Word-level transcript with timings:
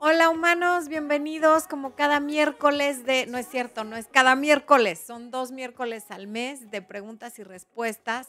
Hola 0.00 0.30
humanos, 0.30 0.86
bienvenidos 0.86 1.66
como 1.66 1.96
cada 1.96 2.20
miércoles 2.20 3.04
de, 3.04 3.26
no 3.26 3.36
es 3.36 3.48
cierto, 3.48 3.82
no 3.82 3.96
es 3.96 4.06
cada 4.06 4.36
miércoles, 4.36 5.02
son 5.04 5.32
dos 5.32 5.50
miércoles 5.50 6.04
al 6.10 6.28
mes 6.28 6.70
de 6.70 6.82
preguntas 6.82 7.40
y 7.40 7.42
respuestas. 7.42 8.28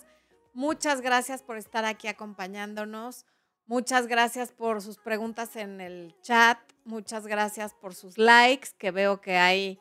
Muchas 0.55 1.02
gracias 1.02 1.44
por 1.44 1.58
estar 1.58 1.86
aquí 1.86 2.08
acompañándonos. 2.08 3.28
Muchas 3.68 4.08
gracias 4.08 4.52
por 4.52 4.82
sus 4.82 4.97
preguntas 4.97 5.55
en 5.55 5.79
el 5.79 6.16
chat. 6.24 6.58
Muchas 6.86 7.28
gracias 7.28 7.76
por 7.76 7.94
sus 7.94 8.17
likes, 8.17 8.70
que 8.79 8.90
veo 8.90 9.22
que 9.22 9.38
hay 9.38 9.79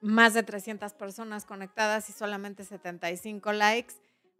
más 0.00 0.34
de 0.34 0.42
300 0.42 0.92
personas 0.94 1.44
conectadas 1.44 2.10
y 2.10 2.12
solamente 2.12 2.64
75 2.64 3.52
likes. 3.52 3.94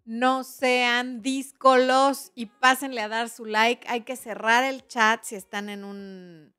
No 0.05 0.43
sean 0.43 1.23
díscolos 1.23 2.33
y 2.35 2.47
pásenle 2.47 3.03
a 3.03 3.09
dar 3.09 3.29
su 3.29 3.45
like. 3.45 3.87
Hay 3.89 4.01
que 4.01 4.17
cerrar 4.17 4.65
el 4.65 4.85
chat 4.89 5.23
si 5.23 5.37
están 5.37 5.69
en 5.69 5.85
un 5.85 6.53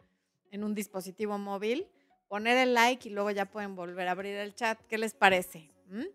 en 0.54 0.64
un 0.64 0.76
dispositivo 0.76 1.38
móvil, 1.40 1.88
poner 2.27 2.58
el 2.58 2.76
like 2.76 3.09
y 3.09 3.12
luego 3.12 3.32
ya 3.32 3.46
pueden 3.46 3.76
volver 3.76 4.08
a 4.08 4.12
abrir 4.12 4.36
el 4.36 4.54
chat. 4.54 4.80
¿Qué 4.88 5.00
les 5.00 5.14
parece? 5.14 5.72
¿Mm? 5.88 6.05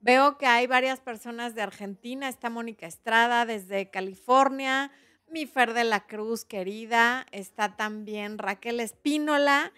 Veo 0.00 0.38
que 0.38 0.46
hay 0.46 0.66
varias 0.66 1.00
personas 1.00 1.54
de 1.54 1.62
Argentina. 1.62 2.28
Está 2.28 2.50
Mónica 2.50 2.86
Estrada 2.86 3.46
desde 3.46 3.88
California. 3.88 4.90
Mi 5.28 5.46
Fer 5.46 5.72
de 5.72 5.84
la 5.84 6.06
Cruz, 6.06 6.44
querida. 6.44 7.26
Está 7.30 7.76
también 7.76 8.38
Raquel 8.38 8.80
Espínola, 8.80 9.72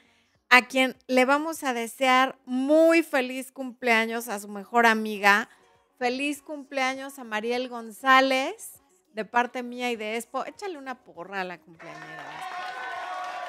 a 0.48 0.66
quien 0.66 0.96
le 1.06 1.26
vamos 1.26 1.62
a 1.62 1.74
desear 1.74 2.38
muy 2.46 3.02
feliz 3.02 3.52
cumpleaños 3.52 4.28
a 4.28 4.40
su 4.40 4.48
mejor 4.48 4.86
amiga. 4.86 5.50
Feliz 5.98 6.42
cumpleaños 6.42 7.18
a 7.18 7.24
Mariel 7.24 7.68
González, 7.68 8.82
de 9.12 9.24
parte 9.24 9.62
mía 9.62 9.90
y 9.90 9.96
de 9.96 10.16
Expo. 10.16 10.46
Échale 10.46 10.78
una 10.78 11.02
porra 11.02 11.42
a 11.42 11.44
la 11.44 11.58
cumpleañera. 11.58 12.57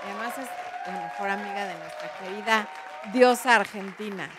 Además 0.04 0.38
es 0.38 0.48
la 0.88 1.02
mejor 1.02 1.30
amiga 1.30 1.66
de 1.66 1.76
nuestra 1.78 2.12
querida 2.20 2.70
diosa 3.14 3.56
argentina. 3.56 4.30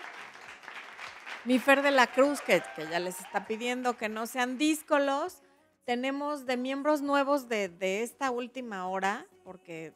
Mi 1.45 1.59
Fer 1.59 1.83
de 1.83 1.91
la 1.91 2.07
Cruz, 2.07 2.41
que, 2.41 2.63
ya 2.91 2.99
les 2.99 3.21
está 3.21 3.47
pidiendo 3.47 3.97
que 3.97 4.09
no 4.09 4.27
sean 4.27 4.59
díscolos. 4.59 5.43
Tenemos 5.85 6.47
de 6.47 6.57
miembros 6.57 7.03
nuevos 7.03 7.49
de, 7.49 7.69
de 7.69 8.03
esta 8.03 8.31
última 8.31 8.87
hora, 8.89 9.27
porque 9.45 9.95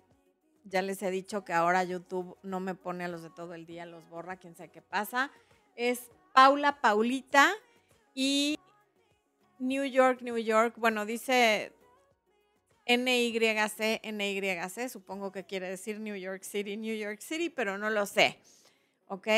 ya 0.65 0.83
les 0.83 1.03
he 1.03 1.11
dicho 1.11 1.45
que 1.45 1.53
ahora 1.53 1.84
YouTube 1.84 2.39
no 2.43 2.61
me 2.61 2.75
pone 2.75 3.05
a 3.05 3.09
los 3.09 3.23
de 3.23 3.31
todo 3.31 3.55
el 3.55 3.67
día, 3.67 3.84
los 3.84 4.09
borra, 4.09 4.37
quién 4.37 4.56
sabe 4.56 4.71
qué 4.71 4.83
pasa. 4.83 5.31
Es 5.77 6.11
Paula 6.33 6.81
Paulita 6.81 7.53
y 8.15 8.59
New 9.59 9.84
York, 9.84 10.21
New 10.23 10.39
York. 10.39 10.75
Bueno, 10.77 11.05
dice 11.05 11.73
NYC, 12.87 14.01
NYC, 14.03 14.89
supongo 14.89 15.33
que 15.33 15.45
quiere 15.45 15.69
decir 15.69 16.01
New 16.01 16.17
York 16.17 16.43
City, 16.43 16.77
New 16.77 16.97
York 16.97 17.21
City, 17.21 17.49
pero 17.49 17.79
no 17.79 17.91
lo 17.91 18.07
sé. 18.07 18.39
¿Ok? 19.07 19.29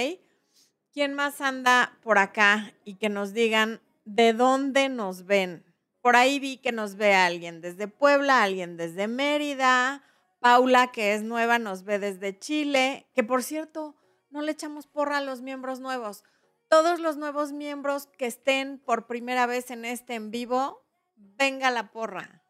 ¿Quién 0.93 1.15
más 1.15 1.41
anda 1.41 1.99
por 2.03 2.19
acá 2.19 2.73
y 2.85 2.95
que 2.95 3.09
nos 3.09 3.33
digan 3.33 3.81
de 4.05 4.33
dónde 4.33 4.89
nos 4.89 5.27
ven? 5.27 5.65
Por 6.01 6.17
ahí 6.17 6.39
vi 6.39 6.59
que 6.59 6.73
nos 6.73 6.97
ve 6.97 7.15
alguien 7.15 7.61
desde 7.61 7.89
Puebla, 7.89 8.43
alguien 8.43 8.77
desde 8.77 9.09
Mérida, 9.09 10.03
Paula, 10.41 10.93
que 10.93 11.15
es 11.15 11.23
nueva, 11.23 11.59
nos 11.59 11.85
ve 11.85 11.99
desde 11.99 12.39
Chile, 12.39 13.07
que 13.15 13.25
por 13.25 13.43
cierto, 13.43 13.97
no 14.31 14.43
le 14.43 14.53
echamos 14.53 14.87
porra 14.87 15.19
a 15.19 15.21
los 15.21 15.43
miembros 15.43 15.81
nuevos. 15.81 16.25
Todos 16.69 17.01
los 17.01 17.17
nuevos 17.17 17.53
miembros 17.53 18.07
que 18.07 18.27
estén 18.27 18.79
por 18.79 19.07
primera 19.07 19.47
vez 19.47 19.71
en 19.71 19.85
este 19.85 20.15
en 20.15 20.31
vivo, 20.31 20.83
venga 21.17 21.71
la 21.71 21.91
porra. 21.91 22.43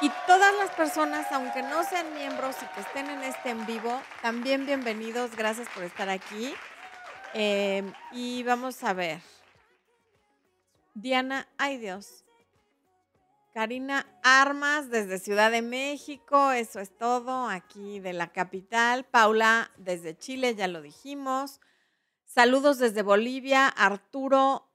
Y 0.00 0.12
todas 0.28 0.54
las 0.54 0.70
personas, 0.76 1.26
aunque 1.32 1.60
no 1.60 1.82
sean 1.82 2.14
miembros 2.14 2.54
y 2.62 2.66
que 2.66 2.80
estén 2.82 3.10
en 3.10 3.24
este 3.24 3.50
en 3.50 3.66
vivo, 3.66 4.00
también 4.22 4.64
bienvenidos. 4.64 5.34
Gracias 5.34 5.68
por 5.74 5.82
estar 5.82 6.08
aquí. 6.08 6.54
Em, 7.34 7.92
y 8.12 8.44
vamos 8.44 8.84
a 8.84 8.92
ver. 8.92 9.20
Diana, 10.94 11.48
ay 11.58 11.78
Dios. 11.78 12.24
Karina 13.52 14.06
Armas 14.22 14.88
desde 14.88 15.18
Ciudad 15.18 15.50
de 15.50 15.62
México, 15.62 16.52
eso 16.52 16.78
es 16.78 16.96
todo, 16.96 17.48
aquí 17.48 17.98
de 17.98 18.12
la 18.12 18.32
capital. 18.32 19.04
Paula 19.04 19.72
desde 19.78 20.16
Chile, 20.16 20.54
ya 20.54 20.68
lo 20.68 20.80
dijimos. 20.80 21.60
Saludos 22.24 22.78
desde 22.78 23.02
Bolivia, 23.02 23.66
Arturo 23.66 24.70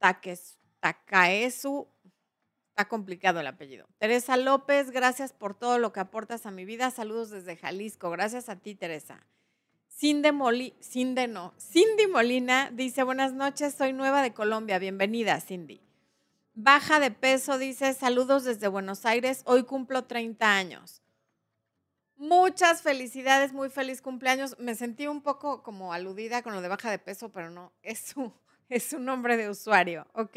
Taques, 0.00 0.58
Takaesu 0.80 1.86
complicado 2.88 3.40
el 3.40 3.46
apellido. 3.46 3.86
Teresa 3.98 4.36
López, 4.36 4.90
gracias 4.90 5.32
por 5.32 5.54
todo 5.54 5.78
lo 5.78 5.92
que 5.92 6.00
aportas 6.00 6.46
a 6.46 6.50
mi 6.50 6.64
vida. 6.64 6.90
Saludos 6.90 7.30
desde 7.30 7.56
Jalisco. 7.56 8.10
Gracias 8.10 8.48
a 8.48 8.56
ti, 8.56 8.74
Teresa. 8.74 9.26
Cindy, 10.00 10.32
Moli, 10.32 10.74
Cindy 10.80 11.26
no, 11.26 11.52
Cindy 11.58 12.06
Molina 12.06 12.70
dice, 12.72 13.02
buenas 13.02 13.34
noches, 13.34 13.74
soy 13.74 13.92
nueva 13.92 14.22
de 14.22 14.32
Colombia. 14.32 14.78
Bienvenida, 14.78 15.38
Cindy. 15.40 15.82
Baja 16.54 17.00
de 17.00 17.10
peso 17.10 17.58
dice, 17.58 17.92
saludos 17.92 18.44
desde 18.44 18.68
Buenos 18.68 19.04
Aires, 19.04 19.42
hoy 19.44 19.64
cumplo 19.64 20.04
30 20.04 20.56
años. 20.56 21.02
Muchas 22.16 22.80
felicidades, 22.80 23.52
muy 23.52 23.68
feliz 23.68 24.00
cumpleaños. 24.00 24.58
Me 24.58 24.74
sentí 24.74 25.06
un 25.06 25.20
poco 25.20 25.62
como 25.62 25.92
aludida 25.92 26.42
con 26.42 26.54
lo 26.54 26.62
de 26.62 26.68
baja 26.68 26.90
de 26.90 26.98
peso, 26.98 27.30
pero 27.30 27.50
no, 27.50 27.72
es 27.82 27.98
su, 27.98 28.32
es 28.70 28.84
su 28.84 28.98
nombre 28.98 29.36
de 29.36 29.50
usuario. 29.50 30.06
Ok. 30.14 30.36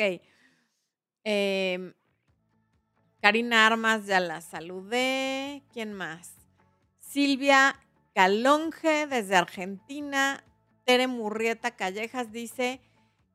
Eh, 1.23 1.93
Karina 3.23 3.65
Armas, 3.65 4.05
ya 4.05 4.19
la 4.19 4.41
saludé. 4.41 5.63
¿Quién 5.71 5.93
más? 5.93 6.33
Silvia 6.99 7.79
Calonge, 8.13 9.07
desde 9.07 9.37
Argentina. 9.37 10.43
Tere 10.83 11.07
Murrieta 11.07 11.71
Callejas 11.77 12.33
dice 12.33 12.81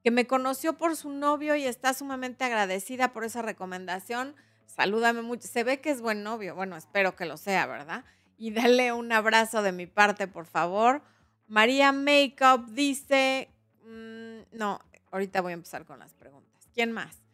que 0.05 0.11
me 0.11 0.27
conoció 0.27 0.77
por 0.77 0.95
su 0.95 1.09
novio 1.09 1.57
y 1.57 1.65
está 1.65 1.95
sumamente 1.95 2.45
agradecida 2.45 3.15
por 3.15 3.25
esa 3.25 3.41
recomendación. 3.41 4.37
Salúdame 4.67 5.23
mucho. 5.23 5.49
Se 5.49 5.65
ve 5.65 5.81
que 5.81 5.89
es 5.89 6.03
buen 6.03 6.23
novio. 6.23 6.55
Bueno, 6.55 6.77
espero 6.77 7.17
que 7.17 7.25
lo 7.25 7.39
sea, 7.39 7.65
¿verdad? 7.65 8.05
Y 8.37 8.51
dale 8.51 8.93
un 8.93 9.11
abrazo 9.11 9.63
de 9.63 9.73
mi 9.73 9.87
parte, 9.87 10.29
por 10.29 10.45
favor. 10.45 11.01
María 11.47 11.93
Makeup 11.93 12.67
dice, 12.73 13.49
mm, 13.85 14.55
no, 14.55 14.81
ahorita 15.13 15.41
voy 15.41 15.53
a 15.53 15.55
empezar 15.55 15.87
con 15.87 15.99
las 15.99 16.13
preguntas. 16.13 16.69
¿Quién 16.75 16.93
más? 16.93 17.28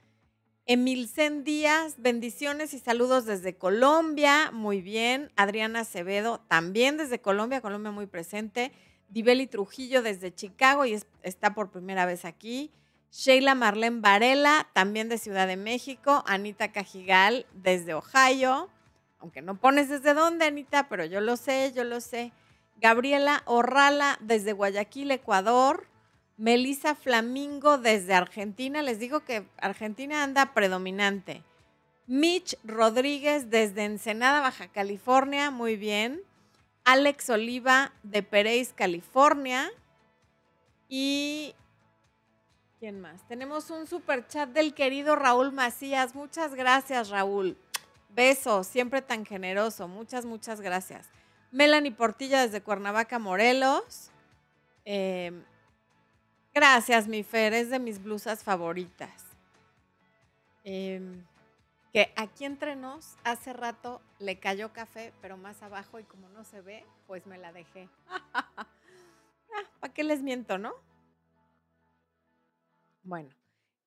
Emilcen 0.66 1.44
Díaz, 1.44 1.96
bendiciones 1.98 2.72
y 2.72 2.78
saludos 2.78 3.26
desde 3.26 3.54
Colombia, 3.54 4.50
muy 4.50 4.80
bien. 4.80 5.30
Adriana 5.36 5.80
Acevedo, 5.80 6.40
también 6.48 6.96
desde 6.96 7.20
Colombia, 7.20 7.60
Colombia 7.60 7.90
muy 7.90 8.06
presente. 8.06 8.72
Dibeli 9.10 9.46
Trujillo 9.46 10.00
desde 10.00 10.34
Chicago 10.34 10.86
y 10.86 10.98
está 11.22 11.54
por 11.54 11.70
primera 11.70 12.06
vez 12.06 12.24
aquí. 12.24 12.72
Sheila 13.12 13.54
Marlene 13.54 14.00
Varela, 14.00 14.66
también 14.72 15.10
de 15.10 15.18
Ciudad 15.18 15.46
de 15.46 15.58
México. 15.58 16.24
Anita 16.26 16.72
Cajigal 16.72 17.44
desde 17.52 17.92
Ohio. 17.92 18.70
Aunque 19.18 19.42
no 19.42 19.60
pones 19.60 19.90
desde 19.90 20.14
dónde, 20.14 20.46
Anita, 20.46 20.88
pero 20.88 21.04
yo 21.04 21.20
lo 21.20 21.36
sé, 21.36 21.74
yo 21.76 21.84
lo 21.84 22.00
sé. 22.00 22.32
Gabriela 22.76 23.42
Orrala 23.44 24.16
desde 24.22 24.54
Guayaquil, 24.54 25.10
Ecuador. 25.10 25.86
Melissa 26.36 26.94
Flamingo 26.94 27.78
desde 27.78 28.14
Argentina. 28.14 28.82
Les 28.82 28.98
digo 28.98 29.20
que 29.20 29.46
Argentina 29.58 30.22
anda 30.22 30.52
predominante. 30.52 31.42
Mitch 32.06 32.56
Rodríguez 32.64 33.50
desde 33.50 33.84
Ensenada, 33.84 34.40
Baja 34.40 34.68
California. 34.68 35.50
Muy 35.50 35.76
bien. 35.76 36.20
Alex 36.84 37.30
Oliva 37.30 37.92
de 38.02 38.22
Pereis, 38.22 38.72
California. 38.74 39.70
Y. 40.88 41.54
¿Quién 42.78 43.00
más? 43.00 43.26
Tenemos 43.28 43.70
un 43.70 43.86
super 43.86 44.26
chat 44.26 44.50
del 44.50 44.74
querido 44.74 45.16
Raúl 45.16 45.52
Macías. 45.52 46.14
Muchas 46.14 46.54
gracias, 46.54 47.08
Raúl. 47.08 47.56
Besos, 48.10 48.66
siempre 48.66 49.00
tan 49.00 49.24
generoso. 49.24 49.88
Muchas, 49.88 50.26
muchas 50.26 50.60
gracias. 50.60 51.08
Melanie 51.50 51.92
Portilla 51.92 52.42
desde 52.42 52.60
Cuernavaca, 52.60 53.18
Morelos. 53.18 54.10
Eh, 54.84 55.32
Gracias, 56.54 57.08
mi 57.08 57.24
Fer, 57.24 57.52
es 57.52 57.68
de 57.68 57.80
mis 57.80 58.00
blusas 58.00 58.44
favoritas. 58.44 59.24
Em, 60.62 61.24
que 61.92 62.12
aquí 62.14 62.44
entre 62.44 62.76
nos, 62.76 63.16
hace 63.24 63.52
rato 63.52 64.00
le 64.20 64.38
cayó 64.38 64.72
café, 64.72 65.12
pero 65.20 65.36
más 65.36 65.64
abajo 65.64 65.98
y 65.98 66.04
como 66.04 66.28
no 66.28 66.44
se 66.44 66.60
ve, 66.60 66.84
pues 67.08 67.26
me 67.26 67.38
la 67.38 67.52
dejé. 67.52 67.88
ah, 68.08 68.68
¿Para 69.80 69.92
qué 69.92 70.04
les 70.04 70.22
miento, 70.22 70.56
no? 70.56 70.72
Bueno, 73.02 73.30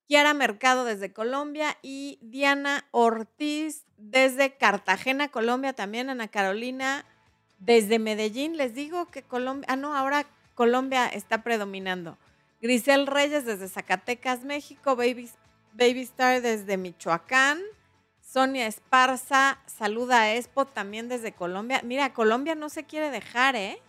Kiara 0.07 0.33
Mercado 0.33 0.83
desde 0.83 1.13
Colombia 1.13 1.77
y 1.81 2.19
Diana 2.21 2.85
Ortiz 2.91 3.85
desde 3.97 4.57
Cartagena, 4.57 5.29
Colombia, 5.29 5.71
también 5.71 6.09
Ana 6.09 6.27
Carolina 6.27 7.05
desde 7.59 7.97
Medellín. 7.97 8.57
Les 8.57 8.73
digo 8.73 9.05
que 9.05 9.23
Colombia, 9.23 9.67
ah, 9.69 9.77
no, 9.77 9.95
ahora 9.95 10.25
Colombia 10.53 11.07
está 11.07 11.43
predominando. 11.43 12.17
Grisel 12.61 13.07
Reyes 13.07 13.45
desde 13.45 13.67
Zacatecas, 13.67 14.43
México. 14.43 14.95
Baby, 14.95 15.29
Baby 15.73 16.01
Star 16.01 16.41
desde 16.41 16.77
Michoacán. 16.77 17.59
Sonia 18.21 18.67
Esparza 18.67 19.59
saluda 19.65 20.21
a 20.21 20.35
Expo 20.35 20.65
también 20.65 21.07
desde 21.07 21.31
Colombia. 21.31 21.81
Mira, 21.83 22.13
Colombia 22.13 22.55
no 22.55 22.69
se 22.69 22.83
quiere 22.83 23.09
dejar, 23.09 23.55
¿eh? 23.55 23.79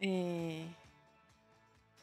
eh 0.00 0.66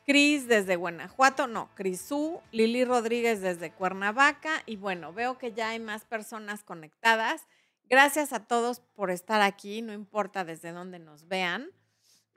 Cris 0.07 0.47
desde 0.47 0.77
Guanajuato, 0.77 1.47
no, 1.47 1.69
Crisú, 1.75 2.41
Lili 2.53 2.85
Rodríguez 2.85 3.41
desde 3.41 3.71
Cuernavaca 3.71 4.63
y 4.65 4.77
bueno, 4.77 5.11
veo 5.11 5.37
que 5.37 5.51
ya 5.51 5.71
hay 5.71 5.79
más 5.79 6.05
personas 6.05 6.63
conectadas. 6.63 7.45
Gracias 7.89 8.31
a 8.31 8.39
todos 8.45 8.79
por 8.95 9.11
estar 9.11 9.41
aquí, 9.41 9.81
no 9.81 9.91
importa 9.91 10.45
desde 10.45 10.71
dónde 10.71 10.99
nos 10.99 11.27
vean. 11.27 11.71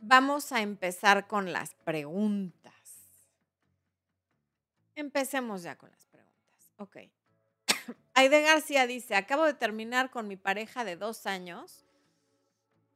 Vamos 0.03 0.51
a 0.53 0.63
empezar 0.63 1.27
con 1.27 1.53
las 1.53 1.75
preguntas. 1.75 2.73
Empecemos 4.95 5.63
ya 5.63 5.77
con 5.77 5.91
las 5.91 6.07
preguntas. 6.07 6.73
Ok. 6.79 6.97
Aide 8.15 8.43
García 8.43 8.87
dice, 8.87 9.15
acabo 9.15 9.45
de 9.45 9.55
terminar 9.55 10.11
con 10.11 10.27
mi 10.27 10.37
pareja 10.37 10.85
de 10.85 10.97
dos 10.97 11.27
años, 11.27 11.85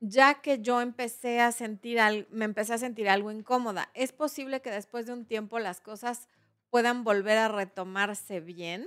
ya 0.00 0.40
que 0.40 0.60
yo 0.60 0.80
empecé 0.80 1.40
a 1.40 1.52
sentir, 1.52 1.98
me 2.30 2.46
empecé 2.46 2.72
a 2.72 2.78
sentir 2.78 3.08
algo 3.10 3.30
incómoda. 3.30 3.90
¿Es 3.92 4.12
posible 4.12 4.62
que 4.62 4.70
después 4.70 5.04
de 5.06 5.12
un 5.12 5.26
tiempo 5.26 5.58
las 5.58 5.82
cosas 5.82 6.28
puedan 6.70 7.04
volver 7.04 7.36
a 7.36 7.48
retomarse 7.48 8.40
bien? 8.40 8.86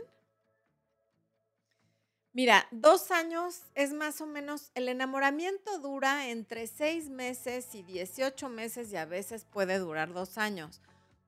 Mira, 2.37 2.67
dos 2.69 3.09
años 3.09 3.63
es 3.73 3.93
más 3.93 4.21
o 4.21 4.27
menos, 4.27 4.69
el 4.75 4.89
enamoramiento 4.89 5.79
dura 5.79 6.29
entre 6.29 6.67
seis 6.67 7.09
meses 7.09 7.73
y 7.73 7.81
18 7.81 8.47
meses 8.47 8.93
y 8.93 8.95
a 8.95 9.05
veces 9.05 9.43
puede 9.43 9.79
durar 9.79 10.13
dos 10.13 10.37
años 10.37 10.79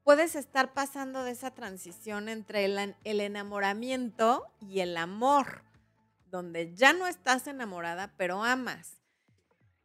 puedes 0.09 0.35
estar 0.35 0.73
pasando 0.73 1.23
de 1.23 1.31
esa 1.31 1.51
transición 1.51 2.29
entre 2.29 2.65
el, 2.65 3.21
enamoramiento 3.21 4.47
y 4.59 4.79
el 4.79 4.97
amor, 4.97 5.61
donde 6.31 6.73
ya 6.73 6.94
no 6.94 7.06
estás 7.06 7.45
enamorada, 7.45 8.11
pero 8.17 8.44
amas. 8.44 8.97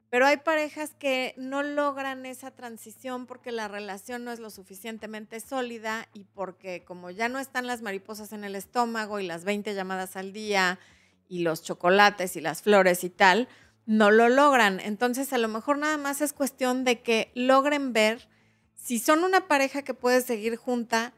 Pero 0.09 0.25
hay 0.25 0.39
parejas 0.39 0.95
que 0.99 1.35
no 1.37 1.63
logran 1.63 2.25
esa 2.25 2.53
transición 2.53 3.27
porque 3.27 3.53
la 3.53 3.69
relación 3.69 4.25
no 4.25 4.33
es 4.33 4.39
lo 4.39 4.49
suficientemente 4.49 5.41
sólida 5.41 6.09
y 6.15 6.25
porque 6.25 6.85
como 6.85 7.11
ya 7.11 7.29
no 7.29 7.39
están 7.39 7.67
las 7.67 7.83
mariposas 7.83 8.33
en 8.33 8.45
el 8.45 8.57
estómago 8.57 9.21
y 9.21 9.27
las 9.27 9.45
20 9.45 9.75
llamadas 9.75 10.17
al 10.17 10.33
día 10.33 10.79
y 11.29 11.43
los 11.43 11.63
chocolates 11.63 12.37
y 12.37 12.41
las 12.41 12.63
flores 12.63 13.05
y 13.05 13.11
tal, 13.11 13.49
no 13.87 14.11
lo 14.11 14.29
logran. 14.29 14.81
Entonces 14.81 15.33
a 15.33 15.39
lo 15.39 15.49
mejor 15.49 15.79
nada 15.79 15.97
más 15.97 16.21
es 16.21 16.33
cuestión 16.33 16.85
de 16.85 17.03
que 17.03 17.31
logren 17.35 17.93
ver 17.93 18.29
si 18.75 18.99
son 18.99 19.25
una 19.25 19.49
pareja 19.49 19.83
que 19.83 19.95
puede 19.95 20.21
seguir 20.21 20.57
junta, 20.57 21.13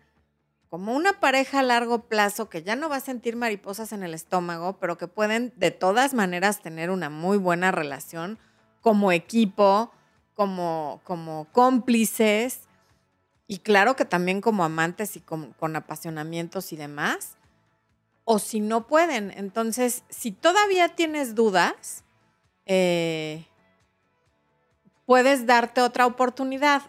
como 0.68 0.94
una 0.94 1.20
pareja 1.20 1.60
a 1.60 1.62
largo 1.62 2.08
plazo 2.08 2.48
que 2.48 2.62
ya 2.62 2.76
no 2.76 2.88
va 2.88 2.96
a 2.96 3.00
sentir 3.00 3.36
mariposas 3.36 3.92
en 3.92 4.02
el 4.02 4.14
estómago, 4.14 4.78
pero 4.78 4.98
que 4.98 5.08
pueden 5.08 5.52
de 5.56 5.70
todas 5.70 6.12
maneras 6.12 6.60
tener 6.60 6.90
una 6.90 7.08
muy 7.08 7.38
buena 7.38 7.72
relación 7.72 8.38
como 8.80 9.10
equipo, 9.12 9.92
como, 10.34 11.00
como 11.04 11.46
cómplices 11.52 12.66
y 13.48 13.58
claro 13.58 13.96
que 13.96 14.04
también 14.04 14.40
como 14.40 14.64
amantes 14.64 15.16
y 15.16 15.20
con, 15.20 15.54
apasionamientos 15.76 16.72
y 16.72 16.76
demás. 16.76 17.36
O 18.26 18.38
si 18.38 18.60
no 18.60 18.86
pueden, 18.86 19.30
entonces, 19.30 20.04
si 20.10 20.32
todavía 20.32 20.90
tienes 20.90 21.34
dudas, 21.34 22.04
eh, 22.66 23.46
puedes 25.06 25.46
darte 25.46 25.80
otra 25.80 26.04
oportunidad 26.06 26.82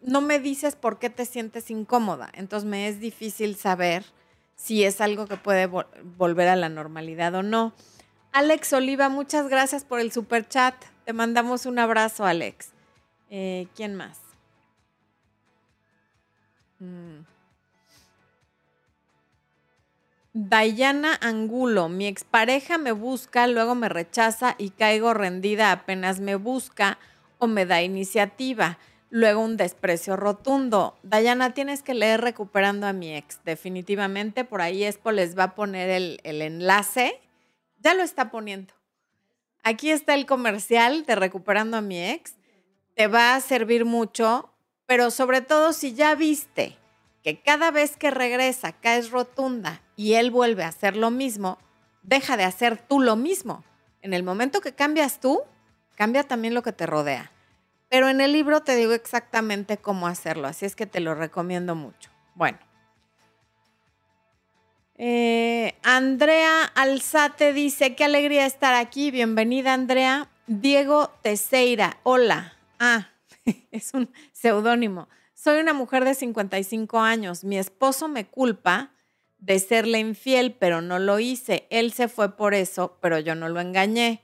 no 0.00 0.20
me 0.20 0.38
dices 0.38 0.76
por 0.76 0.98
qué 0.98 1.10
te 1.10 1.26
sientes 1.26 1.70
incómoda. 1.70 2.30
Entonces 2.34 2.68
me 2.68 2.88
es 2.88 3.00
difícil 3.00 3.56
saber 3.56 4.04
si 4.56 4.84
es 4.84 5.00
algo 5.00 5.26
que 5.26 5.36
puede 5.36 5.66
volver 5.66 6.48
a 6.48 6.56
la 6.56 6.68
normalidad 6.68 7.34
o 7.34 7.42
no. 7.42 7.72
Alex 8.32 8.72
Oliva, 8.72 9.08
muchas 9.08 9.48
gracias 9.48 9.84
por 9.84 10.00
el 10.00 10.12
super 10.12 10.48
chat. 10.48 10.74
Te 11.04 11.12
mandamos 11.12 11.66
un 11.66 11.78
abrazo, 11.78 12.24
Alex. 12.24 12.70
Eh, 13.30 13.68
¿Quién 13.74 13.94
más? 13.94 14.18
Mm. 16.78 17.29
Dayana 20.42 21.18
Angulo, 21.20 21.90
mi 21.90 22.06
expareja 22.06 22.78
me 22.78 22.92
busca, 22.92 23.46
luego 23.46 23.74
me 23.74 23.90
rechaza 23.90 24.54
y 24.56 24.70
caigo 24.70 25.12
rendida 25.12 25.70
apenas 25.70 26.18
me 26.18 26.34
busca 26.36 26.98
o 27.36 27.46
me 27.46 27.66
da 27.66 27.82
iniciativa. 27.82 28.78
Luego 29.10 29.42
un 29.42 29.58
desprecio 29.58 30.16
rotundo. 30.16 30.96
Dayana, 31.02 31.52
tienes 31.52 31.82
que 31.82 31.92
leer 31.92 32.22
Recuperando 32.22 32.86
a 32.86 32.94
mi 32.94 33.14
ex. 33.14 33.44
Definitivamente, 33.44 34.44
por 34.44 34.62
ahí 34.62 34.82
Expo 34.82 35.12
les 35.12 35.38
va 35.38 35.42
a 35.42 35.54
poner 35.54 35.90
el, 35.90 36.20
el 36.24 36.40
enlace. 36.40 37.20
Ya 37.80 37.92
lo 37.92 38.02
está 38.02 38.30
poniendo. 38.30 38.72
Aquí 39.62 39.90
está 39.90 40.14
el 40.14 40.24
comercial 40.24 41.04
de 41.04 41.16
Recuperando 41.16 41.76
a 41.76 41.82
mi 41.82 42.02
ex. 42.02 42.36
Te 42.94 43.08
va 43.08 43.34
a 43.34 43.40
servir 43.42 43.84
mucho, 43.84 44.50
pero 44.86 45.10
sobre 45.10 45.42
todo 45.42 45.74
si 45.74 45.92
ya 45.92 46.14
viste 46.14 46.79
que 47.22 47.40
cada 47.40 47.70
vez 47.70 47.96
que 47.96 48.10
regresa 48.10 48.72
caes 48.72 49.10
rotunda 49.10 49.82
y 49.96 50.14
él 50.14 50.30
vuelve 50.30 50.64
a 50.64 50.68
hacer 50.68 50.96
lo 50.96 51.10
mismo, 51.10 51.58
deja 52.02 52.36
de 52.36 52.44
hacer 52.44 52.78
tú 52.78 53.00
lo 53.00 53.16
mismo. 53.16 53.64
En 54.02 54.14
el 54.14 54.22
momento 54.22 54.60
que 54.60 54.72
cambias 54.72 55.20
tú, 55.20 55.42
cambia 55.96 56.24
también 56.24 56.54
lo 56.54 56.62
que 56.62 56.72
te 56.72 56.86
rodea. 56.86 57.30
Pero 57.88 58.08
en 58.08 58.20
el 58.20 58.32
libro 58.32 58.62
te 58.62 58.76
digo 58.76 58.92
exactamente 58.92 59.76
cómo 59.76 60.06
hacerlo, 60.06 60.48
así 60.48 60.64
es 60.64 60.76
que 60.76 60.86
te 60.86 61.00
lo 61.00 61.14
recomiendo 61.14 61.74
mucho. 61.74 62.10
Bueno. 62.34 62.58
Eh, 64.96 65.74
Andrea 65.82 66.64
Alzate 66.74 67.52
dice, 67.52 67.94
qué 67.96 68.04
alegría 68.04 68.46
estar 68.46 68.74
aquí. 68.74 69.10
Bienvenida, 69.10 69.72
Andrea. 69.72 70.28
Diego 70.46 71.10
Teseira, 71.22 71.98
hola. 72.02 72.54
Ah, 72.78 73.08
es 73.70 73.94
un 73.94 74.10
seudónimo. 74.32 75.08
Soy 75.42 75.58
una 75.58 75.72
mujer 75.72 76.04
de 76.04 76.14
55 76.14 77.00
años. 77.00 77.44
Mi 77.44 77.56
esposo 77.56 78.08
me 78.08 78.26
culpa 78.26 78.92
de 79.38 79.58
serle 79.58 79.98
infiel, 79.98 80.54
pero 80.54 80.82
no 80.82 80.98
lo 80.98 81.18
hice. 81.18 81.66
Él 81.70 81.94
se 81.94 82.08
fue 82.08 82.36
por 82.36 82.52
eso, 82.52 82.98
pero 83.00 83.18
yo 83.18 83.34
no 83.34 83.48
lo 83.48 83.58
engañé. 83.58 84.22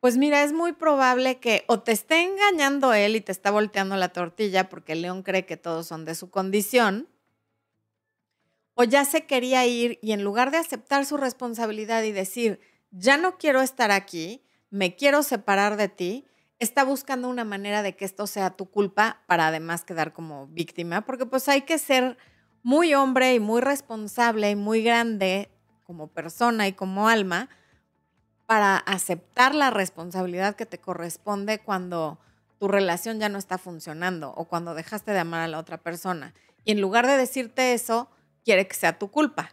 Pues 0.00 0.16
mira, 0.16 0.42
es 0.42 0.52
muy 0.52 0.72
probable 0.72 1.38
que 1.38 1.62
o 1.68 1.78
te 1.78 1.92
esté 1.92 2.22
engañando 2.22 2.92
él 2.92 3.14
y 3.14 3.20
te 3.20 3.30
está 3.30 3.52
volteando 3.52 3.94
la 3.94 4.08
tortilla 4.08 4.68
porque 4.68 4.94
el 4.94 5.02
león 5.02 5.22
cree 5.22 5.46
que 5.46 5.56
todos 5.56 5.86
son 5.86 6.04
de 6.04 6.16
su 6.16 6.30
condición, 6.30 7.08
o 8.74 8.82
ya 8.82 9.04
se 9.04 9.26
quería 9.26 9.64
ir 9.66 10.00
y 10.02 10.10
en 10.10 10.24
lugar 10.24 10.50
de 10.50 10.56
aceptar 10.56 11.06
su 11.06 11.16
responsabilidad 11.16 12.02
y 12.02 12.10
decir, 12.10 12.58
ya 12.90 13.18
no 13.18 13.38
quiero 13.38 13.60
estar 13.60 13.92
aquí, 13.92 14.42
me 14.68 14.96
quiero 14.96 15.22
separar 15.22 15.76
de 15.76 15.86
ti, 15.86 16.26
está 16.62 16.84
buscando 16.84 17.28
una 17.28 17.44
manera 17.44 17.82
de 17.82 17.96
que 17.96 18.04
esto 18.04 18.26
sea 18.26 18.50
tu 18.50 18.66
culpa 18.66 19.20
para 19.26 19.48
además 19.48 19.84
quedar 19.84 20.12
como 20.12 20.46
víctima, 20.48 21.02
porque 21.02 21.26
pues 21.26 21.48
hay 21.48 21.62
que 21.62 21.78
ser 21.78 22.16
muy 22.62 22.94
hombre 22.94 23.34
y 23.34 23.40
muy 23.40 23.60
responsable 23.60 24.50
y 24.50 24.56
muy 24.56 24.82
grande 24.82 25.50
como 25.84 26.08
persona 26.08 26.68
y 26.68 26.72
como 26.72 27.08
alma 27.08 27.48
para 28.46 28.76
aceptar 28.76 29.54
la 29.54 29.70
responsabilidad 29.70 30.56
que 30.56 30.66
te 30.66 30.78
corresponde 30.78 31.58
cuando 31.58 32.18
tu 32.58 32.68
relación 32.68 33.18
ya 33.18 33.28
no 33.28 33.38
está 33.38 33.58
funcionando 33.58 34.32
o 34.36 34.44
cuando 34.44 34.74
dejaste 34.74 35.10
de 35.12 35.18
amar 35.18 35.40
a 35.40 35.48
la 35.48 35.58
otra 35.58 35.78
persona. 35.78 36.34
Y 36.64 36.72
en 36.72 36.80
lugar 36.80 37.06
de 37.06 37.16
decirte 37.16 37.72
eso, 37.72 38.08
quiere 38.44 38.68
que 38.68 38.74
sea 38.74 38.98
tu 38.98 39.10
culpa. 39.10 39.52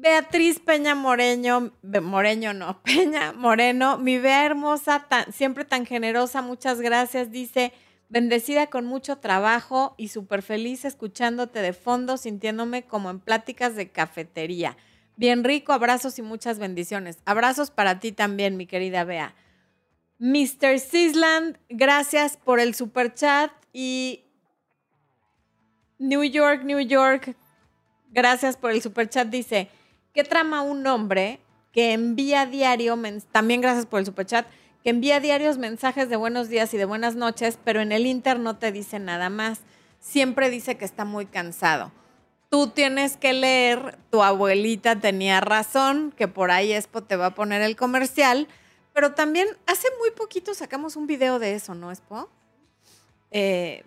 Beatriz 0.00 0.60
Peña 0.60 0.94
Moreño, 0.94 1.72
Moreño 1.82 2.54
no, 2.54 2.80
Peña 2.84 3.32
Moreno, 3.32 3.98
mi 3.98 4.18
Bea 4.18 4.46
hermosa, 4.46 5.08
siempre 5.32 5.64
tan 5.64 5.86
generosa, 5.86 6.40
muchas 6.40 6.80
gracias, 6.80 7.32
dice, 7.32 7.72
bendecida 8.08 8.68
con 8.68 8.86
mucho 8.86 9.18
trabajo 9.18 9.96
y 9.98 10.08
súper 10.08 10.42
feliz 10.42 10.84
escuchándote 10.84 11.60
de 11.62 11.72
fondo, 11.72 12.16
sintiéndome 12.16 12.84
como 12.84 13.10
en 13.10 13.18
pláticas 13.18 13.74
de 13.74 13.90
cafetería. 13.90 14.76
Bien 15.16 15.42
rico, 15.42 15.72
abrazos 15.72 16.16
y 16.20 16.22
muchas 16.22 16.60
bendiciones. 16.60 17.18
Abrazos 17.24 17.72
para 17.72 17.98
ti 17.98 18.12
también, 18.12 18.56
mi 18.56 18.66
querida 18.66 19.02
Bea. 19.02 19.34
Mr. 20.20 20.78
Sisland, 20.78 21.58
gracias 21.68 22.36
por 22.36 22.60
el 22.60 22.76
super 22.76 23.14
chat 23.14 23.50
y 23.72 24.22
New 25.98 26.22
York, 26.22 26.62
New 26.62 26.78
York, 26.78 27.34
gracias 28.10 28.56
por 28.56 28.70
el 28.70 28.80
super 28.80 29.08
chat. 29.08 29.26
Dice, 29.26 29.68
¿qué 30.18 30.24
trama 30.24 30.62
un 30.62 30.84
hombre 30.88 31.38
que 31.70 31.92
envía 31.92 32.44
diario, 32.44 32.98
también 33.30 33.60
gracias 33.60 33.86
por 33.86 34.00
el 34.00 34.06
super 34.06 34.26
chat, 34.26 34.48
que 34.82 34.90
envía 34.90 35.20
diarios 35.20 35.58
mensajes 35.58 36.08
de 36.08 36.16
buenos 36.16 36.48
días 36.48 36.74
y 36.74 36.76
de 36.76 36.86
buenas 36.86 37.14
noches, 37.14 37.56
pero 37.62 37.80
en 37.80 37.92
el 37.92 38.04
Inter 38.04 38.40
no 38.40 38.56
te 38.56 38.72
dice 38.72 38.98
nada 38.98 39.30
más? 39.30 39.60
Siempre 40.00 40.50
dice 40.50 40.76
que 40.76 40.84
está 40.84 41.04
muy 41.04 41.26
cansado 41.26 41.92
tú 42.50 42.68
tienes 42.68 43.16
que 43.16 43.32
leer, 43.32 43.96
tu 44.10 44.22
abuelita 44.22 44.98
tenía 44.98 45.40
razón, 45.40 46.12
que 46.16 46.26
por 46.28 46.50
ahí 46.50 46.72
Expo 46.72 47.02
te 47.02 47.14
va 47.14 47.26
a 47.26 47.34
poner 47.34 47.62
el 47.62 47.76
comercial, 47.76 48.48
pero 48.92 49.12
también 49.12 49.46
hace 49.66 49.86
muy 50.00 50.10
poquito 50.12 50.52
sacamos 50.54 50.96
un 50.96 51.06
video 51.06 51.38
de 51.38 51.54
eso, 51.54 51.74
¿no, 51.74 51.92
Expo? 51.92 52.28
Eh, 53.30 53.84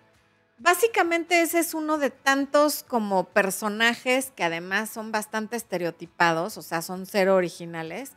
básicamente 0.62 1.42
ese 1.42 1.58
es 1.58 1.74
uno 1.74 1.98
de 1.98 2.10
tantos 2.10 2.84
como 2.84 3.24
personajes 3.24 4.30
que 4.30 4.44
además 4.44 4.90
son 4.90 5.10
bastante 5.10 5.56
estereotipados, 5.56 6.56
o 6.56 6.62
sea, 6.62 6.82
son 6.82 7.04
cero 7.04 7.34
originales, 7.34 8.12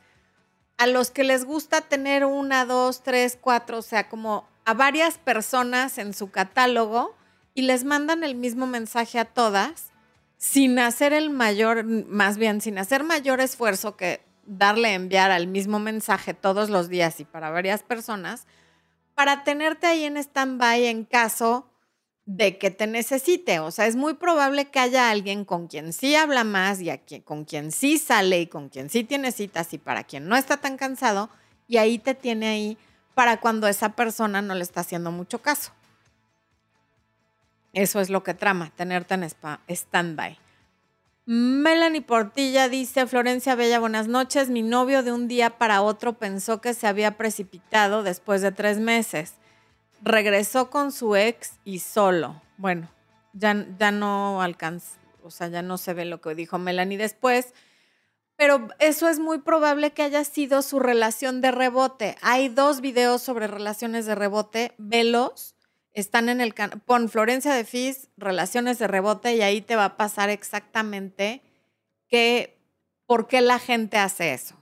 a 0.77 0.85
los 0.85 1.09
que 1.09 1.23
les 1.23 1.43
gusta 1.43 1.81
tener 1.81 2.23
una, 2.23 2.65
dos, 2.65 3.01
tres, 3.01 3.37
cuatro, 3.41 3.79
o 3.79 3.81
sea, 3.81 4.09
como 4.09 4.47
a 4.63 4.73
varias 4.75 5.17
personas 5.17 5.97
en 5.97 6.13
su 6.13 6.29
catálogo 6.29 7.15
y 7.55 7.63
les 7.63 7.83
mandan 7.83 8.23
el 8.23 8.35
mismo 8.35 8.67
mensaje 8.67 9.17
a 9.17 9.25
todas 9.25 9.91
sin 10.37 10.77
hacer 10.77 11.13
el 11.13 11.31
mayor, 11.31 11.83
más 11.83 12.37
bien 12.37 12.61
sin 12.61 12.77
hacer 12.77 13.03
mayor 13.03 13.39
esfuerzo 13.39 13.95
que 13.97 14.21
darle 14.45 14.93
enviar 14.93 15.31
al 15.31 15.47
mismo 15.47 15.79
mensaje 15.79 16.35
todos 16.35 16.69
los 16.69 16.89
días 16.89 17.19
y 17.19 17.25
para 17.25 17.49
varias 17.49 17.81
personas, 17.81 18.45
para 19.15 19.43
tenerte 19.43 19.87
ahí 19.87 20.03
en 20.03 20.17
stand-by 20.17 20.85
en 20.85 21.05
caso 21.05 21.71
de 22.25 22.57
que 22.57 22.71
te 22.71 22.87
necesite. 22.87 23.59
O 23.59 23.71
sea, 23.71 23.85
es 23.87 23.95
muy 23.95 24.15
probable 24.15 24.65
que 24.65 24.79
haya 24.79 25.09
alguien 25.09 25.45
con 25.45 25.67
quien 25.67 25.93
sí 25.93 26.15
habla 26.15 26.43
más 26.43 26.79
y 26.81 26.89
con 27.23 27.45
quien 27.45 27.71
sí 27.71 27.97
sale 27.97 28.41
y 28.41 28.47
con 28.47 28.69
quien 28.69 28.89
sí 28.89 29.03
tiene 29.03 29.31
citas 29.31 29.73
y 29.73 29.77
para 29.77 30.03
quien 30.03 30.27
no 30.27 30.35
está 30.35 30.57
tan 30.57 30.77
cansado 30.77 31.29
y 31.67 31.77
ahí 31.77 31.99
te 31.99 32.15
tiene 32.15 32.47
ahí 32.47 32.77
para 33.13 33.39
cuando 33.39 33.67
esa 33.67 33.95
persona 33.95 34.41
no 34.41 34.55
le 34.55 34.63
está 34.63 34.81
haciendo 34.81 35.11
mucho 35.11 35.41
caso. 35.41 35.71
Eso 37.73 37.99
es 37.99 38.09
lo 38.09 38.23
que 38.23 38.33
trama, 38.33 38.71
tenerte 38.75 39.15
en 39.15 39.23
stand-by. 39.67 40.39
Melanie 41.25 42.01
Portilla 42.01 42.69
dice, 42.69 43.07
Florencia 43.07 43.55
Bella, 43.55 43.79
buenas 43.79 44.07
noches. 44.07 44.49
Mi 44.49 44.61
novio 44.61 45.01
de 45.01 45.11
un 45.11 45.27
día 45.27 45.57
para 45.57 45.81
otro 45.81 46.13
pensó 46.13 46.61
que 46.61 46.73
se 46.73 46.87
había 46.87 47.17
precipitado 47.17 48.03
después 48.03 48.41
de 48.41 48.51
tres 48.51 48.79
meses. 48.79 49.33
Regresó 50.05 50.69
con 50.69 50.91
su 50.91 51.15
ex 51.15 51.59
y 51.65 51.79
solo. 51.79 52.41
Bueno, 52.57 52.89
ya, 53.33 53.65
ya 53.79 53.89
no 53.91 54.41
alcanza, 54.41 54.99
o 55.23 55.31
sea, 55.31 55.47
ya 55.47 55.63
no 55.63 55.79
se 55.79 55.95
ve 55.95 56.05
lo 56.05 56.21
que 56.21 56.35
dijo 56.35 56.59
Melanie 56.59 56.97
después. 56.97 57.53
Pero 58.37 58.67
eso 58.79 59.09
es 59.09 59.17
muy 59.17 59.39
probable 59.39 59.91
que 59.91 60.03
haya 60.03 60.23
sido 60.23 60.61
su 60.61 60.79
relación 60.79 61.41
de 61.41 61.51
rebote. 61.51 62.17
Hay 62.21 62.49
dos 62.49 62.81
videos 62.81 63.23
sobre 63.23 63.47
relaciones 63.47 64.05
de 64.05 64.13
rebote, 64.13 64.75
velos 64.77 65.55
están 65.95 66.27
en 66.29 66.41
el 66.41 66.53
canal, 66.53 66.81
pon 66.81 67.09
Florencia 67.09 67.53
de 67.53 67.63
Fis, 67.63 68.09
relaciones 68.17 68.77
de 68.77 68.87
rebote 68.87 69.33
y 69.35 69.41
ahí 69.41 69.61
te 69.61 69.77
va 69.77 69.85
a 69.85 69.97
pasar 69.97 70.29
exactamente 70.29 71.41
qué, 72.09 72.59
por 73.07 73.27
qué 73.27 73.41
la 73.41 73.59
gente 73.59 73.97
hace 73.97 74.33
eso. 74.33 74.55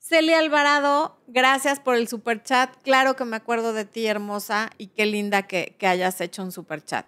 Celia 0.00 0.38
Alvarado, 0.38 1.22
gracias 1.26 1.78
por 1.78 1.94
el 1.94 2.08
super 2.08 2.42
chat. 2.42 2.74
Claro 2.82 3.16
que 3.16 3.26
me 3.26 3.36
acuerdo 3.36 3.74
de 3.74 3.84
ti, 3.84 4.06
hermosa, 4.06 4.70
y 4.78 4.86
qué 4.88 5.04
linda 5.04 5.42
que, 5.42 5.76
hayas 5.82 6.22
hecho 6.22 6.42
un 6.42 6.52
super 6.52 6.82
chat. 6.82 7.06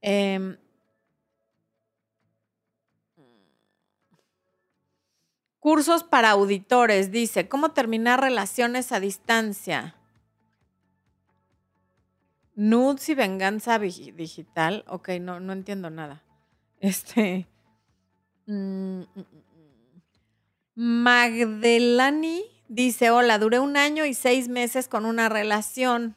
Em, 0.00 0.56
cursos 5.60 6.02
para 6.02 6.30
auditores, 6.30 7.12
dice, 7.12 7.46
¿cómo 7.46 7.72
terminar 7.72 8.22
relaciones 8.22 8.90
a 8.90 9.00
distancia? 9.00 9.94
Nudes 12.54 13.06
y 13.10 13.14
venganza 13.14 13.78
digital. 13.78 14.82
Ok, 14.88 15.10
no, 15.20 15.40
no 15.40 15.52
entiendo 15.52 15.90
nada. 15.90 16.24
Este. 16.80 17.46
Mm, 18.46 19.00
mm, 19.02 19.04
mm, 19.14 19.47
Magdelani 20.80 22.44
dice: 22.68 23.10
Hola, 23.10 23.40
duré 23.40 23.58
un 23.58 23.76
año 23.76 24.06
y 24.06 24.14
seis 24.14 24.46
meses 24.48 24.86
con 24.86 25.06
una 25.06 25.28
relación. 25.28 26.14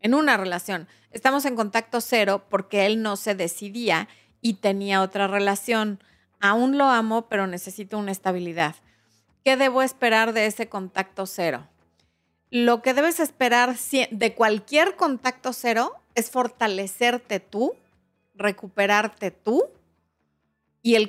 En 0.00 0.14
una 0.14 0.38
relación. 0.38 0.88
Estamos 1.10 1.44
en 1.44 1.54
contacto 1.54 2.00
cero 2.00 2.46
porque 2.48 2.86
él 2.86 3.02
no 3.02 3.16
se 3.16 3.34
decidía 3.34 4.08
y 4.40 4.54
tenía 4.54 5.02
otra 5.02 5.26
relación. 5.26 6.02
Aún 6.40 6.78
lo 6.78 6.86
amo, 6.86 7.28
pero 7.28 7.46
necesito 7.46 7.98
una 7.98 8.10
estabilidad. 8.10 8.76
¿Qué 9.44 9.58
debo 9.58 9.82
esperar 9.82 10.32
de 10.32 10.46
ese 10.46 10.70
contacto 10.70 11.26
cero? 11.26 11.68
lo 12.50 12.82
que 12.82 12.94
debes 12.94 13.20
esperar 13.20 13.76
de 14.10 14.34
cualquier 14.34 14.96
contacto 14.96 15.52
cero 15.52 15.94
es 16.16 16.30
fortalecerte 16.30 17.38
tú, 17.38 17.74
recuperarte 18.34 19.30
tú 19.30 19.64
y 20.82 20.96
el, 20.96 21.08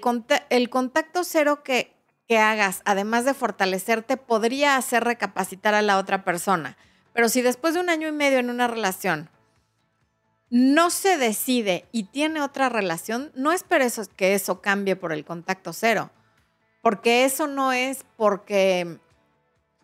el 0.50 0.70
contacto 0.70 1.24
cero 1.24 1.64
que, 1.64 1.96
que 2.32 2.38
hagas, 2.38 2.82
además 2.86 3.26
de 3.26 3.34
fortalecerte, 3.34 4.16
podría 4.16 4.78
hacer 4.78 5.04
recapacitar 5.04 5.74
a 5.74 5.82
la 5.82 5.98
otra 5.98 6.24
persona. 6.24 6.78
Pero 7.12 7.28
si 7.28 7.42
después 7.42 7.74
de 7.74 7.82
un 7.82 7.90
año 7.90 8.08
y 8.08 8.14
medio 8.14 8.40
en 8.40 8.50
una 8.50 8.70
relación 8.70 9.30
no 10.50 10.92
se 10.92 11.18
decide 11.18 11.90
y 11.92 12.04
tiene 12.04 12.42
otra 12.42 12.70
relación, 12.70 13.34
no 13.36 13.52
esperes 13.52 14.00
que 14.16 14.34
eso 14.34 14.62
cambie 14.62 14.96
por 14.96 15.12
el 15.12 15.26
contacto 15.26 15.74
cero, 15.74 16.10
porque 16.82 17.26
eso 17.26 17.48
no 17.48 17.74
es 17.74 18.06
porque 18.16 18.98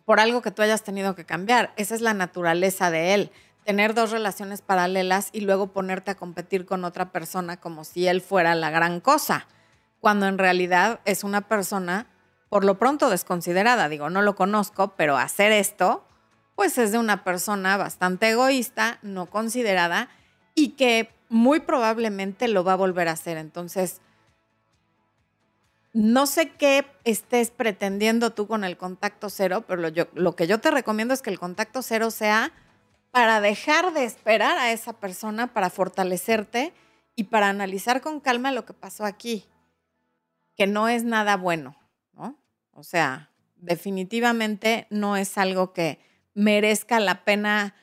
por 0.06 0.18
algo 0.18 0.40
que 0.40 0.50
tú 0.50 0.62
hayas 0.62 0.82
tenido 0.82 1.14
que 1.14 1.26
cambiar. 1.26 1.74
Esa 1.76 1.94
es 1.94 2.00
la 2.00 2.14
naturaleza 2.14 2.90
de 2.90 3.12
él. 3.12 3.30
Tener 3.66 3.92
dos 3.92 4.10
relaciones 4.10 4.62
paralelas 4.62 5.28
y 5.32 5.42
luego 5.42 5.74
ponerte 5.74 6.12
a 6.12 6.16
competir 6.16 6.64
con 6.64 6.86
otra 6.86 7.12
persona 7.12 7.58
como 7.58 7.84
si 7.84 8.08
él 8.08 8.22
fuera 8.22 8.54
la 8.54 8.70
gran 8.70 9.00
cosa, 9.00 9.46
cuando 10.00 10.26
en 10.26 10.38
realidad 10.38 11.00
es 11.04 11.24
una 11.24 11.42
persona 11.42 12.06
por 12.48 12.64
lo 12.64 12.78
pronto 12.78 13.10
desconsiderada. 13.10 13.88
Digo, 13.88 14.10
no 14.10 14.22
lo 14.22 14.34
conozco, 14.34 14.94
pero 14.96 15.16
hacer 15.16 15.52
esto, 15.52 16.04
pues 16.54 16.78
es 16.78 16.92
de 16.92 16.98
una 16.98 17.24
persona 17.24 17.76
bastante 17.76 18.30
egoísta, 18.30 18.98
no 19.02 19.26
considerada 19.26 20.08
y 20.54 20.70
que 20.70 21.14
muy 21.28 21.60
probablemente 21.60 22.48
lo 22.48 22.64
va 22.64 22.72
a 22.72 22.76
volver 22.76 23.08
a 23.08 23.12
hacer. 23.12 23.36
Entonces, 23.36 24.00
no 25.92 26.26
sé 26.26 26.50
qué 26.50 26.86
estés 27.04 27.50
pretendiendo 27.50 28.30
tú 28.30 28.46
con 28.46 28.64
el 28.64 28.76
contacto 28.76 29.30
cero, 29.30 29.64
pero 29.66 29.82
lo, 29.82 29.90
lo, 30.14 30.36
que 30.36 30.46
yo 30.46 30.58
te 30.60 30.70
recomiendo 30.70 31.14
es 31.14 31.22
que 31.22 31.30
el 31.30 31.38
contacto 31.38 31.82
cero 31.82 32.10
sea 32.10 32.52
para 33.10 33.40
dejar 33.40 33.92
de 33.92 34.04
esperar 34.04 34.58
a 34.58 34.72
esa 34.72 34.92
persona, 34.92 35.52
para 35.52 35.70
fortalecerte 35.70 36.74
y 37.16 37.24
para 37.24 37.48
analizar 37.48 38.00
con 38.00 38.20
calma 38.20 38.52
lo 38.52 38.64
que 38.64 38.74
pasó 38.74 39.04
aquí, 39.04 39.46
que 40.56 40.66
no 40.66 40.88
es 40.88 41.04
nada 41.04 41.36
bueno, 41.36 41.74
¿no? 41.74 41.77
O 42.78 42.84
sea, 42.84 43.28
definitivamente 43.56 44.86
no 44.88 45.16
es 45.16 45.36
algo 45.36 45.72
que 45.72 45.98
merezca 46.34 47.00
la 47.00 47.24
pena 47.24 47.74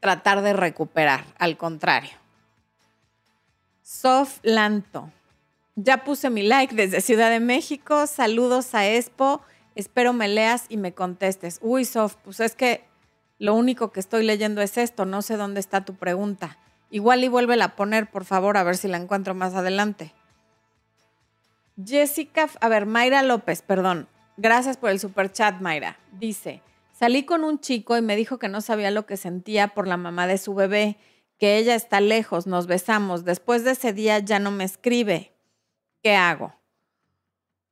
tratar 0.00 0.42
de 0.42 0.52
recuperar, 0.52 1.24
al 1.38 1.56
contrario. 1.56 2.10
Sof 3.82 4.40
Lanto. 4.42 5.12
Ya 5.76 6.02
puse 6.02 6.28
mi 6.28 6.42
like 6.42 6.74
desde 6.74 7.02
Ciudad 7.02 7.30
de 7.30 7.38
México. 7.38 8.08
Saludos 8.08 8.74
a 8.74 8.88
Expo. 8.88 9.42
Espero 9.76 10.12
me 10.12 10.26
leas 10.26 10.64
y 10.68 10.76
me 10.76 10.92
contestes. 10.92 11.60
Uy, 11.62 11.84
Sof, 11.84 12.16
pues 12.24 12.40
es 12.40 12.56
que 12.56 12.82
lo 13.38 13.54
único 13.54 13.92
que 13.92 14.00
estoy 14.00 14.24
leyendo 14.24 14.60
es 14.60 14.76
esto. 14.76 15.04
No 15.04 15.22
sé 15.22 15.36
dónde 15.36 15.60
está 15.60 15.84
tu 15.84 15.94
pregunta. 15.94 16.58
Igual 16.90 17.22
y 17.22 17.28
vuélvela 17.28 17.66
a 17.66 17.76
poner, 17.76 18.10
por 18.10 18.24
favor, 18.24 18.56
a 18.56 18.64
ver 18.64 18.76
si 18.76 18.88
la 18.88 18.96
encuentro 18.96 19.36
más 19.36 19.54
adelante. 19.54 20.12
Jessica, 21.80 22.48
a 22.60 22.68
ver, 22.68 22.86
Mayra 22.86 23.22
López, 23.22 23.62
perdón. 23.62 24.08
Gracias 24.36 24.76
por 24.76 24.90
el 24.90 25.00
super 25.00 25.32
chat, 25.32 25.60
Mayra. 25.60 25.98
Dice, 26.12 26.62
salí 26.92 27.24
con 27.24 27.44
un 27.44 27.60
chico 27.60 27.96
y 27.96 28.02
me 28.02 28.16
dijo 28.16 28.38
que 28.38 28.48
no 28.48 28.60
sabía 28.60 28.90
lo 28.90 29.06
que 29.06 29.16
sentía 29.16 29.68
por 29.68 29.86
la 29.86 29.96
mamá 29.96 30.26
de 30.26 30.38
su 30.38 30.54
bebé, 30.54 30.98
que 31.38 31.56
ella 31.56 31.74
está 31.74 32.00
lejos, 32.00 32.46
nos 32.46 32.66
besamos. 32.66 33.24
Después 33.24 33.64
de 33.64 33.72
ese 33.72 33.92
día 33.92 34.18
ya 34.18 34.38
no 34.38 34.50
me 34.50 34.64
escribe. 34.64 35.36
¿qué 36.06 36.14
hago? 36.14 36.54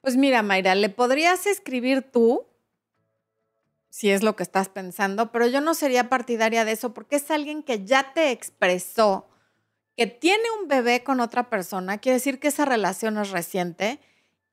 Pues 0.01 0.17
mira, 0.17 0.43
Mayra, 0.43 0.75
le 0.75 0.89
podrías 0.89 1.47
escribir 1.47 2.03
tú, 2.03 2.49
si 3.91 4.11
es 4.11 4.25
lo 4.25 4.35
que 4.35 4.43
estás 4.43 4.69
pensando, 4.69 5.31
pero 5.31 5.47
yo 5.47 5.61
no 5.61 5.73
sería 5.73 6.09
partidaria 6.09 6.65
de 6.65 6.73
eso 6.73 6.93
porque 6.93 7.15
es 7.15 7.31
alguien 7.31 7.63
que 7.63 7.85
ya 7.85 8.13
te 8.13 8.33
expresó 8.33 9.29
que 9.97 10.09
tiene 10.09 10.43
un 10.61 10.67
bebé 10.67 11.05
con 11.05 11.21
otra 11.21 11.49
persona, 11.49 11.99
quiere 11.99 12.15
decir 12.15 12.41
que 12.41 12.49
esa 12.49 12.65
relación 12.65 13.19
es 13.19 13.31
reciente 13.31 14.01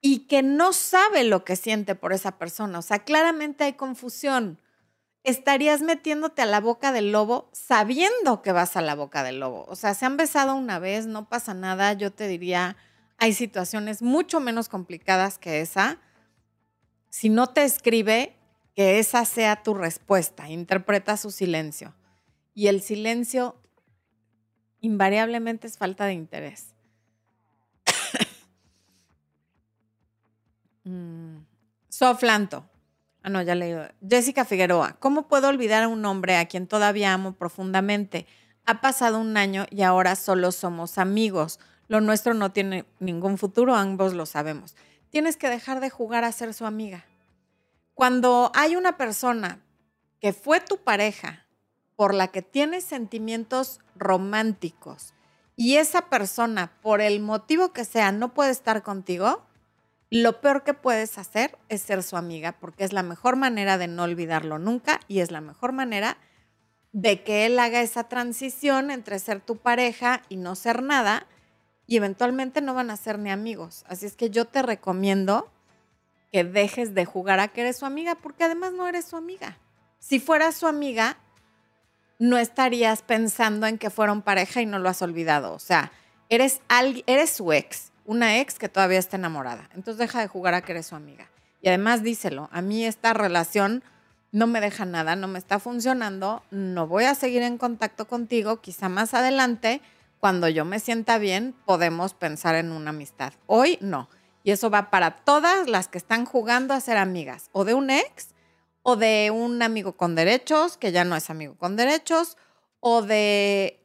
y 0.01 0.27
que 0.27 0.41
no 0.41 0.74
sabe 0.74 1.24
lo 1.24 1.46
que 1.46 1.55
siente 1.55 1.93
por 1.93 2.12
esa 2.12 2.38
persona. 2.38 2.79
O 2.79 2.81
sea, 2.81 3.00
claramente 3.00 3.63
hay 3.63 3.74
confusión. 3.74 4.60
Estarías 5.24 5.81
metiéndote 5.81 6.41
a 6.41 6.48
la 6.48 6.60
boca 6.60 6.91
del 6.91 7.12
lobo 7.12 7.50
sabiendo 7.53 8.41
que 8.41 8.51
vas 8.51 8.75
a 8.75 8.81
la 8.81 8.96
boca 8.96 9.24
del 9.24 9.39
lobo. 9.39 9.65
O 9.70 9.75
sea, 9.75 9.93
se 9.93 10.05
han 10.05 10.17
besado 10.17 10.55
una 10.55 10.79
vez, 10.79 11.05
no 11.05 11.29
pasa 11.29 11.53
nada, 11.53 11.93
yo 11.93 12.12
te 12.12 12.27
diría, 12.27 12.75
hay 13.17 13.34
situaciones 13.34 14.01
mucho 14.01 14.39
menos 14.39 14.67
complicadas 14.67 15.38
que 15.38 15.62
esa. 15.62 16.00
Si 17.10 17.29
no 17.29 17.48
te 17.48 17.63
escribe, 17.63 18.36
que 18.75 18.98
esa 18.98 19.25
sea 19.25 19.62
tu 19.62 19.75
respuesta. 19.75 20.50
Interpreta 20.50 21.17
su 21.17 21.29
silencio. 21.29 21.93
Y 22.55 22.67
el 22.67 22.81
silencio 22.81 23.55
invariablemente 24.79 25.67
es 25.67 25.77
falta 25.77 26.05
de 26.05 26.13
interés. 26.13 26.70
Mm. 30.83 31.38
Soflanto. 31.89 32.65
Ah, 33.23 33.29
no, 33.29 33.41
ya 33.41 33.55
leí. 33.55 33.75
Jessica 34.07 34.45
Figueroa. 34.45 34.97
¿Cómo 35.00 35.27
puedo 35.27 35.47
olvidar 35.47 35.83
a 35.83 35.88
un 35.88 36.05
hombre 36.05 36.38
a 36.38 36.47
quien 36.47 36.67
todavía 36.67 37.13
amo 37.13 37.33
profundamente? 37.33 38.25
Ha 38.65 38.81
pasado 38.81 39.19
un 39.19 39.38
año 39.38 39.65
y 39.69 39.83
ahora 39.83 40.15
solo 40.15 40.51
somos 40.51 40.97
amigos. 40.97 41.59
Lo 41.88 42.01
nuestro 42.01 42.33
no 42.33 42.51
tiene 42.51 42.85
ningún 43.00 43.38
futuro, 43.38 43.75
ambos 43.75 44.13
lo 44.13 44.25
sabemos. 44.25 44.75
Tienes 45.09 45.38
que 45.38 45.50
dejar 45.50 45.81
de 45.81 45.89
jugar 45.89 46.23
a 46.23 46.31
ser 46.31 46.53
su 46.53 46.65
amiga. 46.65 47.05
Cuando 47.93 48.51
hay 48.55 48.75
una 48.75 48.97
persona 48.97 49.59
que 50.19 50.33
fue 50.33 50.61
tu 50.61 50.77
pareja, 50.77 51.45
por 51.95 52.15
la 52.15 52.29
que 52.29 52.41
tienes 52.41 52.83
sentimientos 52.83 53.79
románticos 53.95 55.13
y 55.55 55.75
esa 55.75 56.09
persona, 56.09 56.71
por 56.81 57.00
el 57.00 57.19
motivo 57.19 57.73
que 57.73 57.85
sea, 57.85 58.11
no 58.11 58.33
puede 58.33 58.50
estar 58.50 58.81
contigo, 58.81 59.45
lo 60.11 60.41
peor 60.41 60.63
que 60.63 60.73
puedes 60.73 61.17
hacer 61.17 61.57
es 61.69 61.81
ser 61.81 62.03
su 62.03 62.17
amiga, 62.17 62.51
porque 62.51 62.83
es 62.83 62.91
la 62.91 63.01
mejor 63.01 63.37
manera 63.37 63.77
de 63.77 63.87
no 63.87 64.03
olvidarlo 64.03 64.59
nunca 64.59 64.99
y 65.07 65.21
es 65.21 65.31
la 65.31 65.39
mejor 65.39 65.71
manera 65.71 66.17
de 66.91 67.23
que 67.23 67.45
él 67.45 67.57
haga 67.57 67.81
esa 67.81 68.09
transición 68.09 68.91
entre 68.91 69.19
ser 69.19 69.39
tu 69.39 69.55
pareja 69.55 70.21
y 70.27 70.35
no 70.35 70.55
ser 70.55 70.83
nada, 70.83 71.27
y 71.87 71.95
eventualmente 71.95 72.61
no 72.61 72.73
van 72.73 72.89
a 72.89 72.97
ser 72.97 73.19
ni 73.19 73.31
amigos. 73.31 73.85
Así 73.87 74.05
es 74.05 74.17
que 74.17 74.29
yo 74.29 74.45
te 74.45 74.61
recomiendo 74.61 75.49
que 76.31 76.43
dejes 76.43 76.93
de 76.93 77.05
jugar 77.05 77.39
a 77.39 77.47
que 77.47 77.61
eres 77.61 77.77
su 77.77 77.85
amiga, 77.85 78.15
porque 78.15 78.43
además 78.43 78.73
no 78.73 78.89
eres 78.89 79.05
su 79.05 79.15
amiga. 79.15 79.59
Si 79.99 80.19
fueras 80.19 80.55
su 80.55 80.67
amiga, 80.67 81.17
no 82.19 82.37
estarías 82.37 83.01
pensando 83.01 83.65
en 83.65 83.77
que 83.77 83.89
fueron 83.89 84.21
pareja 84.21 84.61
y 84.61 84.65
no 84.65 84.77
lo 84.77 84.89
has 84.89 85.01
olvidado. 85.01 85.53
O 85.53 85.59
sea, 85.59 85.91
eres, 86.27 86.59
eres 87.07 87.29
su 87.29 87.53
ex, 87.53 87.90
una 88.11 88.39
ex 88.39 88.59
que 88.59 88.67
todavía 88.67 88.99
está 88.99 89.15
enamorada. 89.15 89.69
Entonces 89.73 89.97
deja 89.97 90.19
de 90.19 90.27
jugar 90.27 90.53
a 90.53 90.61
que 90.61 90.73
eres 90.73 90.87
su 90.87 90.95
amiga. 90.95 91.29
Y 91.61 91.69
además 91.69 92.03
díselo, 92.03 92.49
a 92.51 92.61
mí 92.61 92.85
esta 92.85 93.13
relación 93.13 93.85
no 94.33 94.47
me 94.47 94.59
deja 94.59 94.83
nada, 94.83 95.15
no 95.15 95.29
me 95.29 95.39
está 95.39 95.59
funcionando, 95.59 96.43
no 96.51 96.87
voy 96.87 97.05
a 97.05 97.15
seguir 97.15 97.41
en 97.41 97.57
contacto 97.57 98.09
contigo, 98.09 98.59
quizá 98.59 98.89
más 98.89 99.13
adelante, 99.13 99.81
cuando 100.19 100.49
yo 100.49 100.65
me 100.65 100.81
sienta 100.81 101.19
bien, 101.19 101.55
podemos 101.65 102.13
pensar 102.13 102.55
en 102.55 102.73
una 102.73 102.89
amistad. 102.89 103.31
Hoy 103.47 103.77
no. 103.79 104.09
Y 104.43 104.51
eso 104.51 104.69
va 104.69 104.89
para 104.89 105.11
todas 105.23 105.69
las 105.69 105.87
que 105.87 105.97
están 105.97 106.25
jugando 106.25 106.73
a 106.73 106.81
ser 106.81 106.97
amigas, 106.97 107.49
o 107.53 107.63
de 107.63 107.75
un 107.75 107.89
ex, 107.89 108.35
o 108.83 108.97
de 108.97 109.31
un 109.33 109.61
amigo 109.61 109.93
con 109.93 110.15
derechos, 110.15 110.75
que 110.75 110.91
ya 110.91 111.05
no 111.05 111.15
es 111.15 111.29
amigo 111.29 111.55
con 111.55 111.77
derechos, 111.77 112.35
o 112.81 113.03
de 113.03 113.80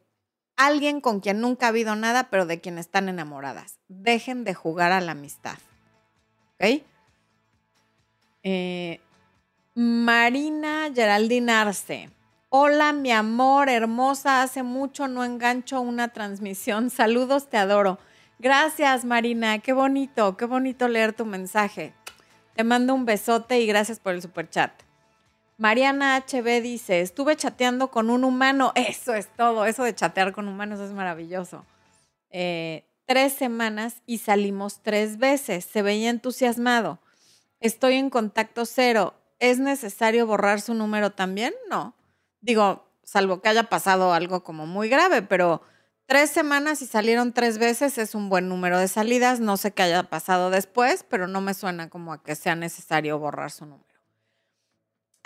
alguien 0.57 0.99
con 0.99 1.21
quien 1.21 1.39
nunca 1.39 1.67
ha 1.67 1.69
habido 1.69 1.95
nada, 1.95 2.29
pero 2.29 2.45
de 2.45 2.59
quien 2.59 2.77
están 2.77 3.07
enamoradas. 3.07 3.79
Dejen 3.87 4.43
de 4.43 4.53
jugar 4.53 4.91
a 4.91 4.99
la 4.99 5.13
amistad. 5.13 5.57
¿Ok? 6.55 6.83
Eh, 8.43 8.99
Marina 9.75 10.89
Geraldine 10.93 11.51
Arce. 11.51 12.09
Hola, 12.49 12.93
mi 12.93 13.11
amor, 13.11 13.69
hermosa. 13.69 14.41
Hace 14.41 14.63
mucho 14.63 15.07
no 15.07 15.23
engancho 15.23 15.79
una 15.79 16.09
transmisión. 16.09 16.89
Saludos, 16.89 17.49
te 17.49 17.57
adoro. 17.57 17.99
Gracias, 18.39 19.05
Marina. 19.05 19.59
Qué 19.59 19.73
bonito, 19.73 20.37
qué 20.37 20.45
bonito 20.45 20.87
leer 20.87 21.13
tu 21.13 21.25
mensaje. 21.25 21.93
Te 22.55 22.63
mando 22.63 22.93
un 22.93 23.05
besote 23.05 23.59
y 23.59 23.67
gracias 23.67 23.99
por 23.99 24.13
el 24.13 24.21
super 24.21 24.49
chat. 24.49 24.86
Mariana 25.57 26.15
HB 26.17 26.61
dice, 26.61 27.01
estuve 27.01 27.35
chateando 27.35 27.89
con 27.89 28.11
un 28.11 28.23
humano. 28.23 28.71
Eso 28.75 29.15
es 29.15 29.27
todo. 29.35 29.65
Eso 29.65 29.83
de 29.83 29.95
chatear 29.95 30.31
con 30.31 30.47
humanos 30.47 30.79
es 30.79 30.91
maravilloso. 30.91 31.65
Eh, 32.29 32.85
tres 33.05 33.33
semanas 33.33 34.03
y 34.05 34.19
salimos 34.19 34.81
tres 34.83 35.17
veces. 35.17 35.65
Se 35.65 35.81
veía 35.81 36.11
entusiasmado. 36.11 36.99
Estoy 37.59 37.95
en 37.95 38.11
contacto 38.11 38.65
cero. 38.65 39.15
¿Es 39.39 39.57
necesario 39.57 40.27
borrar 40.27 40.61
su 40.61 40.75
número 40.75 41.11
también? 41.11 41.53
No. 41.69 41.95
Digo, 42.41 42.85
salvo 43.03 43.41
que 43.41 43.49
haya 43.49 43.63
pasado 43.63 44.13
algo 44.13 44.43
como 44.43 44.67
muy 44.67 44.89
grave, 44.89 45.23
pero 45.23 45.63
tres 46.05 46.29
semanas 46.29 46.83
y 46.83 46.85
salieron 46.85 47.33
tres 47.33 47.57
veces 47.57 47.97
es 47.97 48.13
un 48.13 48.29
buen 48.29 48.47
número 48.47 48.77
de 48.77 48.87
salidas. 48.87 49.39
No 49.39 49.57
sé 49.57 49.71
qué 49.71 49.83
haya 49.83 50.03
pasado 50.03 50.51
después, 50.51 51.03
pero 51.09 51.27
no 51.27 51.41
me 51.41 51.55
suena 51.55 51.89
como 51.89 52.13
a 52.13 52.21
que 52.21 52.35
sea 52.35 52.55
necesario 52.55 53.17
borrar 53.17 53.49
su 53.49 53.65
número. 53.65 53.86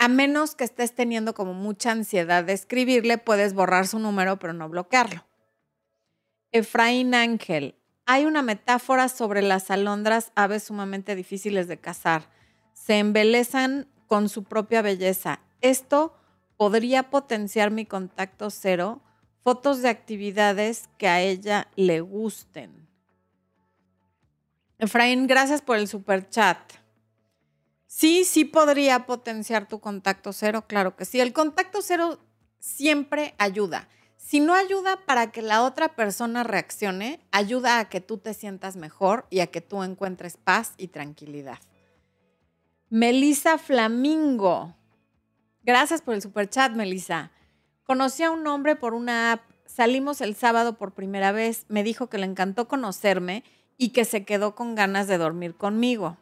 A 0.01 0.08
menos 0.08 0.55
que 0.55 0.63
estés 0.63 0.96
teniendo 0.96 1.36
como 1.36 1.53
mucha 1.53 1.91
ansiedad 1.91 2.43
de 2.43 2.53
escribirle, 2.53 3.20
puedes 3.20 3.53
borrar 3.53 3.86
su 3.86 4.00
número, 4.00 4.40
pero 4.40 4.51
no 4.51 4.68
bloquearlo. 4.68 5.27
Efraín 6.51 7.14
Ángel, 7.14 7.75
hay 8.07 8.25
una 8.25 8.42
metáfora 8.42 9.09
sobre 9.09 9.44
las 9.44 9.70
alondras, 9.70 10.31
aves 10.33 10.64
sumamente 10.64 11.16
difíciles 11.16 11.68
de 11.68 11.77
cazar. 11.77 12.31
Se 12.74 12.98
embelezan 12.98 13.87
con 14.07 14.27
su 14.27 14.44
propia 14.44 14.81
belleza. 14.81 15.40
Esto 15.61 16.16
podría 16.57 17.11
potenciar 17.11 17.70
mi 17.70 17.85
contacto 17.85 18.50
cero, 18.50 19.03
fotos 19.44 19.83
de 19.83 19.90
actividades 19.90 20.90
que 20.98 21.09
a 21.09 21.22
ella 21.22 21.68
le 21.75 22.01
gusten. 22.01 22.87
Efraín, 24.79 25.27
gracias 25.27 25.61
por 25.61 25.77
el 25.77 25.87
super 25.87 26.27
chat. 26.27 26.80
Sí, 27.94 28.24
sí 28.24 28.46
podría 28.46 29.06
potenciar 29.06 29.68
tu 29.68 29.82
contacto 29.82 30.32
cero, 30.32 30.64
claro 30.66 30.96
que 30.96 31.04
sí. 31.04 31.20
El 31.20 31.34
contacto 31.34 31.82
cero 31.82 32.20
siempre 32.58 33.36
ayuda. 33.38 33.90
Si 34.16 34.40
no 34.40 34.54
ayuda 34.54 35.06
para 35.06 35.34
que 35.34 35.42
la 35.42 35.62
otra 35.62 35.94
persona 35.94 36.44
reaccione, 36.44 37.20
ayuda 37.32 37.80
a 37.80 37.90
que 37.90 38.00
tú 38.00 38.18
te 38.18 38.34
sientas 38.34 38.77
mejor 38.77 39.27
y 39.30 39.42
a 39.42 39.48
que 39.48 39.60
tú 39.60 39.84
encuentres 39.84 40.38
paz 40.38 40.74
y 40.77 40.88
tranquilidad. 40.88 41.60
Melisa 42.90 43.58
Flamingo. 43.58 44.74
Gracias 45.64 46.01
por 46.01 46.14
el 46.14 46.22
super 46.22 46.50
chat, 46.50 46.72
Melisa. 46.72 47.32
Conocí 47.84 48.24
a 48.24 48.32
un 48.32 48.48
hombre 48.48 48.77
por 48.77 48.94
una 48.94 49.34
app. 49.34 49.42
Salimos 49.66 50.22
el 50.22 50.36
sábado 50.36 50.77
por 50.77 50.94
primera 50.94 51.34
vez. 51.34 51.66
Me 51.68 51.84
dijo 51.84 52.08
que 52.08 52.20
le 52.20 52.25
encantó 52.25 52.70
conocerme 52.70 53.44
y 53.77 53.90
que 53.90 54.06
se 54.06 54.24
quedó 54.24 54.56
con 54.56 54.75
ganas 54.75 55.08
de 55.08 55.18
dormir 55.18 55.58
conmigo. 55.58 56.18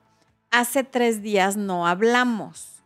Hace 0.51 0.83
tres 0.83 1.21
días 1.21 1.57
no 1.57 1.85
hablamos. 1.85 2.83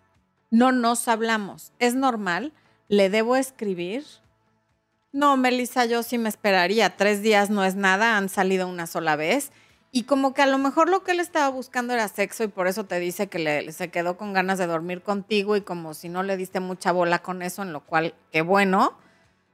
No 0.51 0.71
nos 0.71 1.07
hablamos. 1.07 1.71
¿Es 1.79 1.95
normal? 1.95 2.51
¿Le 2.89 3.09
debo 3.09 3.37
escribir? 3.37 4.03
No, 5.13 5.37
Melissa, 5.37 5.85
yo 5.85 6.03
sí 6.03 6.17
me 6.17 6.27
esperaría. 6.27 6.97
Tres 6.97 7.21
días 7.21 7.49
no 7.49 7.63
es 7.63 7.75
nada, 7.75 8.17
han 8.17 8.27
salido 8.27 8.67
una 8.67 8.85
sola 8.85 9.15
vez. 9.15 9.51
Y 9.91 10.03
como 10.03 10.33
que 10.33 10.41
a 10.41 10.47
lo 10.47 10.57
mejor 10.57 10.89
lo 10.89 11.03
que 11.03 11.11
él 11.11 11.19
estaba 11.19 11.47
buscando 11.49 11.93
era 11.93 12.07
sexo 12.07 12.43
y 12.43 12.47
por 12.47 12.67
eso 12.67 12.83
te 12.83 12.99
dice 12.99 13.27
que 13.27 13.39
le, 13.39 13.71
se 13.71 13.89
quedó 13.89 14.17
con 14.17 14.33
ganas 14.33 14.57
de 14.57 14.65
dormir 14.65 15.03
contigo 15.03 15.55
y 15.55 15.61
como 15.61 15.93
si 15.93 16.09
no 16.09 16.23
le 16.23 16.35
diste 16.35 16.59
mucha 16.59 16.91
bola 16.91 17.19
con 17.19 17.43
eso, 17.43 17.61
en 17.61 17.71
lo 17.71 17.81
cual, 17.81 18.15
qué 18.31 18.41
bueno, 18.41 18.97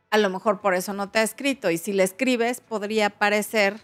a 0.09 0.17
lo 0.17 0.29
mejor 0.29 0.61
por 0.61 0.73
eso 0.73 0.93
no 0.93 1.09
te 1.09 1.19
ha 1.19 1.23
escrito. 1.23 1.69
Y 1.69 1.77
si 1.77 1.93
le 1.93 2.03
escribes, 2.03 2.61
podría 2.61 3.09
parecer 3.09 3.81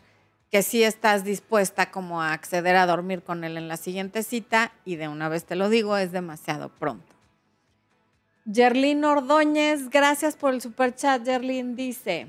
que 0.55 0.63
sí 0.63 0.83
estás 0.83 1.25
dispuesta 1.25 1.91
como 1.91 2.21
a 2.21 2.31
acceder 2.31 2.77
a 2.77 2.85
dormir 2.85 3.23
con 3.23 3.43
él 3.43 3.57
en 3.57 3.67
la 3.67 3.75
siguiente 3.75 4.23
cita 4.23 4.71
y 4.85 4.95
de 4.95 5.09
una 5.09 5.27
vez 5.27 5.43
te 5.43 5.57
lo 5.57 5.67
digo, 5.67 5.97
es 5.97 6.13
demasiado 6.13 6.69
pronto. 6.69 7.13
Yerlin 8.45 9.03
Ordóñez, 9.03 9.89
gracias 9.89 10.37
por 10.37 10.53
el 10.53 10.61
super 10.61 10.95
chat. 10.95 11.25
Yerlin 11.25 11.75
dice, 11.75 12.27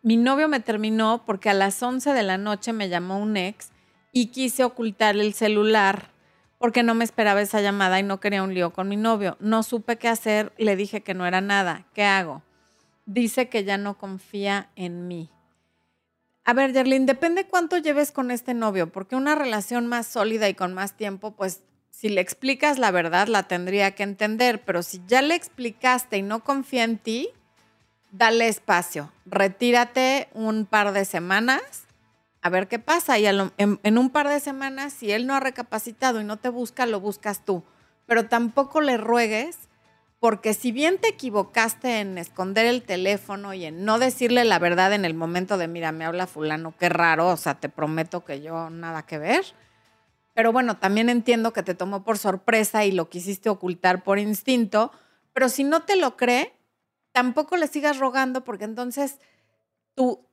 mi 0.00 0.16
novio 0.16 0.48
me 0.48 0.60
terminó 0.60 1.26
porque 1.26 1.50
a 1.50 1.52
las 1.52 1.82
11 1.82 2.14
de 2.14 2.22
la 2.22 2.38
noche 2.38 2.72
me 2.72 2.88
llamó 2.88 3.18
un 3.18 3.36
ex 3.36 3.68
y 4.10 4.28
quise 4.28 4.64
ocultar 4.64 5.14
el 5.14 5.34
celular 5.34 6.08
porque 6.56 6.82
no 6.82 6.94
me 6.94 7.04
esperaba 7.04 7.42
esa 7.42 7.60
llamada 7.60 8.00
y 8.00 8.02
no 8.02 8.18
quería 8.18 8.42
un 8.42 8.54
lío 8.54 8.72
con 8.72 8.88
mi 8.88 8.96
novio. 8.96 9.36
No 9.40 9.62
supe 9.62 9.98
qué 9.98 10.08
hacer, 10.08 10.54
le 10.56 10.74
dije 10.74 11.02
que 11.02 11.12
no 11.12 11.26
era 11.26 11.42
nada. 11.42 11.84
¿Qué 11.92 12.04
hago? 12.04 12.42
Dice 13.04 13.50
que 13.50 13.64
ya 13.64 13.76
no 13.76 13.98
confía 13.98 14.70
en 14.74 15.06
mí. 15.06 15.28
A 16.44 16.52
ver, 16.52 16.72
Yerlin, 16.72 17.06
depende 17.06 17.46
cuánto 17.46 17.78
lleves 17.78 18.12
con 18.12 18.30
este 18.30 18.54
novio, 18.54 18.92
porque 18.92 19.16
una 19.16 19.34
relación 19.34 19.86
más 19.86 20.06
sólida 20.06 20.48
y 20.48 20.54
con 20.54 20.74
más 20.74 20.96
tiempo, 20.96 21.32
pues 21.32 21.62
si 21.90 22.08
le 22.08 22.20
explicas 22.20 22.78
la 22.78 22.90
verdad, 22.90 23.28
la 23.28 23.44
tendría 23.44 23.94
que 23.94 24.02
entender, 24.02 24.62
pero 24.64 24.82
si 24.82 25.00
ya 25.06 25.22
le 25.22 25.34
explicaste 25.34 26.18
y 26.18 26.22
no 26.22 26.44
confía 26.44 26.84
en 26.84 26.98
ti, 26.98 27.30
dale 28.10 28.48
espacio, 28.48 29.10
retírate 29.24 30.28
un 30.34 30.66
par 30.66 30.92
de 30.92 31.04
semanas 31.04 31.84
a 32.44 32.50
ver 32.50 32.68
qué 32.68 32.78
pasa. 32.78 33.18
Y 33.18 33.26
en, 33.26 33.98
un 33.98 34.10
par 34.10 34.28
de 34.28 34.38
semanas, 34.38 34.92
si 34.92 35.10
él 35.10 35.26
no 35.26 35.34
ha 35.34 35.40
recapacitado 35.40 36.20
y 36.20 36.24
no 36.24 36.36
te 36.36 36.50
busca, 36.50 36.84
lo 36.84 37.00
buscas 37.00 37.42
tú. 37.42 37.64
Pero 38.04 38.28
tampoco 38.28 38.82
le 38.82 38.98
ruegues, 38.98 39.56
porque 40.24 40.54
si 40.54 40.72
bien 40.72 40.96
te 40.96 41.08
equivocaste 41.08 42.00
en 42.00 42.16
esconder 42.16 42.64
el 42.64 42.82
teléfono 42.82 43.52
y 43.52 43.66
en 43.66 43.84
no 43.84 43.98
decirle 43.98 44.46
la 44.46 44.58
verdad 44.58 44.94
en 44.94 45.04
el 45.04 45.12
momento 45.12 45.58
de, 45.58 45.68
mira, 45.68 45.92
me 45.92 46.06
habla 46.06 46.26
fulano, 46.26 46.72
qué 46.78 46.88
raro, 46.88 47.28
o 47.28 47.36
sea, 47.36 47.60
te 47.60 47.68
prometo 47.68 48.24
que 48.24 48.40
yo 48.40 48.70
nada 48.70 49.04
que 49.04 49.18
ver. 49.18 49.44
Pero 50.32 50.50
bueno, 50.50 50.78
también 50.78 51.10
entiendo 51.10 51.52
que 51.52 51.62
te 51.62 51.74
tomó 51.74 52.04
por 52.04 52.16
sorpresa 52.16 52.86
y 52.86 52.92
lo 52.92 53.10
quisiste 53.10 53.50
ocultar 53.50 54.02
por 54.02 54.18
instinto, 54.18 54.92
pero 55.34 55.50
si 55.50 55.62
no 55.62 55.82
te 55.82 55.94
lo 55.96 56.16
cree, 56.16 56.54
tampoco 57.12 57.58
le 57.58 57.66
sigas 57.66 57.98
rogando 57.98 58.44
porque 58.44 58.64
entonces 58.64 59.18
tu, 59.94 60.26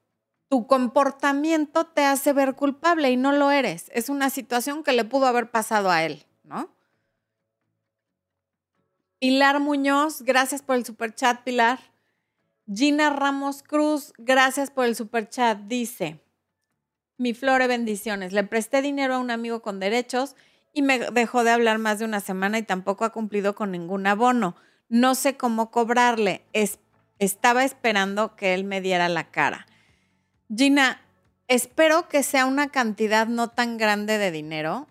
tu 0.47 0.67
comportamiento 0.67 1.87
te 1.87 2.05
hace 2.05 2.31
ver 2.31 2.55
culpable 2.55 3.11
y 3.11 3.17
no 3.17 3.33
lo 3.33 3.51
eres. 3.51 3.91
Es 3.93 4.07
una 4.07 4.29
situación 4.29 4.85
que 4.85 4.93
le 4.93 5.03
pudo 5.03 5.25
haber 5.25 5.51
pasado 5.51 5.91
a 5.91 6.05
él, 6.05 6.25
¿no? 6.43 6.69
Pilar 9.21 9.59
Muñoz, 9.59 10.23
gracias 10.23 10.63
por 10.63 10.77
el 10.77 10.83
super 10.83 11.13
chat, 11.13 11.43
Pilar. 11.43 11.77
Gina 12.65 13.11
Ramos 13.11 13.61
Cruz, 13.61 14.13
gracias 14.17 14.71
por 14.71 14.85
el 14.85 14.95
super 14.95 15.29
chat. 15.29 15.59
Dice, 15.67 16.19
mi 17.19 17.35
flore 17.35 17.67
bendiciones. 17.67 18.33
Le 18.33 18.43
presté 18.43 18.81
dinero 18.81 19.13
a 19.13 19.19
un 19.19 19.29
amigo 19.29 19.61
con 19.61 19.79
derechos 19.79 20.35
y 20.73 20.81
me 20.81 20.97
dejó 20.97 21.43
de 21.43 21.51
hablar 21.51 21.77
más 21.77 21.99
de 21.99 22.05
una 22.05 22.19
semana 22.19 22.57
y 22.57 22.63
tampoco 22.63 23.05
ha 23.05 23.11
cumplido 23.11 23.53
con 23.53 23.69
ningún 23.69 24.07
abono. 24.07 24.55
No 24.89 25.13
sé 25.13 25.37
cómo 25.37 25.69
cobrarle. 25.69 26.41
estaba 27.19 27.63
esperando 27.63 28.35
que 28.35 28.55
él 28.55 28.63
me 28.63 28.81
diera 28.81 29.07
la 29.07 29.29
cara. 29.29 29.67
Gina, 30.51 30.99
espero 31.47 32.09
que 32.09 32.23
sea 32.23 32.47
una 32.47 32.69
cantidad 32.69 33.27
no 33.27 33.49
tan 33.49 33.77
grande 33.77 34.17
de 34.17 34.31
dinero 34.31 34.87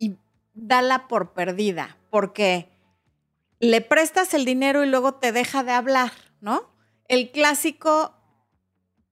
y 0.00 0.16
dala 0.52 1.06
por 1.06 1.32
perdida, 1.32 1.96
porque 2.10 2.68
le 3.60 3.82
prestas 3.82 4.34
el 4.34 4.44
dinero 4.44 4.82
y 4.82 4.88
luego 4.88 5.14
te 5.14 5.32
deja 5.32 5.62
de 5.62 5.72
hablar, 5.72 6.12
¿no? 6.40 6.74
El 7.08 7.30
clásico, 7.30 8.14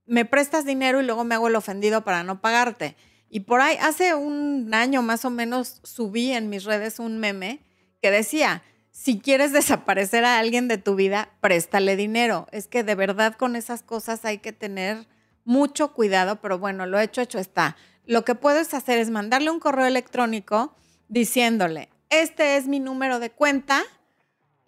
me 0.06 0.24
prestas 0.24 0.64
dinero 0.64 1.00
y 1.00 1.04
luego 1.04 1.22
me 1.24 1.34
hago 1.34 1.48
el 1.48 1.56
ofendido 1.56 2.02
para 2.02 2.22
no 2.22 2.40
pagarte. 2.40 2.96
Y 3.28 3.40
por 3.40 3.60
ahí, 3.60 3.76
hace 3.80 4.14
un 4.14 4.72
año 4.72 5.02
más 5.02 5.26
o 5.26 5.30
menos, 5.30 5.80
subí 5.84 6.32
en 6.32 6.48
mis 6.48 6.64
redes 6.64 6.98
un 6.98 7.18
meme 7.18 7.60
que 8.00 8.10
decía, 8.10 8.62
si 8.90 9.20
quieres 9.20 9.52
desaparecer 9.52 10.24
a 10.24 10.38
alguien 10.38 10.66
de 10.66 10.78
tu 10.78 10.94
vida, 10.94 11.30
préstale 11.40 11.94
dinero. 11.94 12.46
Es 12.50 12.68
que 12.68 12.82
de 12.82 12.94
verdad 12.94 13.34
con 13.34 13.54
esas 13.54 13.82
cosas 13.82 14.24
hay 14.24 14.38
que 14.38 14.52
tener 14.52 15.06
mucho 15.44 15.92
cuidado, 15.92 16.40
pero 16.40 16.58
bueno, 16.58 16.86
lo 16.86 16.98
hecho, 16.98 17.20
hecho 17.20 17.38
está. 17.38 17.76
Lo 18.06 18.24
que 18.24 18.34
puedes 18.34 18.72
hacer 18.72 18.98
es 18.98 19.10
mandarle 19.10 19.50
un 19.50 19.60
correo 19.60 19.84
electrónico 19.84 20.74
diciéndole, 21.08 21.90
este 22.08 22.56
es 22.56 22.66
mi 22.66 22.80
número 22.80 23.20
de 23.20 23.30
cuenta, 23.30 23.82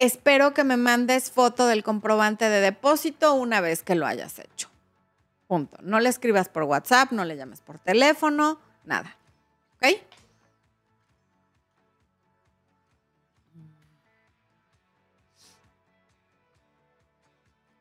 espero 0.01 0.53
que 0.53 0.63
me 0.63 0.77
mandes 0.77 1.31
foto 1.31 1.67
del 1.67 1.83
comprobante 1.83 2.49
de 2.49 2.59
depósito 2.59 3.35
una 3.35 3.61
vez 3.61 3.83
que 3.83 3.95
lo 3.95 4.07
hayas 4.07 4.39
hecho. 4.39 4.67
Punto. 5.47 5.77
No 5.81 5.99
le 5.99 6.09
escribas 6.09 6.49
por 6.49 6.63
WhatsApp, 6.63 7.11
no 7.11 7.23
le 7.23 7.37
llames 7.37 7.61
por 7.61 7.77
teléfono, 7.77 8.59
nada. 8.83 9.15
¿Ok? 9.75 10.01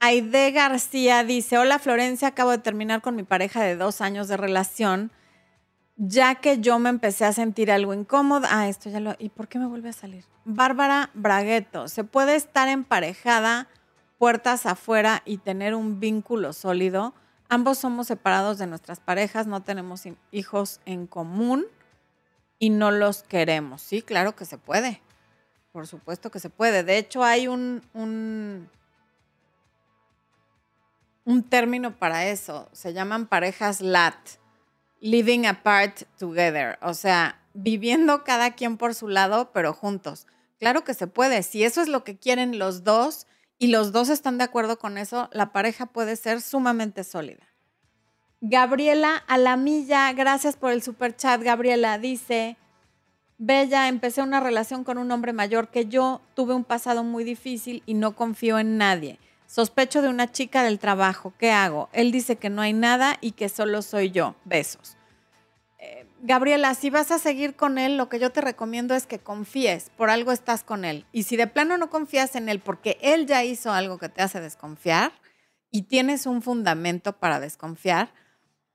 Aide 0.03 0.51
García 0.51 1.25
dice, 1.25 1.59
hola 1.59 1.79
Florencia, 1.79 2.29
acabo 2.29 2.51
de 2.51 2.59
terminar 2.59 3.01
con 3.01 3.17
mi 3.17 3.23
pareja 3.23 3.63
de 3.63 3.77
dos 3.77 4.01
años 4.01 4.29
de 4.29 4.37
relación, 4.37 5.11
ya 6.03 6.37
que 6.37 6.61
yo 6.61 6.79
me 6.79 6.89
empecé 6.89 7.27
a 7.27 7.33
sentir 7.35 7.71
algo 7.71 7.93
incómoda. 7.93 8.49
Ah, 8.51 8.69
esto 8.69 8.89
ya 8.89 9.01
lo... 9.01 9.15
¿Y 9.19 9.29
por 9.29 9.49
qué 9.49 9.59
me 9.59 9.67
vuelve 9.67 9.91
a 9.91 9.93
salir? 9.93 10.25
Bárbara 10.47 11.11
Bragueto, 11.13 11.89
¿se 11.89 12.05
puede 12.05 12.37
estar 12.37 12.69
emparejada 12.69 13.69
puertas 14.17 14.65
afuera 14.65 15.21
y 15.27 15.37
tener 15.37 15.75
un 15.75 16.01
vínculo 16.01 16.55
sólido? 16.55 17.13
Ambos 17.51 17.77
somos 17.79 18.07
separados 18.07 18.57
de 18.57 18.67
nuestras 18.67 18.99
parejas, 18.99 19.47
no 19.47 19.63
tenemos 19.63 20.05
hijos 20.33 20.81
en 20.87 21.07
común 21.07 21.67
y 22.59 22.71
no 22.71 22.91
los 22.91 23.23
queremos. 23.23 23.83
Sí, 23.83 24.01
claro 24.01 24.35
que 24.35 24.47
se 24.47 24.57
puede. 24.57 25.03
Por 25.71 25.87
supuesto 25.87 26.31
que 26.31 26.41
se 26.41 26.49
puede. 26.49 26.83
De 26.83 26.97
hecho, 26.97 27.23
hay 27.25 27.47
un, 27.47 27.83
un 27.93 28.71
un 31.25 31.43
término 31.43 31.97
para 31.97 32.27
eso. 32.27 32.69
Se 32.73 32.93
llaman 32.93 33.27
parejas 33.27 33.81
LAT, 33.81 34.40
living 35.01 35.47
apart 35.47 36.03
together. 36.19 36.79
O 36.83 36.95
sea, 36.95 37.41
viviendo 37.55 38.25
cada 38.25 38.53
quien 38.53 38.77
por 38.77 38.95
su 38.95 39.09
lado, 39.09 39.51
pero 39.53 39.73
juntos. 39.73 40.27
Claro 40.59 40.85
que 40.85 40.95
se 40.95 41.07
puede. 41.07 41.43
Si 41.43 41.65
eso 41.65 41.81
es 41.81 41.89
lo 41.89 42.05
que 42.05 42.17
quieren 42.17 42.59
los 42.59 42.85
dos 42.85 43.27
y 43.59 43.69
los 43.69 43.93
dos 43.93 44.09
están 44.09 44.39
de 44.39 44.45
acuerdo 44.45 44.79
con 44.79 44.99
eso, 44.99 45.29
la 45.33 45.53
pareja 45.53 45.87
puede 45.87 46.17
ser 46.17 46.41
sumamente 46.41 47.05
sólida. 47.05 47.47
Gabriela 48.43 49.17
Alamilla, 49.27 50.13
gracias 50.13 50.57
por 50.57 50.73
el 50.73 50.83
super 50.83 51.15
chat. 51.15 51.43
Gabriela 51.43 51.99
dice, 51.99 52.57
Bella, 53.37 53.89
empecé 53.89 54.23
una 54.23 54.41
relación 54.41 54.85
con 54.85 54.99
un 54.99 55.11
hombre 55.11 55.33
mayor 55.33 55.69
que 55.69 55.87
yo, 55.87 56.23
tuve 56.35 56.55
un 56.55 56.65
pasado 56.65 57.05
muy 57.05 57.25
difícil 57.25 57.83
y 57.87 57.95
no 57.95 58.17
confío 58.17 58.59
en 58.59 58.79
nadie. 58.79 59.19
Sospecho 59.51 60.01
de 60.01 60.09
una 60.09 60.31
chica 60.31 60.63
del 60.63 60.79
trabajo. 60.79 61.35
¿Qué 61.37 61.51
hago? 61.51 61.89
Él 61.93 62.13
dice 62.13 62.37
que 62.37 62.51
no 62.51 62.63
hay 62.63 62.73
nada 62.73 63.19
y 63.21 63.33
que 63.33 63.49
solo 63.49 63.83
soy 63.83 64.13
yo. 64.13 64.37
Besos. 64.45 64.97
Eh, 65.81 66.07
Gabriela, 66.21 66.73
si 66.77 66.89
vas 66.89 67.11
a 67.11 67.19
seguir 67.19 67.57
con 67.57 67.77
él, 67.77 67.97
lo 67.97 68.09
que 68.09 68.21
yo 68.21 68.31
te 68.31 68.43
recomiendo 68.43 68.95
es 68.95 69.09
que 69.09 69.19
confíes. 69.19 69.91
Por 69.97 70.09
algo 70.09 70.31
estás 70.31 70.63
con 70.63 70.85
él. 70.85 71.05
Y 71.11 71.25
si 71.25 71.37
de 71.37 71.49
plano 71.49 71.77
no 71.79 71.91
confías 71.91 72.37
en 72.37 72.49
él 72.49 72.61
porque 72.61 72.97
él 73.03 73.27
ya 73.27 73.43
hizo 73.43 73.73
algo 73.73 73.99
que 73.99 74.09
te 74.09 74.23
hace 74.23 74.41
desconfiar 74.41 75.11
y 75.69 75.83
tienes 75.83 76.27
un 76.27 76.43
fundamento 76.43 77.19
para 77.19 77.41
desconfiar, 77.41 78.15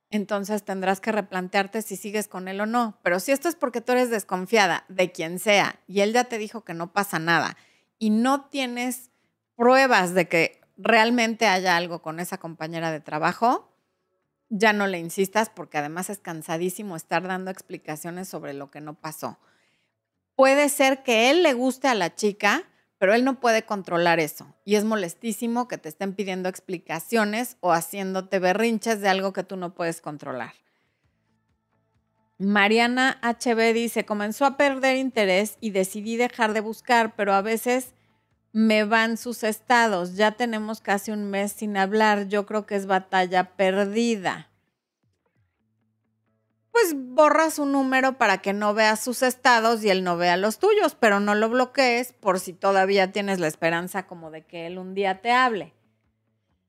entonces 0.09 0.65
tendrás 0.65 0.99
que 0.99 1.13
replantearte 1.13 1.83
si 1.83 1.95
sigues 1.95 2.27
con 2.27 2.49
él 2.49 2.59
o 2.59 2.65
no. 2.65 2.99
Pero 3.01 3.21
si 3.21 3.31
esto 3.31 3.47
es 3.47 3.55
porque 3.55 3.79
tú 3.79 3.93
eres 3.93 4.09
desconfiada 4.09 4.83
de 4.89 5.13
quien 5.13 5.39
sea 5.39 5.79
y 5.88 6.01
él 6.01 6.11
ya 6.11 6.25
te 6.25 6.38
dijo 6.38 6.65
que 6.65 6.73
no 6.73 6.91
pasa 6.91 7.17
nada 7.17 7.55
y 7.97 8.09
no 8.09 8.47
tienes 8.47 9.09
pruebas 9.55 10.13
de 10.13 10.27
que 10.27 10.64
realmente 10.77 11.47
haya 11.47 11.75
algo 11.75 12.01
con 12.01 12.19
esa 12.19 12.38
compañera 12.38 12.91
de 12.91 12.99
trabajo, 12.99 13.71
ya 14.49 14.73
no 14.73 14.88
le 14.88 14.99
insistas 14.99 15.49
porque 15.49 15.77
además 15.77 16.09
es 16.09 16.19
cansadísimo 16.19 16.95
estar 16.95 17.27
dando 17.27 17.51
explicaciones 17.51 18.27
sobre 18.27 18.53
lo 18.53 18.69
que 18.71 18.81
no 18.81 18.93
pasó. 18.93 19.39
Puede 20.35 20.69
ser 20.69 21.03
que 21.03 21.29
él 21.29 21.43
le 21.43 21.53
guste 21.53 21.88
a 21.88 21.95
la 21.95 22.13
chica, 22.13 22.63
pero 22.97 23.13
él 23.13 23.23
no 23.23 23.39
puede 23.39 23.63
controlar 23.63 24.19
eso. 24.19 24.53
Y 24.65 24.75
es 24.75 24.83
molestísimo 24.83 25.67
que 25.67 25.77
te 25.77 25.89
estén 25.89 26.13
pidiendo 26.13 26.49
explicaciones 26.49 27.57
o 27.61 27.71
haciéndote 27.71 28.39
berrinches 28.39 29.01
de 29.01 29.09
algo 29.09 29.33
que 29.33 29.43
tú 29.43 29.55
no 29.55 29.73
puedes 29.73 30.01
controlar. 30.01 30.53
Mariana 32.38 33.17
HB 33.21 33.73
dice, 33.73 34.05
comenzó 34.05 34.45
a 34.45 34.57
perder 34.57 34.97
interés 34.97 35.57
y 35.61 35.69
decidí 35.69 36.17
dejar 36.17 36.53
de 36.53 36.59
buscar, 36.59 37.15
pero 37.15 37.33
a 37.33 37.41
veces 37.41 37.94
me 38.56 38.86
van 38.86 39.18
sus 39.18 39.44
estados. 39.44 40.15
Ya 40.15 40.32
tenemos 40.32 40.80
casi 40.80 41.12
un 41.12 41.30
mes 41.30 41.52
sin 41.52 41.76
hablar. 41.76 42.30
Yo 42.30 42.46
creo 42.46 42.65
que 42.65 42.78
es 42.78 42.86
batalla 42.86 43.58
perdida. 43.58 44.50
Pues 46.72 46.94
borra 46.96 47.52
su 47.52 47.65
número 47.65 48.18
para 48.18 48.38
que 48.38 48.54
no 48.54 48.74
vea 48.74 48.96
sus 48.96 49.24
estados 49.24 49.84
y 49.84 49.89
él 49.89 50.06
no 50.06 50.15
vea 50.15 50.38
los 50.38 50.58
tuyos, 50.58 50.96
pero 50.96 51.20
no 51.20 51.36
lo 51.36 51.50
bloquees 51.50 52.13
por 52.13 52.39
si 52.39 52.54
todavía 52.54 53.12
tienes 53.12 53.39
la 53.39 53.48
esperanza 53.48 54.08
como 54.08 54.32
de 54.32 54.46
que 54.46 54.68
él 54.68 54.78
un 54.78 54.94
día 54.94 55.20
te 55.20 55.34
hable. 55.34 55.74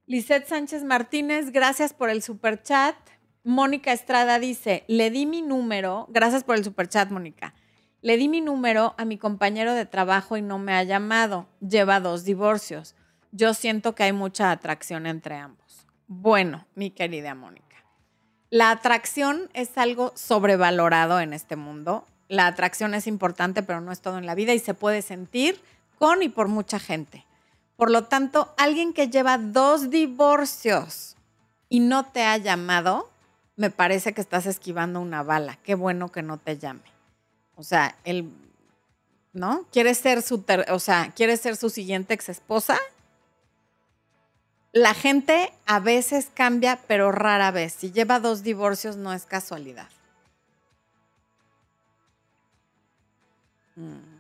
Lisette 0.07 0.49
Sánchez 0.49 0.83
Martínez, 0.83 1.53
gracias 1.53 1.94
por 1.94 2.11
el 2.11 2.20
super 2.20 2.61
chat. 2.64 2.96
Mónica 3.44 3.92
Estrada 3.92 4.40
dice, 4.40 4.83
le 4.88 5.12
di 5.12 5.25
mi 5.25 5.40
número, 5.40 6.09
gracias 6.11 6.42
por 6.42 6.57
el 6.57 6.64
super 6.64 6.88
chat, 6.88 7.11
Mónica. 7.11 7.55
Le 8.02 8.16
di 8.16 8.28
mi 8.28 8.40
número 8.40 8.94
a 8.98 9.04
mi 9.04 9.18
compañero 9.18 9.74
de 9.74 9.87
trabajo 9.87 10.37
y 10.37 10.42
no 10.42 10.59
me 10.59 10.74
ha 10.74 10.82
llamado. 10.82 11.46
Lleva 11.61 12.00
dos 12.00 12.24
divorcios. 12.24 12.94
Yo 13.32 13.54
siento 13.54 13.94
que 13.94 14.04
hay 14.04 14.12
mucha 14.12 14.50
atracción 14.50 15.06
entre 15.06 15.37
ambos. 15.37 15.87
Bueno, 16.06 16.66
mi 16.74 16.90
querida 16.90 17.35
Mónica, 17.35 17.85
la 18.50 18.70
atracción 18.70 19.50
es 19.54 19.76
algo 19.76 20.12
sobrevalorado 20.14 21.20
en 21.20 21.32
este 21.32 21.56
mundo. 21.56 22.06
La 22.28 22.46
atracción 22.46 22.94
es 22.94 23.06
importante, 23.06 23.62
pero 23.62 23.80
no 23.80 23.90
es 23.90 24.00
todo 24.00 24.18
en 24.18 24.26
la 24.26 24.35
vida 24.35 24.54
y 24.54 24.59
se 24.59 24.74
puede 24.74 25.02
sentir 25.02 25.61
con 25.98 26.22
y 26.22 26.28
por 26.28 26.48
mucha 26.48 26.78
gente. 26.78 27.26
Por 27.76 27.90
lo 27.90 28.04
tanto, 28.04 28.54
alguien 28.56 28.92
que 28.92 29.09
lleva 29.09 29.37
dos 29.37 29.90
divorcios 29.90 31.16
y 31.68 31.80
no 31.80 32.04
te 32.04 32.22
ha 32.22 32.37
llamado, 32.37 33.11
me 33.56 33.70
parece 33.70 34.14
que 34.14 34.20
estás 34.20 34.46
esquivando 34.46 35.00
una 35.00 35.22
bala. 35.22 35.59
Qué 35.62 35.74
bueno 35.74 36.11
que 36.11 36.22
no 36.22 36.38
te 36.38 36.56
llame. 36.56 36.95
O 37.56 37.62
sea, 37.62 37.96
él, 38.04 38.30
¿no? 39.32 39.66
¿Quiere 39.72 39.94
ser 39.94 40.22
su, 40.22 40.44
o 40.68 40.78
sea, 40.78 41.12
quiere 41.16 41.36
ser 41.36 41.56
su 41.56 41.70
siguiente 41.70 42.14
ex 42.14 42.28
esposa? 42.28 42.78
La 44.72 44.92
gente 44.92 45.52
a 45.64 45.80
veces 45.80 46.30
cambia, 46.34 46.78
pero 46.86 47.10
rara 47.10 47.50
vez. 47.50 47.72
Si 47.72 47.92
lleva 47.92 48.20
dos 48.20 48.42
divorcios, 48.42 48.96
no 48.96 49.12
es 49.14 49.24
casualidad. 49.24 49.88
Mm. 53.76 54.16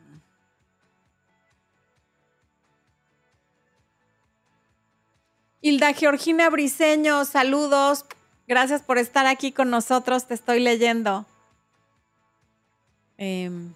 Hilda 5.60 5.92
Georgina 5.92 6.48
Briseño, 6.48 7.24
saludos. 7.24 8.06
Gracias 8.46 8.82
por 8.82 8.98
estar 8.98 9.26
aquí 9.26 9.52
con 9.52 9.68
nosotros. 9.68 10.26
Te 10.26 10.34
estoy 10.34 10.60
leyendo. 10.60 11.26
Em, 13.18 13.72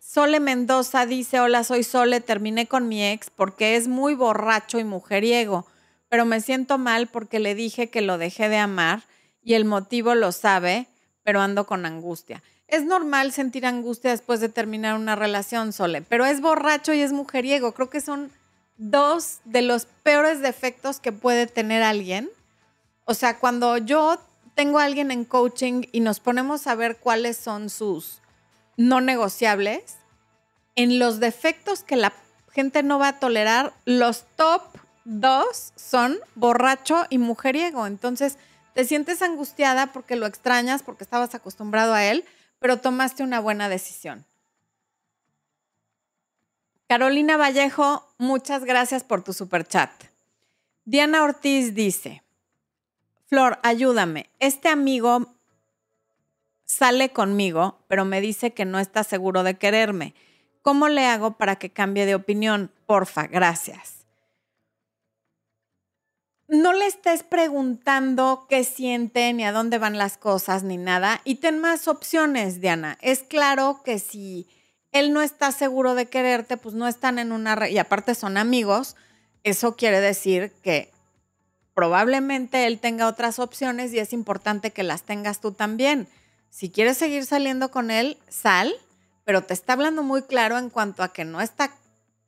Sole 0.00 0.40
Mendoza 0.40 1.06
dice, 1.06 1.38
hola, 1.38 1.64
soy 1.64 1.84
Sole, 1.84 2.20
terminé 2.20 2.66
con 2.66 2.88
mi 2.88 3.04
ex 3.04 3.30
porque 3.30 3.76
es 3.76 3.88
muy 3.88 4.14
borracho 4.14 4.78
y 4.78 4.84
mujeriego, 4.84 5.66
pero 6.08 6.24
me 6.24 6.40
siento 6.40 6.78
mal 6.78 7.08
porque 7.08 7.38
le 7.38 7.54
dije 7.54 7.90
que 7.90 8.00
lo 8.00 8.18
dejé 8.18 8.48
de 8.48 8.56
amar 8.56 9.02
y 9.44 9.54
el 9.54 9.64
motivo 9.64 10.14
lo 10.14 10.32
sabe, 10.32 10.86
pero 11.22 11.40
ando 11.40 11.66
con 11.66 11.86
angustia. 11.86 12.42
Es 12.68 12.84
normal 12.84 13.32
sentir 13.32 13.66
angustia 13.66 14.10
después 14.10 14.40
de 14.40 14.48
terminar 14.48 14.94
una 14.94 15.14
relación, 15.14 15.72
Sole, 15.72 16.02
pero 16.02 16.24
es 16.24 16.40
borracho 16.40 16.92
y 16.92 17.00
es 17.00 17.12
mujeriego. 17.12 17.72
Creo 17.72 17.90
que 17.90 18.00
son 18.00 18.30
dos 18.76 19.38
de 19.44 19.62
los 19.62 19.86
peores 20.02 20.40
defectos 20.40 21.00
que 21.00 21.12
puede 21.12 21.46
tener 21.46 21.82
alguien. 21.82 22.30
O 23.04 23.14
sea, 23.14 23.38
cuando 23.38 23.76
yo 23.78 24.18
tengo 24.54 24.78
a 24.78 24.84
alguien 24.84 25.10
en 25.10 25.24
coaching 25.24 25.82
y 25.92 26.00
nos 26.00 26.20
ponemos 26.20 26.66
a 26.66 26.74
ver 26.74 26.96
cuáles 26.96 27.36
son 27.36 27.70
sus 27.70 28.20
no 28.78 29.02
negociables, 29.02 29.98
en 30.76 30.98
los 30.98 31.20
defectos 31.20 31.82
que 31.82 31.96
la 31.96 32.14
gente 32.52 32.82
no 32.82 32.98
va 32.98 33.08
a 33.08 33.18
tolerar, 33.18 33.74
los 33.84 34.24
top 34.36 34.62
dos 35.04 35.72
son 35.76 36.16
borracho 36.36 37.04
y 37.10 37.18
mujeriego. 37.18 37.86
Entonces, 37.86 38.38
te 38.74 38.84
sientes 38.84 39.20
angustiada 39.20 39.92
porque 39.92 40.16
lo 40.16 40.26
extrañas, 40.26 40.82
porque 40.82 41.02
estabas 41.02 41.34
acostumbrado 41.34 41.92
a 41.92 42.04
él, 42.04 42.24
pero 42.60 42.78
tomaste 42.78 43.24
una 43.24 43.40
buena 43.40 43.68
decisión. 43.68 44.24
Carolina 46.86 47.36
Vallejo, 47.36 48.06
muchas 48.16 48.64
gracias 48.64 49.02
por 49.02 49.22
tu 49.24 49.32
super 49.32 49.66
chat. 49.66 49.90
Diana 50.84 51.24
Ortiz 51.24 51.74
dice, 51.74 52.22
Flor, 53.26 53.58
ayúdame. 53.62 54.30
Este 54.38 54.68
amigo 54.68 55.34
sale 56.68 57.08
conmigo, 57.08 57.78
pero 57.88 58.04
me 58.04 58.20
dice 58.20 58.52
que 58.52 58.66
no 58.66 58.78
está 58.78 59.02
seguro 59.02 59.42
de 59.42 59.56
quererme. 59.56 60.14
¿Cómo 60.62 60.88
le 60.88 61.06
hago 61.06 61.38
para 61.38 61.56
que 61.56 61.70
cambie 61.70 62.06
de 62.06 62.14
opinión? 62.14 62.70
Porfa, 62.86 63.26
gracias. 63.26 64.06
No 66.46 66.72
le 66.72 66.86
estés 66.86 67.22
preguntando 67.22 68.46
qué 68.48 68.64
siente, 68.64 69.32
ni 69.32 69.44
a 69.44 69.52
dónde 69.52 69.78
van 69.78 69.98
las 69.98 70.18
cosas, 70.18 70.62
ni 70.62 70.76
nada. 70.76 71.20
Y 71.24 71.36
ten 71.36 71.58
más 71.58 71.88
opciones, 71.88 72.60
Diana. 72.60 72.98
Es 73.00 73.22
claro 73.22 73.82
que 73.84 73.98
si 73.98 74.46
él 74.92 75.12
no 75.12 75.22
está 75.22 75.52
seguro 75.52 75.94
de 75.94 76.06
quererte, 76.06 76.56
pues 76.56 76.74
no 76.74 76.86
están 76.86 77.18
en 77.18 77.32
una... 77.32 77.68
Y 77.68 77.78
aparte 77.78 78.14
son 78.14 78.36
amigos, 78.36 78.96
eso 79.42 79.76
quiere 79.76 80.00
decir 80.00 80.52
que 80.62 80.90
probablemente 81.74 82.66
él 82.66 82.78
tenga 82.78 83.08
otras 83.08 83.38
opciones 83.38 83.92
y 83.92 83.98
es 83.98 84.12
importante 84.12 84.70
que 84.70 84.82
las 84.82 85.02
tengas 85.02 85.40
tú 85.40 85.52
también. 85.52 86.08
Si 86.50 86.70
quieres 86.70 86.98
seguir 86.98 87.24
saliendo 87.26 87.70
con 87.70 87.90
él, 87.90 88.18
sal, 88.28 88.74
pero 89.24 89.42
te 89.42 89.54
está 89.54 89.74
hablando 89.74 90.02
muy 90.02 90.22
claro 90.22 90.58
en 90.58 90.70
cuanto 90.70 91.02
a 91.02 91.12
que 91.12 91.24
no 91.24 91.40
está, 91.40 91.70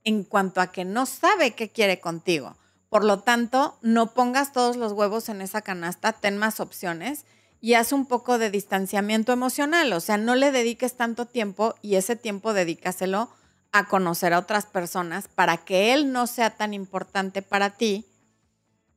en 0.04 0.24
cuanto 0.24 0.60
a 0.60 0.70
que 0.70 0.84
no 0.84 1.06
sabe 1.06 1.52
qué 1.52 1.70
quiere 1.70 2.00
contigo. 2.00 2.56
Por 2.88 3.04
lo 3.04 3.20
tanto, 3.20 3.78
no 3.82 4.12
pongas 4.12 4.52
todos 4.52 4.76
los 4.76 4.92
huevos 4.92 5.28
en 5.28 5.40
esa 5.40 5.62
canasta, 5.62 6.12
ten 6.12 6.36
más 6.36 6.60
opciones 6.60 7.24
y 7.60 7.74
haz 7.74 7.92
un 7.92 8.06
poco 8.06 8.38
de 8.38 8.50
distanciamiento 8.50 9.32
emocional, 9.32 9.92
o 9.92 10.00
sea, 10.00 10.16
no 10.16 10.34
le 10.34 10.50
dediques 10.50 10.96
tanto 10.96 11.26
tiempo 11.26 11.74
y 11.82 11.94
ese 11.94 12.16
tiempo 12.16 12.52
dedícaselo 12.52 13.30
a 13.72 13.86
conocer 13.86 14.32
a 14.32 14.38
otras 14.38 14.66
personas 14.66 15.28
para 15.28 15.58
que 15.58 15.92
él 15.92 16.12
no 16.12 16.26
sea 16.26 16.50
tan 16.56 16.74
importante 16.74 17.42
para 17.42 17.70
ti 17.70 18.06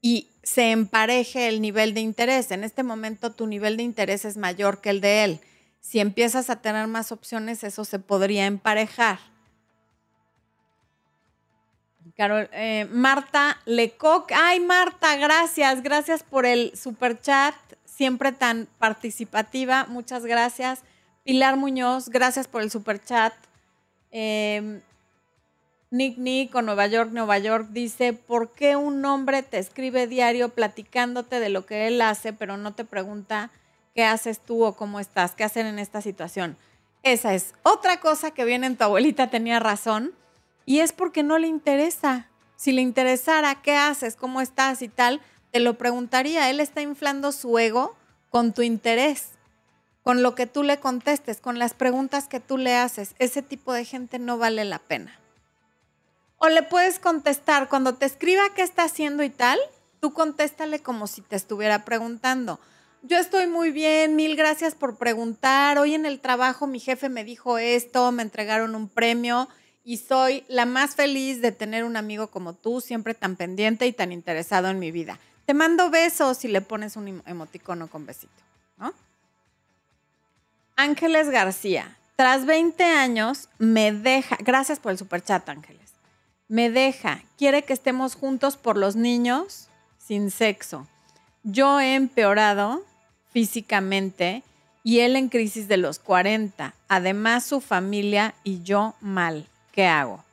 y 0.02 0.33
se 0.44 0.72
empareje 0.72 1.48
el 1.48 1.62
nivel 1.62 1.94
de 1.94 2.02
interés. 2.02 2.52
En 2.52 2.64
este 2.64 2.84
momento 2.84 3.32
tu 3.32 3.48
nivel 3.48 3.78
de 3.78 3.84
interés 3.84 4.26
es 4.26 4.38
mayor 4.38 4.82
que 4.82 4.92
el 4.92 5.02
de 5.02 5.24
él. 5.24 5.40
Si 5.80 6.00
empiezas 6.00 6.50
a 6.50 6.62
tener 6.62 6.88
más 6.88 7.12
opciones, 7.12 7.64
eso 7.64 7.86
se 7.86 8.00
podría 8.00 8.46
emparejar. 8.46 9.20
Carol, 12.16 12.50
eh, 12.54 12.88
Marta 12.92 13.60
Lecoq. 13.66 14.32
Ay, 14.36 14.60
Marta, 14.60 15.16
gracias. 15.16 15.82
Gracias 15.82 16.24
por 16.24 16.46
el 16.46 16.78
super 16.78 17.20
chat 17.20 17.56
siempre 17.86 18.32
tan 18.32 18.68
participativa. 18.80 19.86
Muchas 19.88 20.26
gracias. 20.26 20.82
Pilar 21.24 21.58
Muñoz, 21.58 22.10
gracias 22.10 22.48
por 22.48 22.62
el 22.62 22.70
super 22.70 23.04
chat. 23.04 23.34
Em, 24.12 24.82
Nick 25.94 26.18
Nick 26.18 26.56
o 26.56 26.64
Nueva 26.64 26.88
York, 26.88 27.12
Nueva 27.12 27.38
York 27.38 27.68
dice, 27.70 28.14
¿por 28.14 28.52
qué 28.52 28.76
un 28.76 29.06
hombre 29.06 29.44
te 29.44 29.60
escribe 29.60 30.08
diario 30.08 30.50
platicándote 30.50 31.40
de 31.40 31.50
lo 31.50 31.68
que 31.68 31.86
él 31.86 32.02
hace, 32.02 32.34
pero 32.34 32.58
no 32.58 32.74
te 32.74 32.84
pregunta 32.84 33.52
qué 33.94 34.04
haces 34.04 34.40
tú 34.40 34.64
o 34.64 34.76
cómo 34.76 35.00
estás, 35.00 35.36
qué 35.36 35.44
hacer 35.44 35.68
en 35.68 35.78
esta 35.78 36.02
situación? 36.02 36.58
Esa 37.04 37.36
es 37.36 37.54
otra 37.62 38.00
cosa 38.00 38.32
que 38.32 38.44
viene 38.44 38.66
en 38.66 38.76
tu 38.76 38.84
abuelita 38.84 39.30
tenía 39.30 39.60
razón 39.60 40.16
y 40.66 40.80
es 40.80 40.94
porque 40.94 41.22
no 41.22 41.38
le 41.38 41.46
interesa. 41.46 42.28
Si 42.56 42.72
le 42.72 42.82
interesara 42.82 43.62
qué 43.62 43.76
haces, 43.76 44.16
cómo 44.16 44.42
estás 44.42 44.82
y 44.82 44.88
tal, 44.88 45.22
te 45.52 45.60
lo 45.60 45.78
preguntaría. 45.78 46.50
Él 46.50 46.60
está 46.60 46.82
inflando 46.82 47.32
su 47.32 47.60
ego 47.60 47.96
con 48.32 48.54
tu 48.54 48.64
interés, 48.64 49.34
con 50.02 50.24
lo 50.24 50.34
que 50.34 50.48
tú 50.48 50.64
le 50.64 50.80
contestes, 50.80 51.40
con 51.40 51.60
las 51.60 51.76
preguntas 51.76 52.28
que 52.28 52.40
tú 52.40 52.58
le 52.58 52.76
haces. 52.76 53.14
Ese 53.20 53.44
tipo 53.44 53.74
de 53.74 53.86
gente 53.86 54.18
no 54.18 54.40
vale 54.40 54.66
la 54.66 54.80
pena. 54.80 55.20
O 56.44 56.50
le 56.50 56.62
puedes 56.62 57.00
contestar 57.00 57.70
cuando 57.70 57.96
te 57.96 58.06
escriba 58.06 58.42
qué 58.56 58.62
está 58.62 58.84
haciendo 58.84 59.24
y 59.24 59.30
tal, 59.30 59.58
tú 60.02 60.14
contéstale 60.14 60.80
como 60.80 61.08
si 61.08 61.22
te 61.22 61.36
estuviera 61.36 61.86
preguntando. 61.86 62.60
Yo 63.02 63.18
estoy 63.18 63.48
muy 63.48 63.72
bien, 63.72 64.16
mil 64.16 64.36
gracias 64.36 64.76
por 64.76 64.98
preguntar. 64.98 65.78
Hoy 65.78 65.94
en 65.94 66.06
el 66.06 66.20
trabajo 66.20 66.68
mi 66.68 66.80
jefe 66.80 67.10
me 67.10 67.24
dijo 67.24 67.58
esto, 67.58 68.12
me 68.12 68.24
entregaron 68.24 68.76
un 68.76 68.90
premio 68.90 69.48
y 69.86 69.98
soy 69.98 70.44
la 70.50 70.66
más 70.66 70.96
feliz 70.96 71.42
de 71.42 71.52
tener 71.52 71.86
un 71.86 71.96
amigo 71.96 72.28
como 72.28 72.54
tú, 72.54 72.82
siempre 72.82 73.14
tan 73.14 73.36
pendiente 73.36 73.88
y 73.88 73.94
tan 73.94 74.12
interesado 74.12 74.68
en 74.70 74.80
mi 74.80 74.92
vida 74.92 75.20
te 75.46 75.54
mando 75.54 75.90
besos 75.90 76.46
y 76.46 76.48
le 76.48 76.62
pones 76.62 76.96
un 76.96 77.22
emoticono 77.26 77.88
con 77.88 78.06
besito, 78.06 78.32
¿no? 78.78 78.94
Ángeles 80.76 81.30
García, 81.30 81.98
tras 82.16 82.46
20 82.46 82.84
años 82.84 83.50
me 83.58 83.92
deja, 83.92 84.38
gracias 84.40 84.80
por 84.80 84.92
el 84.92 84.98
superchat 84.98 85.48
Ángeles, 85.50 85.83
me 86.48 86.70
deja, 86.70 87.24
quiere 87.38 87.64
que 87.64 87.74
estemos 87.74 88.16
juntos 88.16 88.58
por 88.58 88.78
los 88.78 88.96
niños 88.96 89.70
sin 89.98 90.32
sexo. 90.32 90.88
Yo 91.44 91.80
he 91.80 91.96
empeorado 91.96 92.84
físicamente 93.32 94.44
y 94.84 95.00
él 95.00 95.16
en 95.16 95.30
crisis 95.30 95.68
de 95.68 95.78
los 95.78 96.00
40. 96.00 96.76
Además 96.88 97.46
su 97.46 97.62
familia 97.62 98.36
y 98.44 98.62
yo 98.64 98.96
mal. 99.02 99.48
¿Qué 99.72 99.86
hago? 99.86 100.24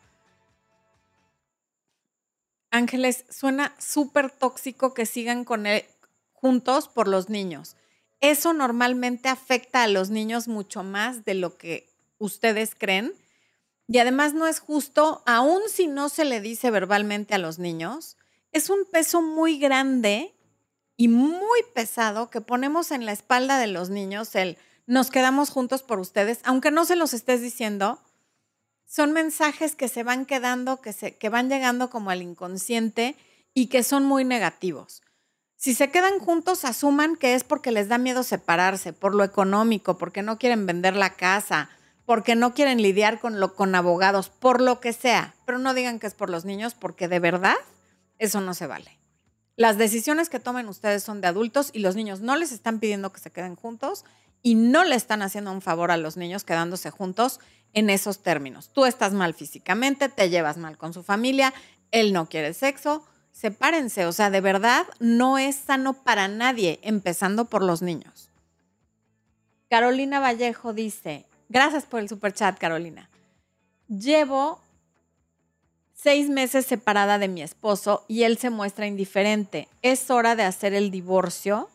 Ángeles, 2.70 3.24
suena 3.30 3.74
súper 3.78 4.30
tóxico 4.30 4.94
que 4.94 5.06
sigan 5.06 5.44
con 5.44 5.66
él 5.66 5.84
juntos 6.32 6.88
por 6.88 7.08
los 7.08 7.28
niños. 7.28 7.76
Eso 8.20 8.52
normalmente 8.52 9.28
afecta 9.28 9.82
a 9.82 9.88
los 9.88 10.10
niños 10.10 10.46
mucho 10.46 10.82
más 10.82 11.24
de 11.24 11.34
lo 11.34 11.56
que 11.56 11.88
ustedes 12.18 12.74
creen. 12.76 13.12
Y 13.92 13.98
además 13.98 14.34
no 14.34 14.46
es 14.46 14.60
justo, 14.60 15.20
aun 15.26 15.62
si 15.68 15.88
no 15.88 16.08
se 16.10 16.24
le 16.24 16.40
dice 16.40 16.70
verbalmente 16.70 17.34
a 17.34 17.38
los 17.38 17.58
niños, 17.58 18.16
es 18.52 18.70
un 18.70 18.84
peso 18.84 19.20
muy 19.20 19.58
grande 19.58 20.32
y 20.96 21.08
muy 21.08 21.60
pesado 21.74 22.30
que 22.30 22.40
ponemos 22.40 22.92
en 22.92 23.04
la 23.04 23.10
espalda 23.10 23.58
de 23.58 23.66
los 23.66 23.90
niños 23.90 24.36
el 24.36 24.58
nos 24.86 25.10
quedamos 25.10 25.50
juntos 25.50 25.82
por 25.82 25.98
ustedes, 25.98 26.38
aunque 26.44 26.70
no 26.70 26.84
se 26.84 26.94
los 26.94 27.14
estés 27.14 27.40
diciendo, 27.40 28.00
son 28.86 29.10
mensajes 29.10 29.74
que 29.74 29.88
se 29.88 30.04
van 30.04 30.24
quedando, 30.24 30.80
que, 30.80 30.92
se, 30.92 31.16
que 31.16 31.28
van 31.28 31.48
llegando 31.48 31.90
como 31.90 32.10
al 32.10 32.22
inconsciente 32.22 33.16
y 33.54 33.66
que 33.66 33.82
son 33.82 34.04
muy 34.04 34.24
negativos. 34.24 35.02
Si 35.56 35.74
se 35.74 35.90
quedan 35.90 36.20
juntos, 36.20 36.64
asuman 36.64 37.16
que 37.16 37.34
es 37.34 37.42
porque 37.42 37.72
les 37.72 37.88
da 37.88 37.98
miedo 37.98 38.22
separarse, 38.22 38.92
por 38.92 39.16
lo 39.16 39.24
económico, 39.24 39.98
porque 39.98 40.22
no 40.22 40.38
quieren 40.38 40.64
vender 40.64 40.94
la 40.94 41.10
casa, 41.14 41.70
porque 42.10 42.34
no 42.34 42.54
quieren 42.54 42.82
lidiar 42.82 43.20
con, 43.20 43.38
lo, 43.38 43.54
con 43.54 43.72
abogados, 43.76 44.30
por 44.30 44.60
lo 44.60 44.80
que 44.80 44.92
sea. 44.92 45.36
Pero 45.46 45.60
no 45.60 45.74
digan 45.74 46.00
que 46.00 46.08
es 46.08 46.14
por 46.14 46.28
los 46.28 46.44
niños, 46.44 46.74
porque 46.74 47.06
de 47.06 47.20
verdad 47.20 47.54
eso 48.18 48.40
no 48.40 48.52
se 48.52 48.66
vale. 48.66 48.98
Las 49.54 49.78
decisiones 49.78 50.28
que 50.28 50.40
tomen 50.40 50.66
ustedes 50.66 51.04
son 51.04 51.20
de 51.20 51.28
adultos 51.28 51.70
y 51.72 51.78
los 51.78 51.94
niños 51.94 52.18
no 52.20 52.34
les 52.34 52.50
están 52.50 52.80
pidiendo 52.80 53.12
que 53.12 53.20
se 53.20 53.30
queden 53.30 53.54
juntos 53.54 54.04
y 54.42 54.56
no 54.56 54.82
le 54.82 54.96
están 54.96 55.22
haciendo 55.22 55.52
un 55.52 55.62
favor 55.62 55.92
a 55.92 55.96
los 55.96 56.16
niños 56.16 56.42
quedándose 56.42 56.90
juntos 56.90 57.38
en 57.74 57.88
esos 57.90 58.24
términos. 58.24 58.70
Tú 58.72 58.86
estás 58.86 59.12
mal 59.12 59.32
físicamente, 59.32 60.08
te 60.08 60.30
llevas 60.30 60.56
mal 60.56 60.78
con 60.78 60.92
su 60.92 61.04
familia, 61.04 61.54
él 61.92 62.12
no 62.12 62.28
quiere 62.28 62.54
sexo, 62.54 63.04
sepárense. 63.30 64.06
O 64.06 64.10
sea, 64.10 64.30
de 64.30 64.40
verdad 64.40 64.84
no 64.98 65.38
es 65.38 65.54
sano 65.54 65.92
para 65.92 66.26
nadie, 66.26 66.80
empezando 66.82 67.44
por 67.44 67.62
los 67.62 67.82
niños. 67.82 68.30
Carolina 69.68 70.18
Vallejo 70.18 70.72
dice, 70.72 71.29
gracias 71.50 71.84
por 71.84 72.00
el 72.00 72.08
super 72.08 72.32
chat, 72.32 72.58
Carolina. 72.58 73.10
Llevo 73.88 74.62
seis 75.92 76.30
meses 76.30 76.64
separada 76.64 77.18
de 77.18 77.28
mi 77.28 77.42
esposo 77.42 78.04
y 78.08 78.22
él 78.22 78.38
se 78.38 78.48
muestra 78.48 78.86
indiferente. 78.86 79.68
¿Es 79.82 80.10
hora 80.10 80.34
de 80.34 80.44
hacer 80.44 80.72
el 80.72 80.90
divorcio? 80.90 81.68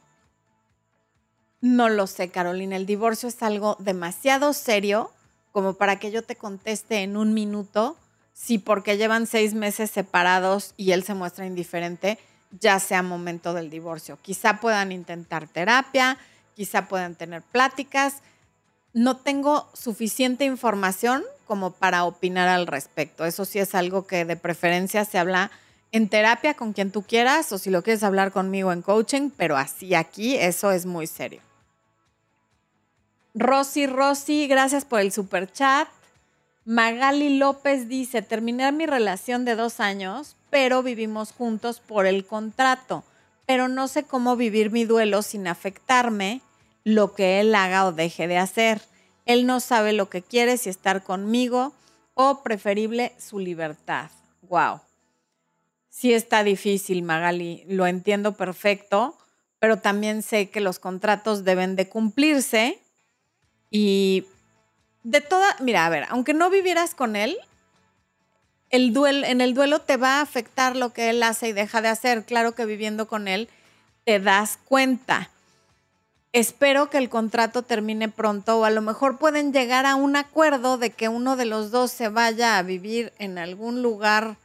No 1.62 1.90
lo 1.90 2.08
sé, 2.08 2.30
Carolina. 2.30 2.76
El 2.76 2.88
divorcio 2.88 3.30
es 3.30 3.44
algo 3.44 3.76
demasiado 3.80 4.54
serio 4.54 5.12
como 5.52 5.76
para 5.76 6.00
que 6.00 6.12
yo 6.12 6.24
te 6.24 6.36
conteste 6.36 7.04
en 7.04 7.18
un 7.18 7.34
minuto 7.34 7.96
si 8.34 8.58
porque 8.58 8.98
llevan 8.98 9.28
seis 9.28 9.54
meses 9.54 9.90
separados 9.90 10.74
y 10.76 10.92
él 10.92 11.04
se 11.04 11.14
muestra 11.14 11.46
indiferente, 11.46 12.20
ya 12.60 12.80
sea 12.80 13.02
momento 13.02 13.54
del 13.54 13.70
divorcio. 13.70 14.20
Quizá 14.22 14.60
puedan 14.60 14.92
intentar 14.92 15.48
terapia, 15.48 16.18
quizá 16.54 16.88
puedan 16.88 17.16
tener 17.16 17.42
pláticas. 17.42 18.22
No 18.96 19.18
tengo 19.18 19.68
suficiente 19.74 20.46
información 20.46 21.22
como 21.48 21.72
para 21.72 22.06
opinar 22.06 22.48
al 22.48 22.66
respecto. 22.66 23.26
Eso 23.26 23.44
sí 23.44 23.60
es 23.60 23.76
algo 23.76 24.08
que 24.08 24.24
de 24.24 24.38
preferencia 24.38 25.04
se 25.04 25.18
habla 25.18 25.52
en 25.92 26.08
terapia 26.08 26.54
con 26.54 26.72
quien 26.72 26.92
tú 26.92 27.04
quieras 27.04 27.52
o 27.52 27.58
si 27.58 27.70
lo 27.70 27.84
quieres 27.84 28.04
hablar 28.04 28.32
conmigo 28.32 28.72
en 28.72 28.82
coaching, 28.82 29.32
pero 29.36 29.58
así 29.58 29.96
aquí 29.96 30.38
eso 30.38 30.72
es 30.72 30.86
muy 30.86 31.08
serio. 31.08 31.42
Rosy, 33.34 33.86
Rosy, 33.86 34.48
gracias 34.48 34.86
por 34.86 35.02
el 35.02 35.12
super 35.12 35.52
chat. 35.52 35.90
Magali 36.64 37.38
López 37.38 37.90
dice, 37.90 38.22
terminar 38.22 38.72
mi 38.72 38.86
relación 38.86 39.44
de 39.44 39.58
dos 39.58 39.82
años, 39.82 40.38
pero 40.50 40.84
vivimos 40.84 41.34
juntos 41.34 41.82
por 41.82 42.06
el 42.06 42.26
contrato, 42.26 43.04
pero 43.46 43.68
no 43.68 43.90
sé 43.90 44.04
cómo 44.04 44.38
vivir 44.38 44.72
mi 44.72 44.86
duelo 44.86 45.22
sin 45.22 45.48
afectarme 45.48 46.40
lo 46.86 47.14
que 47.14 47.42
él 47.42 47.54
haga 47.54 47.86
o 47.86 47.92
deje 47.92 48.30
de 48.30 48.38
hacer. 48.38 48.82
Él 49.26 49.46
no 49.46 49.60
sabe 49.60 49.92
lo 49.92 50.10
que 50.10 50.22
quiere, 50.22 50.56
si 50.56 50.70
estar 50.70 51.04
conmigo 51.04 51.74
o 52.14 52.44
preferible 52.44 53.14
su 53.18 53.40
libertad. 53.40 54.10
Wow. 54.44 54.80
Sí 55.90 56.14
está 56.14 56.44
difícil, 56.44 57.04
Magali, 57.04 57.64
lo 57.68 57.88
entiendo 57.88 58.34
perfecto, 58.34 59.18
pero 59.60 59.78
también 59.80 60.22
sé 60.22 60.50
que 60.50 60.62
los 60.62 60.80
contratos 60.80 61.44
deben 61.44 61.76
de 61.76 61.90
cumplirse 61.90 62.80
y 63.72 64.26
de 65.04 65.22
toda, 65.22 65.56
mira, 65.62 65.86
a 65.86 65.90
ver, 65.90 66.06
aunque 66.10 66.34
no 66.34 66.50
vivieras 66.50 66.94
con 66.94 67.16
él, 67.16 67.38
el 68.70 68.94
duelo, 68.94 69.26
en 69.26 69.42
el 69.42 69.54
duelo 69.54 69.80
te 69.80 69.98
va 69.98 70.18
a 70.18 70.22
afectar 70.22 70.76
lo 70.76 70.94
que 70.94 71.10
él 71.10 71.24
hace 71.24 71.50
y 71.50 71.54
deja 71.54 71.82
de 71.82 71.88
hacer. 71.88 72.26
Claro 72.26 72.54
que 72.54 72.66
viviendo 72.66 73.08
con 73.08 73.28
él 73.28 73.50
te 74.04 74.20
das 74.20 74.60
cuenta. 74.66 75.32
Espero 76.36 76.90
que 76.90 76.98
el 76.98 77.08
contrato 77.08 77.62
termine 77.62 78.10
pronto 78.10 78.60
o 78.60 78.66
a 78.66 78.70
lo 78.70 78.82
mejor 78.82 79.18
pueden 79.18 79.54
llegar 79.54 79.86
a 79.86 79.96
un 79.96 80.18
acuerdo 80.18 80.78
de 80.78 80.90
que 80.90 81.08
uno 81.08 81.38
de 81.38 81.46
los 81.46 81.72
dos 81.72 81.92
se 81.92 82.10
vaya 82.10 82.58
a 82.58 82.62
vivir 82.62 83.14
en 83.20 83.38
algún 83.38 83.82
lugar 83.82 84.36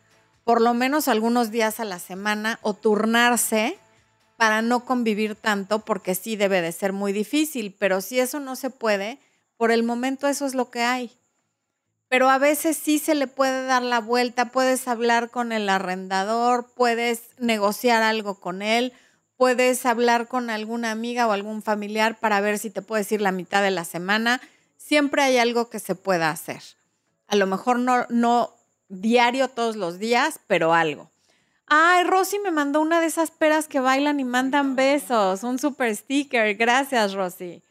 por 0.44 0.61
lo 0.61 0.72
menos 0.72 1.09
algunos 1.09 1.50
días 1.50 1.81
a 1.81 1.85
la 1.85 1.98
semana 1.98 2.61
o 2.62 2.74
turnarse 2.74 3.76
para 4.37 4.62
no 4.62 4.85
convivir 4.85 5.35
tanto 5.35 5.85
porque 5.85 6.14
sí 6.14 6.37
debe 6.37 6.62
de 6.62 6.70
ser 6.70 6.92
muy 6.92 7.12
difícil, 7.12 7.74
pero 7.76 8.00
si 8.00 8.20
eso 8.20 8.38
no 8.38 8.55
se 8.55 8.70
puede, 8.70 9.18
por 9.57 9.72
el 9.72 9.83
momento 9.83 10.29
eso 10.29 10.46
es 10.46 10.55
lo 10.55 10.70
que 10.70 10.83
hay. 10.83 11.11
Pero 12.07 12.31
a 12.31 12.38
veces 12.38 12.76
sí 12.76 13.00
se 13.00 13.16
le 13.16 13.26
puede 13.26 13.66
dar 13.66 13.83
la 13.83 13.98
vuelta, 13.98 14.53
puedes 14.53 14.87
hablar 14.87 15.31
con 15.31 15.50
el 15.50 15.68
arrendador, 15.68 16.70
puedes 16.72 17.31
negociar 17.38 18.05
algo 18.05 18.38
con 18.38 18.62
él, 18.62 18.92
puedes 19.40 19.87
hablar 19.87 20.29
con 20.29 20.50
alguna 20.50 20.90
amiga 20.90 21.26
o 21.26 21.33
algún 21.33 21.62
familiar 21.62 22.20
para 22.20 22.42
ver 22.42 22.59
si 22.59 22.68
te 22.68 22.83
puedes 22.83 23.11
ir 23.11 23.22
la 23.22 23.33
mitad 23.33 23.62
de 23.62 23.70
la 23.70 23.87
semana. 23.87 24.38
Siempre 24.76 25.22
hay 25.22 25.38
algo 25.38 25.70
que 25.70 25.79
se 25.79 25.94
pueda 25.94 26.29
hacer. 26.29 26.62
A 27.26 27.37
lo 27.37 27.46
mejor 27.46 27.79
no, 27.79 28.05
no 28.11 28.53
diario 28.90 29.48
todos 29.48 29.76
los 29.76 29.98
días, 29.98 30.40
pero 30.46 30.74
algo. 30.74 31.11
Ay, 31.64 32.05
Rosy 32.05 32.38
me 32.40 32.50
mandó 32.50 32.83
una 32.83 33.00
de 33.00 33.07
esas 33.07 33.31
peras 33.31 33.66
que 33.66 33.81
bailan 33.81 34.20
y 34.20 34.24
mandan 34.24 34.76
besos, 34.76 35.42
un 35.42 35.59
super 35.59 35.96
sticker. 35.96 36.55
Gracias, 36.57 37.14
Rosy. 37.14 37.62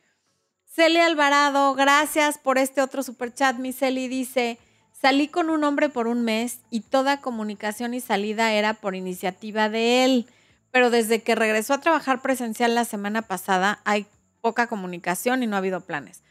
Celia 0.65 1.05
Alvarado, 1.05 1.75
gracias 1.75 2.39
por 2.39 2.57
este 2.57 2.81
otro 2.81 3.03
super 3.03 3.31
chat. 3.31 3.57
Mi 3.57 3.73
Celi 3.73 4.07
dice, 4.07 4.57
salí 4.99 5.27
con 5.27 5.51
un 5.51 5.63
hombre 5.63 5.89
por 5.89 6.07
un 6.07 6.23
mes 6.23 6.61
y 6.71 6.79
toda 6.79 7.21
comunicación 7.21 7.93
y 7.93 7.99
salida 7.99 8.53
era 8.53 8.73
por 8.73 8.95
iniciativa 8.95 9.69
de 9.69 10.03
él, 10.03 10.25
pero 10.71 10.89
desde 10.89 11.21
que 11.21 11.35
regresó 11.35 11.73
a 11.73 11.81
trabajar 11.81 12.21
presencial 12.21 12.75
la 12.75 12.85
semana 12.85 13.21
pasada 13.23 13.79
hay 13.85 14.05
poca 14.41 14.67
comunicación 14.67 15.43
y 15.43 15.47
no 15.47 15.55
ha 15.55 15.59
habido 15.59 15.81
planes. 15.81 16.21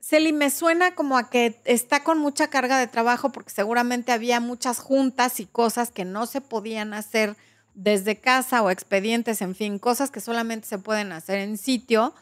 Celi, 0.00 0.32
me 0.32 0.50
suena 0.50 0.94
como 0.94 1.16
a 1.16 1.30
que 1.30 1.60
está 1.64 2.04
con 2.04 2.18
mucha 2.18 2.48
carga 2.48 2.78
de 2.78 2.86
trabajo 2.86 3.30
porque 3.30 3.50
seguramente 3.50 4.12
había 4.12 4.38
muchas 4.40 4.78
juntas 4.78 5.40
y 5.40 5.46
cosas 5.46 5.90
que 5.90 6.04
no 6.04 6.26
se 6.26 6.40
podían 6.40 6.92
hacer 6.92 7.36
desde 7.74 8.20
casa 8.20 8.62
o 8.62 8.70
expedientes, 8.70 9.40
en 9.40 9.54
fin, 9.54 9.78
cosas 9.78 10.10
que 10.10 10.20
solamente 10.20 10.68
se 10.68 10.78
pueden 10.78 11.12
hacer 11.12 11.38
en 11.38 11.56
sitio 11.56 12.14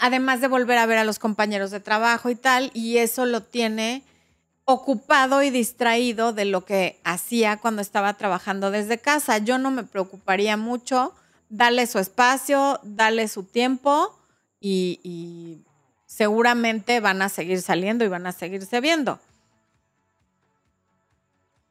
además 0.00 0.40
de 0.40 0.48
volver 0.48 0.78
a 0.78 0.86
ver 0.86 0.98
a 0.98 1.04
los 1.04 1.18
compañeros 1.18 1.70
de 1.70 1.80
trabajo 1.80 2.30
y 2.30 2.34
tal, 2.34 2.70
y 2.74 2.98
eso 2.98 3.26
lo 3.26 3.42
tiene 3.42 4.02
ocupado 4.64 5.42
y 5.42 5.50
distraído 5.50 6.32
de 6.32 6.46
lo 6.46 6.64
que 6.64 7.00
hacía 7.04 7.58
cuando 7.58 7.82
estaba 7.82 8.14
trabajando 8.14 8.70
desde 8.70 8.98
casa. 8.98 9.38
Yo 9.38 9.58
no 9.58 9.70
me 9.70 9.84
preocuparía 9.84 10.56
mucho, 10.56 11.14
darle 11.48 11.86
su 11.86 11.98
espacio, 11.98 12.80
darle 12.82 13.28
su 13.28 13.44
tiempo 13.44 14.18
y, 14.60 15.60
seguramente 16.06 17.00
van 17.00 17.22
a 17.22 17.28
seguir 17.28 17.60
saliendo 17.60 18.04
y 18.04 18.08
van 18.08 18.26
a 18.28 18.32
seguirse 18.32 18.80
viendo. 18.80 19.18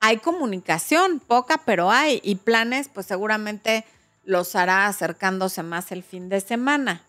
Hay 0.02 0.18
comunicación, 0.18 1.22
poca, 1.22 1.62
pero 1.66 1.90
hay, 1.90 2.20
y 2.26 2.36
planes, 2.36 2.90
pues 2.90 3.06
seguramente 3.06 3.86
los 4.26 4.54
hará 4.58 4.88
acercándose 4.88 5.64
más 5.64 5.94
el 5.94 6.04
fin 6.04 6.28
de 6.28 6.42
semana. 6.42 7.04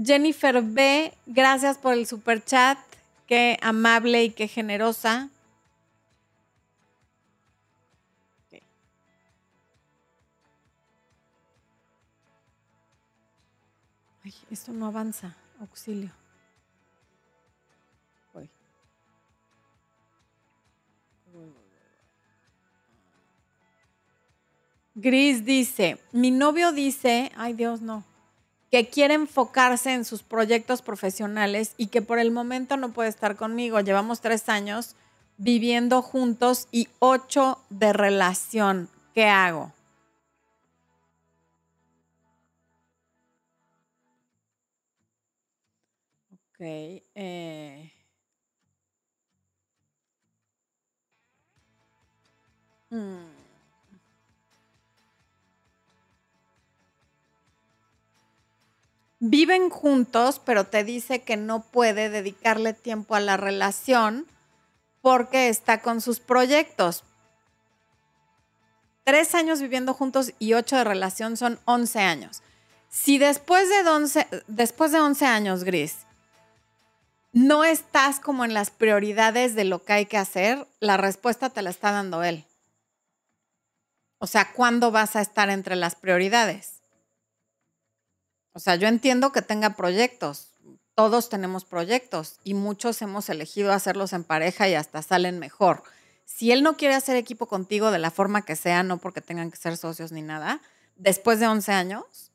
Jennifer 0.00 0.62
B, 0.62 1.12
gracias 1.26 1.78
por 1.78 1.94
el 1.94 2.06
super 2.06 2.44
chat. 2.44 2.78
Qué 3.26 3.58
amable 3.62 4.24
y 4.24 4.30
qué 4.30 4.48
generosa. 4.48 5.30
Esto 14.50 14.72
no 14.72 14.86
avanza. 14.86 15.36
Auxilio. 15.60 16.10
Gris 24.96 25.44
dice, 25.44 25.98
mi 26.12 26.30
novio 26.30 26.70
dice, 26.70 27.32
ay 27.36 27.52
Dios, 27.52 27.80
no 27.80 28.04
que 28.74 28.88
quiere 28.88 29.14
enfocarse 29.14 29.94
en 29.94 30.04
sus 30.04 30.24
proyectos 30.24 30.82
profesionales 30.82 31.74
y 31.76 31.86
que 31.86 32.02
por 32.02 32.18
el 32.18 32.32
momento 32.32 32.76
no 32.76 32.90
puede 32.90 33.08
estar 33.08 33.36
conmigo. 33.36 33.78
Llevamos 33.78 34.20
tres 34.20 34.48
años 34.48 34.96
viviendo 35.36 36.02
juntos 36.02 36.66
y 36.72 36.88
ocho 36.98 37.60
de 37.70 37.92
relación. 37.92 38.88
¿Qué 39.14 39.26
hago? 39.26 39.72
Ok. 46.32 46.60
Eh. 47.14 47.92
Hmm. 52.90 53.33
Viven 59.30 59.70
juntos, 59.70 60.38
pero 60.44 60.64
te 60.64 60.84
dice 60.84 61.22
que 61.22 61.38
no 61.38 61.62
puede 61.62 62.10
dedicarle 62.10 62.74
tiempo 62.74 63.14
a 63.14 63.20
la 63.20 63.38
relación 63.38 64.26
porque 65.00 65.48
está 65.48 65.80
con 65.80 66.02
sus 66.02 66.20
proyectos. 66.20 67.04
Tres 69.04 69.34
años 69.34 69.60
viviendo 69.60 69.94
juntos 69.94 70.32
y 70.38 70.52
ocho 70.52 70.76
de 70.76 70.84
relación 70.84 71.38
son 71.38 71.58
once 71.64 72.00
años. 72.00 72.42
Si 72.90 73.18
después 73.18 73.68
de 73.68 73.88
11, 73.88 74.28
después 74.46 74.92
de 74.92 75.00
11 75.00 75.26
años, 75.26 75.64
Gris, 75.64 75.96
no 77.32 77.64
estás 77.64 78.20
como 78.20 78.44
en 78.44 78.52
las 78.52 78.70
prioridades 78.70 79.54
de 79.54 79.64
lo 79.64 79.84
que 79.84 79.94
hay 79.94 80.06
que 80.06 80.18
hacer, 80.18 80.66
la 80.80 80.96
respuesta 80.96 81.50
te 81.50 81.62
la 81.62 81.70
está 81.70 81.92
dando 81.92 82.22
él. 82.22 82.44
O 84.18 84.26
sea, 84.26 84.52
¿cuándo 84.52 84.90
vas 84.90 85.16
a 85.16 85.22
estar 85.22 85.50
entre 85.50 85.76
las 85.76 85.96
prioridades? 85.96 86.73
O 88.54 88.60
sea, 88.60 88.76
yo 88.76 88.86
entiendo 88.86 89.32
que 89.32 89.42
tenga 89.42 89.70
proyectos. 89.70 90.48
Todos 90.94 91.28
tenemos 91.28 91.64
proyectos 91.64 92.38
y 92.44 92.54
muchos 92.54 93.02
hemos 93.02 93.28
elegido 93.28 93.72
hacerlos 93.72 94.12
en 94.12 94.22
pareja 94.22 94.68
y 94.68 94.74
hasta 94.74 95.02
salen 95.02 95.40
mejor. 95.40 95.82
Si 96.24 96.52
él 96.52 96.62
no 96.62 96.76
quiere 96.76 96.94
hacer 96.94 97.16
equipo 97.16 97.46
contigo 97.46 97.90
de 97.90 97.98
la 97.98 98.12
forma 98.12 98.42
que 98.42 98.54
sea, 98.54 98.84
no 98.84 98.98
porque 98.98 99.20
tengan 99.20 99.50
que 99.50 99.56
ser 99.56 99.76
socios 99.76 100.12
ni 100.12 100.22
nada, 100.22 100.62
después 100.94 101.40
de 101.40 101.48
11 101.48 101.72
años, 101.72 102.32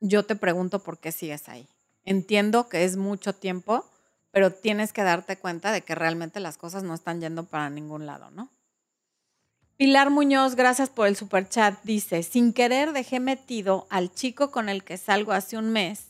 yo 0.00 0.24
te 0.24 0.34
pregunto 0.34 0.82
por 0.82 0.98
qué 0.98 1.12
sigues 1.12 1.48
ahí. 1.50 1.68
Entiendo 2.04 2.70
que 2.70 2.84
es 2.84 2.96
mucho 2.96 3.34
tiempo, 3.34 3.84
pero 4.30 4.50
tienes 4.50 4.94
que 4.94 5.02
darte 5.02 5.36
cuenta 5.36 5.72
de 5.72 5.82
que 5.82 5.94
realmente 5.94 6.40
las 6.40 6.56
cosas 6.56 6.82
no 6.82 6.94
están 6.94 7.20
yendo 7.20 7.44
para 7.44 7.68
ningún 7.68 8.06
lado, 8.06 8.30
¿no? 8.30 8.50
Pilar 9.76 10.10
Muñoz, 10.10 10.54
gracias 10.54 10.88
por 10.88 11.08
el 11.08 11.16
super 11.16 11.48
chat. 11.48 11.76
Dice, 11.82 12.22
sin 12.22 12.52
querer 12.52 12.92
dejé 12.92 13.18
metido 13.18 13.88
al 13.90 14.14
chico 14.14 14.52
con 14.52 14.68
el 14.68 14.84
que 14.84 14.96
salgo 14.96 15.32
hace 15.32 15.56
un 15.56 15.72
mes. 15.72 16.06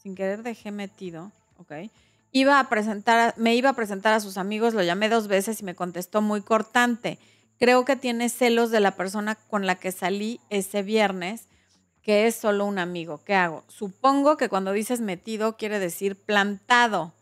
Sin 0.00 0.14
querer 0.14 0.44
dejé 0.44 0.70
metido, 0.70 1.32
ok. 1.58 1.90
Iba 2.30 2.60
a 2.60 2.68
presentar, 2.68 3.34
me 3.36 3.56
iba 3.56 3.70
a 3.70 3.74
presentar 3.74 4.12
a 4.12 4.20
sus 4.20 4.38
amigos, 4.38 4.72
lo 4.72 4.84
llamé 4.84 5.08
dos 5.08 5.26
veces 5.26 5.60
y 5.60 5.64
me 5.64 5.74
contestó 5.74 6.22
muy 6.22 6.42
cortante. 6.42 7.18
Creo 7.58 7.84
que 7.84 7.96
tiene 7.96 8.28
celos 8.28 8.70
de 8.70 8.78
la 8.78 8.92
persona 8.92 9.34
con 9.34 9.66
la 9.66 9.74
que 9.74 9.90
salí 9.90 10.38
ese 10.48 10.82
viernes, 10.82 11.48
que 12.02 12.28
es 12.28 12.36
solo 12.36 12.66
un 12.66 12.78
amigo. 12.78 13.20
¿Qué 13.24 13.34
hago? 13.34 13.64
Supongo 13.66 14.36
que 14.36 14.48
cuando 14.48 14.70
dices 14.70 15.00
metido 15.00 15.56
quiere 15.56 15.80
decir 15.80 16.14
plantado. 16.14 17.12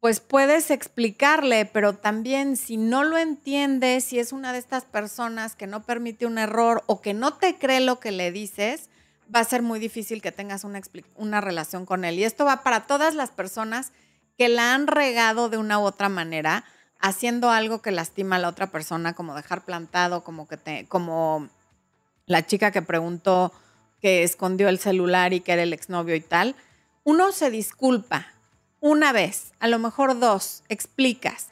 Pues 0.00 0.20
puedes 0.20 0.70
explicarle, 0.70 1.66
pero 1.66 1.94
también 1.94 2.56
si 2.56 2.78
no 2.78 3.04
lo 3.04 3.18
entiendes, 3.18 4.04
si 4.04 4.18
es 4.18 4.32
una 4.32 4.52
de 4.52 4.58
estas 4.58 4.86
personas 4.86 5.54
que 5.54 5.66
no 5.66 5.82
permite 5.82 6.24
un 6.24 6.38
error 6.38 6.82
o 6.86 7.02
que 7.02 7.12
no 7.12 7.34
te 7.34 7.58
cree 7.58 7.80
lo 7.80 8.00
que 8.00 8.10
le 8.10 8.32
dices, 8.32 8.88
va 9.34 9.40
a 9.40 9.44
ser 9.44 9.62
muy 9.62 9.78
difícil 9.78 10.22
que 10.22 10.32
tengas 10.32 10.64
una, 10.64 10.80
una 11.16 11.42
relación 11.42 11.84
con 11.84 12.06
él. 12.06 12.18
Y 12.18 12.24
esto 12.24 12.46
va 12.46 12.62
para 12.62 12.86
todas 12.86 13.14
las 13.14 13.30
personas 13.30 13.92
que 14.38 14.48
la 14.48 14.74
han 14.74 14.86
regado 14.86 15.50
de 15.50 15.58
una 15.58 15.78
u 15.78 15.82
otra 15.82 16.08
manera, 16.08 16.64
haciendo 16.98 17.50
algo 17.50 17.82
que 17.82 17.90
lastima 17.90 18.36
a 18.36 18.38
la 18.38 18.48
otra 18.48 18.68
persona, 18.68 19.12
como 19.12 19.34
dejar 19.34 19.66
plantado, 19.66 20.24
como 20.24 20.48
que 20.48 20.56
te, 20.56 20.86
como 20.86 21.48
la 22.24 22.46
chica 22.46 22.70
que 22.70 22.80
preguntó 22.80 23.52
que 24.00 24.22
escondió 24.22 24.70
el 24.70 24.78
celular 24.78 25.34
y 25.34 25.40
que 25.40 25.52
era 25.52 25.62
el 25.62 25.74
exnovio 25.74 26.14
y 26.14 26.22
tal. 26.22 26.56
Uno 27.04 27.32
se 27.32 27.50
disculpa, 27.50 28.26
una 28.80 29.12
vez, 29.12 29.52
a 29.60 29.68
lo 29.68 29.78
mejor 29.78 30.18
dos, 30.18 30.62
explicas, 30.68 31.48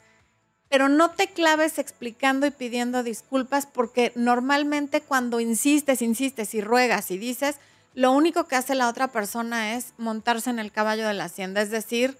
pero 0.69 0.89
no 0.89 1.11
te 1.11 1.27
claves 1.27 1.79
explicando 1.79 2.45
y 2.45 2.51
pidiendo 2.51 3.03
disculpas 3.03 3.65
porque 3.65 4.11
normalmente 4.15 5.01
cuando 5.01 5.39
insistes, 5.39 6.01
insistes 6.01 6.53
y 6.53 6.61
ruegas 6.61 7.11
y 7.11 7.17
dices, 7.17 7.57
lo 7.95 8.11
único 8.11 8.47
que 8.47 8.55
hace 8.55 8.75
la 8.75 8.87
otra 8.87 9.07
persona 9.07 9.75
es 9.75 9.93
montarse 9.97 10.49
en 10.49 10.59
el 10.59 10.71
caballo 10.71 11.07
de 11.07 11.15
la 11.15 11.25
hacienda, 11.25 11.61
es 11.61 11.71
decir, 11.71 12.17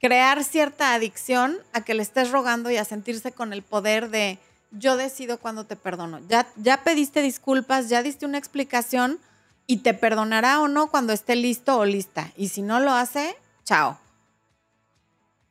crear 0.00 0.44
cierta 0.44 0.94
adicción 0.94 1.58
a 1.72 1.82
que 1.82 1.94
le 1.94 2.02
estés 2.02 2.30
rogando 2.30 2.70
y 2.70 2.76
a 2.76 2.84
sentirse 2.84 3.32
con 3.32 3.52
el 3.52 3.62
poder 3.62 4.10
de 4.10 4.38
yo 4.70 4.96
decido 4.96 5.38
cuando 5.38 5.64
te 5.64 5.76
perdono. 5.76 6.20
Ya, 6.28 6.46
ya 6.56 6.82
pediste 6.82 7.22
disculpas, 7.22 7.88
ya 7.88 8.02
diste 8.02 8.26
una 8.26 8.38
explicación 8.38 9.18
y 9.66 9.78
te 9.78 9.94
perdonará 9.94 10.60
o 10.60 10.68
no 10.68 10.88
cuando 10.90 11.12
esté 11.12 11.36
listo 11.36 11.78
o 11.78 11.84
lista. 11.84 12.32
Y 12.36 12.48
si 12.48 12.62
no 12.62 12.80
lo 12.80 12.92
hace, 12.92 13.36
chao. 13.64 14.01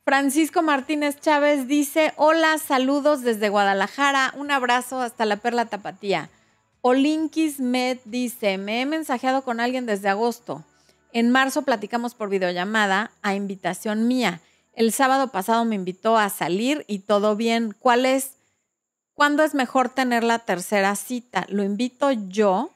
Francisco 0.04 0.62
Martínez 0.62 1.20
Chávez 1.20 1.68
dice, 1.68 2.12
hola, 2.16 2.58
saludos 2.58 3.22
desde 3.22 3.48
Guadalajara, 3.48 4.34
un 4.36 4.50
abrazo 4.50 5.00
hasta 5.00 5.26
la 5.26 5.36
Perla 5.36 5.66
Tapatía. 5.66 6.28
Olinkis 6.80 7.60
Med 7.60 7.98
dice, 8.04 8.58
me 8.58 8.80
he 8.80 8.86
mensajeado 8.86 9.42
con 9.42 9.60
alguien 9.60 9.86
desde 9.86 10.08
agosto. 10.08 10.64
En 11.12 11.30
marzo 11.30 11.62
platicamos 11.62 12.16
por 12.16 12.30
videollamada 12.30 13.12
a 13.22 13.36
invitación 13.36 14.08
mía. 14.08 14.40
El 14.72 14.92
sábado 14.92 15.28
pasado 15.28 15.64
me 15.64 15.76
invitó 15.76 16.18
a 16.18 16.30
salir 16.30 16.84
y 16.88 17.00
todo 17.00 17.36
bien. 17.36 17.72
¿Cuál 17.78 18.04
es? 18.04 18.38
¿Cuándo 19.14 19.44
es 19.44 19.54
mejor 19.54 19.88
tener 19.88 20.24
la 20.24 20.40
tercera 20.40 20.96
cita? 20.96 21.46
Lo 21.48 21.62
invito 21.62 22.10
yo 22.10 22.70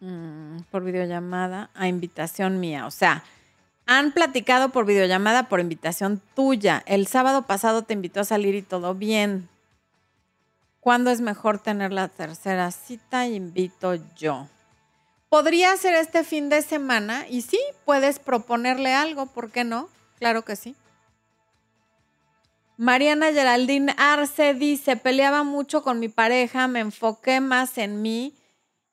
mm, 0.00 0.60
por 0.70 0.84
videollamada 0.84 1.68
a 1.74 1.86
invitación 1.86 2.60
mía. 2.60 2.86
O 2.86 2.90
sea, 2.90 3.24
han 3.88 4.12
platicado 4.12 4.68
por 4.68 4.84
videollamada 4.84 5.48
por 5.48 5.60
invitación 5.60 6.20
tuya. 6.36 6.82
El 6.84 7.06
sábado 7.06 7.46
pasado 7.46 7.82
te 7.82 7.94
invitó 7.94 8.20
a 8.20 8.24
salir 8.24 8.54
y 8.54 8.60
todo 8.60 8.94
bien. 8.94 9.48
¿Cuándo 10.78 11.10
es 11.10 11.22
mejor 11.22 11.58
tener 11.58 11.90
la 11.90 12.08
tercera 12.08 12.70
cita? 12.70 13.26
Invito 13.26 13.94
yo. 14.14 14.46
Podría 15.30 15.74
ser 15.78 15.94
este 15.94 16.22
fin 16.22 16.50
de 16.50 16.60
semana 16.60 17.26
y 17.30 17.40
sí, 17.40 17.58
puedes 17.86 18.18
proponerle 18.18 18.92
algo, 18.92 19.24
¿por 19.24 19.50
qué 19.50 19.64
no? 19.64 19.88
Claro 20.18 20.42
que 20.42 20.54
sí. 20.54 20.76
Mariana 22.76 23.32
Geraldine 23.32 23.94
Arce 23.96 24.52
dice, 24.52 24.96
peleaba 24.98 25.44
mucho 25.44 25.82
con 25.82 25.98
mi 25.98 26.10
pareja, 26.10 26.68
me 26.68 26.80
enfoqué 26.80 27.40
más 27.40 27.78
en 27.78 28.02
mí 28.02 28.34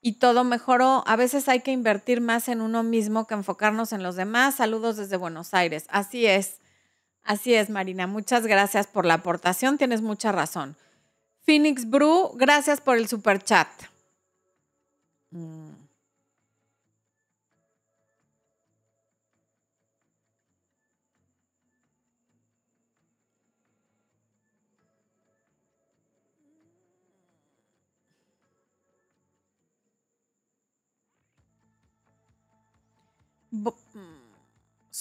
y 0.05 0.19
todo 0.19 0.43
mejoró. 0.43 1.03
A 1.07 1.15
veces 1.15 1.49
hay 1.49 1.61
que 1.61 1.71
invertir 1.71 2.21
más 2.21 2.47
en 2.47 2.61
uno 2.61 2.83
mismo 2.83 3.25
que 3.25 3.33
enfocarnos 3.33 3.91
en 3.91 4.03
los 4.03 4.15
demás. 4.15 4.53
Saludos 4.53 4.97
desde 4.97 5.17
Buenos 5.17 5.55
Aires. 5.55 5.87
Así 5.89 6.27
es, 6.27 6.59
así 7.23 7.55
es, 7.55 7.71
Marina. 7.71 8.05
Muchas 8.05 8.45
gracias 8.45 8.85
por 8.85 9.07
la 9.07 9.15
aportación, 9.15 9.79
tienes 9.79 10.03
mucha 10.03 10.31
razón. 10.31 10.75
Phoenix 11.41 11.89
Brew, 11.89 12.33
gracias 12.35 12.81
por 12.81 12.97
el 12.97 13.07
super 13.07 13.43
chat. 13.43 13.67
Mm. 15.31 15.64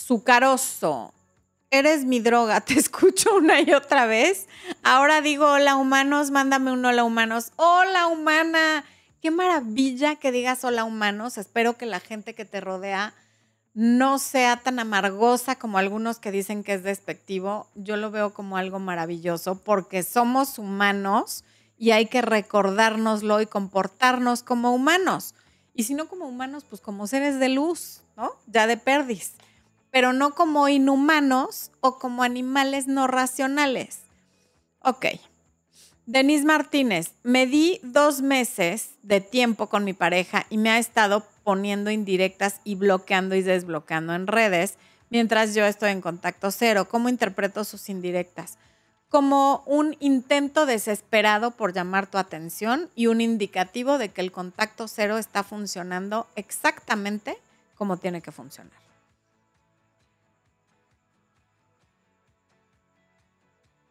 Sucaroso. 0.06 1.14
Eres 1.70 2.04
mi 2.04 2.20
droga, 2.20 2.60
te 2.64 2.74
escucho 2.74 3.36
una 3.36 3.62
y 3.62 3.72
otra 3.72 4.04
vez. 4.04 4.48
Ahora 4.82 5.22
digo, 5.22 5.46
hola 5.46 5.76
humanos, 5.76 6.30
mándame 6.30 6.72
un 6.72 6.84
hola 6.84 7.04
humanos. 7.04 7.52
Hola 7.56 8.08
humana. 8.08 8.84
Qué 9.22 9.30
maravilla 9.30 10.16
que 10.16 10.30
digas 10.30 10.62
hola 10.62 10.84
humanos. 10.84 11.38
Espero 11.38 11.78
que 11.78 11.86
la 11.86 12.00
gente 12.00 12.34
que 12.34 12.44
te 12.44 12.60
rodea 12.60 13.14
no 13.72 14.18
sea 14.18 14.58
tan 14.58 14.78
amargosa 14.78 15.56
como 15.56 15.78
algunos 15.78 16.18
que 16.18 16.30
dicen 16.30 16.64
que 16.64 16.74
es 16.74 16.82
despectivo. 16.82 17.70
Yo 17.74 17.96
lo 17.96 18.10
veo 18.10 18.34
como 18.34 18.58
algo 18.58 18.80
maravilloso 18.80 19.54
porque 19.64 20.02
somos 20.02 20.58
humanos 20.58 21.44
y 21.78 21.92
hay 21.92 22.08
que 22.08 22.20
recordárnoslo 22.20 23.40
y 23.40 23.46
comportarnos 23.46 24.42
como 24.42 24.74
humanos. 24.74 25.34
Y 25.72 25.84
si 25.84 25.94
no 25.94 26.08
como 26.08 26.26
humanos, 26.26 26.66
pues 26.68 26.82
como 26.82 27.06
seres 27.06 27.40
de 27.40 27.48
luz, 27.48 28.02
¿no? 28.18 28.32
Ya 28.46 28.66
de 28.66 28.76
perdiz. 28.76 29.32
Pero 29.94 30.12
no 30.12 30.34
como 30.34 30.68
inhumanos 30.68 31.70
o 31.78 32.00
como 32.00 32.24
animales 32.24 32.88
no 32.88 33.06
racionales. 33.06 34.00
Ok. 34.80 35.06
Denise 36.04 36.44
Martínez, 36.44 37.12
me 37.22 37.46
di 37.46 37.78
dos 37.84 38.20
meses 38.20 38.90
de 39.04 39.20
tiempo 39.20 39.68
con 39.68 39.84
mi 39.84 39.92
pareja 39.92 40.46
y 40.50 40.58
me 40.58 40.70
ha 40.70 40.78
estado 40.78 41.24
poniendo 41.44 41.92
indirectas 41.92 42.60
y 42.64 42.74
bloqueando 42.74 43.36
y 43.36 43.42
desbloqueando 43.42 44.16
en 44.16 44.26
redes 44.26 44.78
mientras 45.10 45.54
yo 45.54 45.64
estoy 45.64 45.92
en 45.92 46.00
contacto 46.00 46.50
cero. 46.50 46.88
¿Cómo 46.90 47.08
interpreto 47.08 47.62
sus 47.62 47.88
indirectas? 47.88 48.58
como 49.10 49.62
un 49.66 49.96
intento 50.00 50.66
desesperado 50.66 51.52
por 51.52 51.72
llamar 51.72 52.08
tu 52.08 52.18
atención 52.18 52.90
y 52.96 53.06
un 53.06 53.20
indicativo 53.20 53.96
de 53.96 54.08
que 54.08 54.20
el 54.20 54.32
contacto 54.32 54.88
cero 54.88 55.18
está 55.18 55.44
funcionando 55.44 56.26
exactamente 56.34 57.38
como 57.76 57.96
tiene 57.96 58.22
que 58.22 58.32
funcionar. 58.32 58.83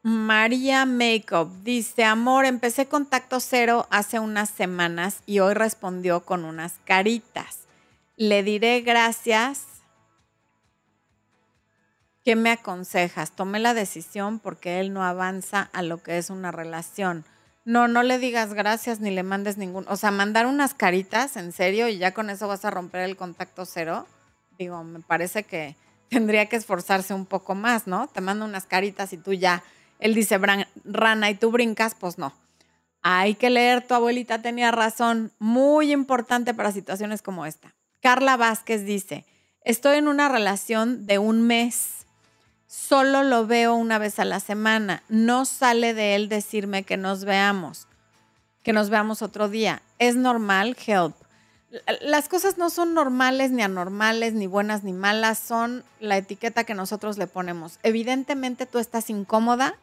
María 0.03 0.85
Makeup 0.85 1.49
dice, 1.63 2.03
amor, 2.03 2.45
empecé 2.45 2.87
contacto 2.87 3.39
cero 3.39 3.87
hace 3.89 4.19
unas 4.19 4.49
semanas 4.49 5.23
y 5.25 5.39
hoy 5.39 5.53
respondió 5.53 6.25
con 6.25 6.45
unas 6.45 6.73
caritas. 6.85 7.59
Le 8.17 8.43
diré 8.43 8.81
gracias 8.81 9.73
¿Qué 12.23 12.37
me 12.37 12.51
aconsejas? 12.51 13.31
Tomé 13.31 13.59
la 13.59 13.73
decisión 13.73 14.39
porque 14.39 14.79
él 14.79 14.93
no 14.93 15.03
avanza 15.03 15.69
a 15.73 15.81
lo 15.81 16.01
que 16.01 16.17
es 16.17 16.29
una 16.29 16.53
relación. 16.53 17.25
No, 17.65 17.89
no 17.89 18.01
le 18.01 18.17
digas 18.17 18.53
gracias 18.53 19.01
ni 19.01 19.11
le 19.11 19.23
mandes 19.23 19.57
ningún, 19.57 19.85
o 19.89 19.97
sea, 19.97 20.09
mandar 20.11 20.45
unas 20.45 20.73
caritas, 20.73 21.35
en 21.35 21.51
serio, 21.51 21.89
y 21.89 21.97
ya 21.97 22.13
con 22.13 22.29
eso 22.29 22.47
vas 22.47 22.63
a 22.63 22.71
romper 22.71 23.01
el 23.01 23.17
contacto 23.17 23.65
cero. 23.65 24.07
Digo, 24.57 24.83
me 24.85 25.01
parece 25.01 25.43
que 25.43 25.75
tendría 26.09 26.47
que 26.47 26.55
esforzarse 26.55 27.13
un 27.13 27.25
poco 27.25 27.55
más, 27.55 27.87
¿no? 27.87 28.07
Te 28.07 28.21
mando 28.21 28.45
unas 28.45 28.65
caritas 28.65 29.11
y 29.11 29.17
tú 29.17 29.33
ya, 29.33 29.61
él 29.99 30.13
dice 30.13 30.39
rana 30.83 31.29
y 31.29 31.35
tú 31.35 31.51
brincas, 31.51 31.95
pues 31.95 32.17
no. 32.17 32.33
Hay 33.01 33.35
que 33.35 33.49
leer, 33.49 33.85
tu 33.85 33.93
abuelita 33.93 34.41
tenía 34.41 34.71
razón, 34.71 35.31
muy 35.39 35.91
importante 35.91 36.53
para 36.53 36.71
situaciones 36.71 37.21
como 37.21 37.45
esta. 37.45 37.73
Carla 38.01 38.37
Vázquez 38.37 38.85
dice, 38.85 39.25
estoy 39.65 39.97
en 39.97 40.07
una 40.07 40.29
relación 40.29 41.05
de 41.05 41.19
un 41.19 41.41
mes 41.41 42.03
solo 42.73 43.21
lo 43.21 43.45
veo 43.45 43.75
una 43.75 43.99
vez 43.99 44.17
a 44.17 44.25
la 44.25 44.39
semana. 44.39 45.03
No 45.07 45.45
sale 45.45 45.93
de 45.93 46.15
él 46.15 46.27
decirme 46.27 46.83
que 46.83 46.97
nos 46.97 47.23
veamos, 47.23 47.87
que 48.63 48.73
nos 48.73 48.89
veamos 48.89 49.21
otro 49.21 49.47
día. 49.47 49.83
Es 49.99 50.15
normal, 50.15 50.75
help. 50.85 51.15
Las 52.01 52.29
cosas 52.29 52.57
no 52.57 52.69
son 52.69 52.93
normales 52.93 53.51
ni 53.51 53.63
anormales, 53.63 54.33
ni 54.33 54.47
buenas 54.47 54.83
ni 54.83 54.93
malas, 54.93 55.39
son 55.39 55.83
la 55.99 56.17
etiqueta 56.17 56.63
que 56.63 56.75
nosotros 56.75 57.17
le 57.17 57.27
ponemos. 57.27 57.79
Evidentemente 57.83 58.65
tú 58.65 58.79
estás 58.79 59.09
incómoda 59.09 59.75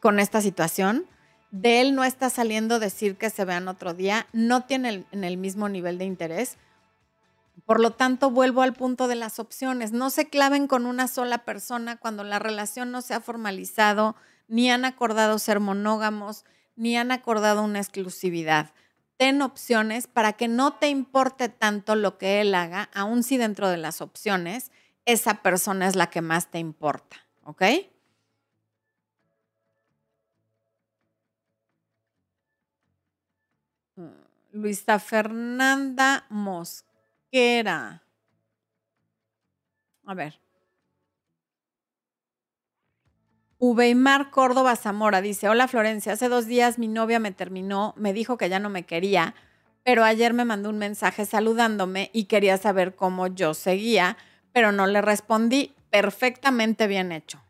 con 0.00 0.20
esta 0.20 0.40
situación. 0.40 1.04
De 1.50 1.80
él 1.80 1.94
no 1.94 2.04
está 2.04 2.30
saliendo 2.30 2.78
decir 2.78 3.16
que 3.16 3.30
se 3.30 3.44
vean 3.44 3.68
otro 3.68 3.94
día, 3.94 4.26
no 4.32 4.64
tiene 4.64 5.04
en 5.12 5.24
el 5.24 5.36
mismo 5.36 5.68
nivel 5.68 5.98
de 5.98 6.04
interés 6.04 6.56
por 7.68 7.80
lo 7.80 7.90
tanto, 7.90 8.30
vuelvo 8.30 8.62
al 8.62 8.72
punto 8.72 9.08
de 9.08 9.14
las 9.14 9.38
opciones. 9.38 9.92
No 9.92 10.10
se 10.10 10.28
claven 10.28 10.68
con 10.68 10.86
una 10.86 11.08
sola 11.08 11.44
persona 11.44 11.96
cuando 11.96 12.24
la 12.24 12.38
relación 12.38 12.90
no 12.90 13.02
se 13.02 13.14
ha 13.14 13.20
formalizado, 13.20 14.16
ni 14.48 14.70
han 14.70 14.84
acordado 14.86 15.38
ser 15.38 15.60
monógamos, 15.60 16.44
ni 16.76 16.96
han 16.96 17.10
acordado 17.10 17.62
una 17.62 17.78
exclusividad. 17.78 18.70
Ten 19.18 19.42
opciones 19.42 20.06
para 20.06 20.34
que 20.34 20.46
no 20.46 20.74
te 20.74 20.88
importe 20.88 21.48
tanto 21.48 21.96
lo 21.96 22.18
que 22.18 22.40
él 22.40 22.54
haga, 22.54 22.88
aun 22.94 23.24
si 23.24 23.36
dentro 23.36 23.68
de 23.68 23.76
las 23.76 24.00
opciones 24.00 24.70
esa 25.06 25.42
persona 25.42 25.88
es 25.88 25.96
la 25.96 26.08
que 26.08 26.20
más 26.22 26.50
te 26.52 26.60
importa, 26.60 27.16
¿ok? 27.44 27.62
Luisa 34.52 34.98
Fernanda 34.98 36.24
Mosquera. 36.30 38.02
A 40.06 40.14
ver. 40.14 40.38
Uweimar 43.60 44.30
Córdoba 44.30 44.76
Zamora 44.76 45.20
dice, 45.20 45.48
hola 45.48 45.66
Florencia, 45.66 46.12
hace 46.12 46.28
dos 46.28 46.46
días 46.46 46.78
mi 46.78 46.86
novia 46.86 47.18
me 47.18 47.32
terminó, 47.32 47.92
me 47.96 48.12
dijo 48.12 48.38
que 48.38 48.48
ya 48.48 48.60
no 48.60 48.70
me 48.70 48.84
quería, 48.84 49.34
pero 49.82 50.04
ayer 50.04 50.32
me 50.32 50.44
mandó 50.44 50.68
un 50.68 50.78
mensaje 50.78 51.26
saludándome 51.26 52.10
y 52.12 52.26
quería 52.26 52.56
saber 52.56 52.94
cómo 52.94 53.26
yo 53.26 53.54
seguía, 53.54 54.16
pero 54.52 54.70
no 54.70 54.86
le 54.86 55.00
respondí. 55.00 55.74
Perfectamente 55.90 56.86
bien 56.86 57.10
hecho. 57.12 57.42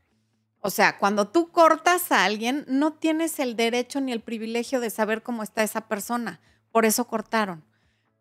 O 0.60 0.70
sea, 0.70 0.96
cuando 0.96 1.28
tú 1.28 1.50
cortas 1.50 2.12
a 2.12 2.24
alguien, 2.24 2.64
no 2.68 2.92
tienes 2.92 3.38
el 3.40 3.56
derecho 3.56 4.00
ni 4.00 4.12
el 4.12 4.20
privilegio 4.20 4.80
de 4.80 4.90
saber 4.90 5.22
cómo 5.22 5.42
está 5.42 5.62
esa 5.64 5.88
persona. 5.88 6.40
Por 6.70 6.86
eso 6.86 7.06
cortaron. 7.06 7.64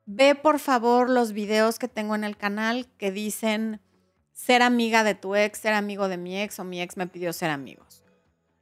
Ve 0.05 0.33
por 0.33 0.57
favor 0.57 1.09
los 1.09 1.33
videos 1.33 1.77
que 1.77 1.87
tengo 1.87 2.15
en 2.15 2.23
el 2.23 2.35
canal 2.35 2.87
que 2.97 3.11
dicen 3.11 3.79
ser 4.37 4.61
amiga 4.61 5.03
de 5.03 5.15
tu 5.15 5.35
ex, 5.35 5.57
ser 5.57 5.73
amigo 5.73 6.07
de 6.07 6.15
mi 6.15 6.39
ex 6.39 6.59
o 6.59 6.63
mi 6.63 6.79
ex 6.79 6.95
me 6.95 7.07
pidió 7.07 7.33
ser 7.33 7.49
amigos. 7.49 8.03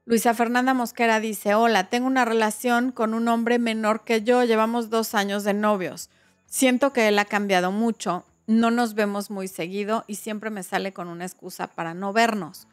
Luisa 0.06 0.34
Fernanda 0.34 0.74
Mosquera 0.74 1.20
dice, 1.20 1.54
hola, 1.54 1.90
tengo 1.90 2.08
una 2.08 2.24
relación 2.24 2.92
con 2.92 3.14
un 3.14 3.28
hombre 3.28 3.60
menor 3.60 4.06
que 4.06 4.24
yo, 4.24 4.44
llevamos 4.46 4.90
dos 4.90 5.14
años 5.14 5.44
de 5.44 5.54
novios. 5.54 6.10
Siento 6.46 6.94
que 6.94 7.10
él 7.10 7.20
ha 7.20 7.26
cambiado 7.26 7.72
mucho, 7.72 8.24
no 8.48 8.72
nos 8.72 8.94
vemos 8.94 9.30
muy 9.30 9.50
seguido 9.50 10.06
y 10.08 10.16
siempre 10.16 10.50
me 10.50 10.64
sale 10.64 10.94
con 10.94 11.10
una 11.10 11.26
excusa 11.26 11.68
para 11.68 11.94
no 11.94 12.14
vernos. 12.14 12.68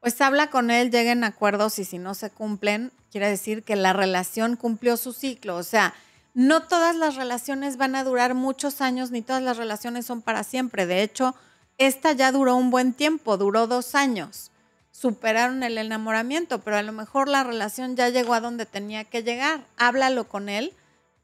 Pues 0.00 0.20
habla 0.20 0.50
con 0.50 0.70
él, 0.70 0.92
lleguen 0.92 1.24
a 1.24 1.28
acuerdos 1.28 1.80
y 1.80 1.84
si 1.84 1.98
no 1.98 2.14
se 2.14 2.30
cumplen, 2.30 2.92
quiere 3.10 3.28
decir 3.28 3.64
que 3.64 3.74
la 3.74 3.92
relación 3.92 4.54
cumplió 4.54 4.96
su 4.96 5.12
ciclo. 5.12 5.56
O 5.56 5.64
sea, 5.64 5.94
no 6.36 6.64
todas 6.64 6.94
las 6.94 7.16
relaciones 7.16 7.78
van 7.78 7.96
a 7.96 8.04
durar 8.04 8.34
muchos 8.34 8.82
años, 8.82 9.10
ni 9.10 9.22
todas 9.22 9.42
las 9.42 9.56
relaciones 9.56 10.04
son 10.04 10.20
para 10.20 10.44
siempre. 10.44 10.84
De 10.84 11.02
hecho, 11.02 11.34
esta 11.78 12.12
ya 12.12 12.30
duró 12.30 12.56
un 12.56 12.70
buen 12.70 12.92
tiempo, 12.92 13.38
duró 13.38 13.66
dos 13.66 13.94
años. 13.94 14.50
Superaron 14.92 15.62
el 15.62 15.78
enamoramiento, 15.78 16.58
pero 16.60 16.76
a 16.76 16.82
lo 16.82 16.92
mejor 16.92 17.28
la 17.28 17.42
relación 17.42 17.96
ya 17.96 18.10
llegó 18.10 18.34
a 18.34 18.42
donde 18.42 18.66
tenía 18.66 19.04
que 19.04 19.22
llegar. 19.22 19.64
Háblalo 19.78 20.28
con 20.28 20.50
él 20.50 20.74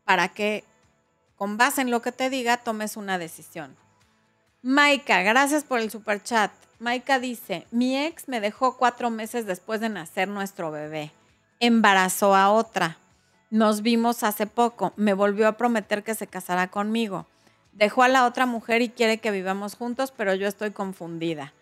para 0.04 0.28
que, 0.28 0.64
con 1.36 1.58
base 1.58 1.82
en 1.82 1.90
lo 1.90 2.00
que 2.00 2.12
te 2.12 2.30
diga, 2.30 2.56
tomes 2.56 2.96
una 2.96 3.18
decisión. 3.18 3.76
Maika, 4.62 5.20
gracias 5.20 5.62
por 5.62 5.80
el 5.80 5.90
super 5.90 6.22
chat. 6.22 6.52
Maika 6.78 7.18
dice, 7.18 7.66
mi 7.70 7.98
ex 7.98 8.28
me 8.28 8.40
dejó 8.40 8.78
cuatro 8.78 9.10
meses 9.10 9.44
después 9.44 9.82
de 9.82 9.90
nacer 9.90 10.26
nuestro 10.28 10.70
bebé. 10.70 11.12
Embarazó 11.60 12.34
a 12.34 12.48
otra. 12.48 12.96
Nos 13.52 13.82
vimos 13.82 14.22
hace 14.22 14.46
poco. 14.46 14.94
Me 14.96 15.12
volvió 15.12 15.46
a 15.46 15.58
prometer 15.58 16.02
que 16.02 16.14
se 16.14 16.26
casará 16.26 16.68
conmigo. 16.68 17.26
Dejó 17.74 18.02
a 18.02 18.08
la 18.08 18.24
otra 18.24 18.46
mujer 18.46 18.80
y 18.80 18.88
quiere 18.88 19.18
que 19.18 19.30
vivamos 19.30 19.74
juntos, 19.74 20.10
pero 20.16 20.34
yo 20.34 20.48
estoy 20.48 20.70
confundida. 20.70 21.52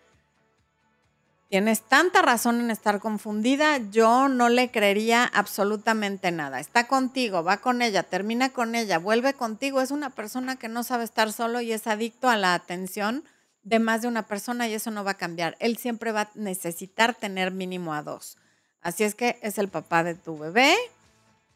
Tienes 1.49 1.81
tanta 1.81 2.21
razón 2.21 2.61
en 2.61 2.71
estar 2.71 3.01
confundida, 3.01 3.77
yo 3.91 4.29
no 4.29 4.47
le 4.47 4.71
creería 4.71 5.25
absolutamente 5.25 6.31
nada. 6.31 6.61
Está 6.61 6.87
contigo, 6.87 7.43
va 7.43 7.57
con 7.57 7.81
ella, 7.81 8.03
termina 8.03 8.51
con 8.51 8.73
ella, 8.73 8.97
vuelve 8.97 9.33
contigo. 9.33 9.81
Es 9.81 9.91
una 9.91 10.11
persona 10.11 10.55
que 10.55 10.69
no 10.69 10.83
sabe 10.83 11.03
estar 11.03 11.33
solo 11.33 11.59
y 11.59 11.73
es 11.73 11.87
adicto 11.87 12.29
a 12.29 12.37
la 12.37 12.53
atención 12.53 13.25
de 13.63 13.79
más 13.79 14.01
de 14.01 14.07
una 14.07 14.27
persona 14.27 14.65
y 14.69 14.75
eso 14.75 14.91
no 14.91 15.03
va 15.03 15.11
a 15.11 15.17
cambiar. 15.17 15.57
Él 15.59 15.75
siempre 15.75 16.13
va 16.13 16.21
a 16.21 16.31
necesitar 16.35 17.15
tener 17.15 17.51
mínimo 17.51 17.93
a 17.93 18.01
dos. 18.01 18.37
Así 18.81 19.03
es 19.03 19.13
que 19.13 19.39
es 19.41 19.57
el 19.57 19.67
papá 19.67 20.05
de 20.05 20.15
tu 20.15 20.37
bebé, 20.37 20.73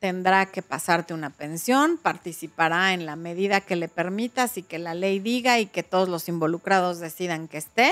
tendrá 0.05 0.45
que 0.45 0.61
pasarte 0.61 1.15
una 1.15 1.31
pensión, 1.31 1.97
participará 1.97 2.93
en 2.93 3.07
la 3.07 3.15
medida 3.15 3.59
que 3.59 3.75
le 3.75 3.87
permitas 3.87 4.55
y 4.55 4.61
que 4.61 4.77
la 4.77 4.93
ley 4.93 5.17
diga 5.17 5.57
y 5.57 5.65
que 5.65 5.81
todos 5.81 6.07
los 6.07 6.29
involucrados 6.29 6.99
decidan 6.99 7.47
que 7.47 7.57
esté, 7.57 7.91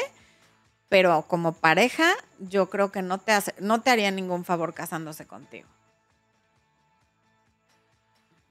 pero 0.89 1.24
como 1.28 1.53
pareja 1.53 2.14
yo 2.38 2.70
creo 2.70 2.91
que 2.91 3.01
no 3.01 3.18
te, 3.18 3.32
hace, 3.32 3.55
no 3.57 3.82
te 3.82 3.89
haría 3.89 4.11
ningún 4.11 4.45
favor 4.45 4.76
casándose 4.76 5.26
contigo. 5.26 5.68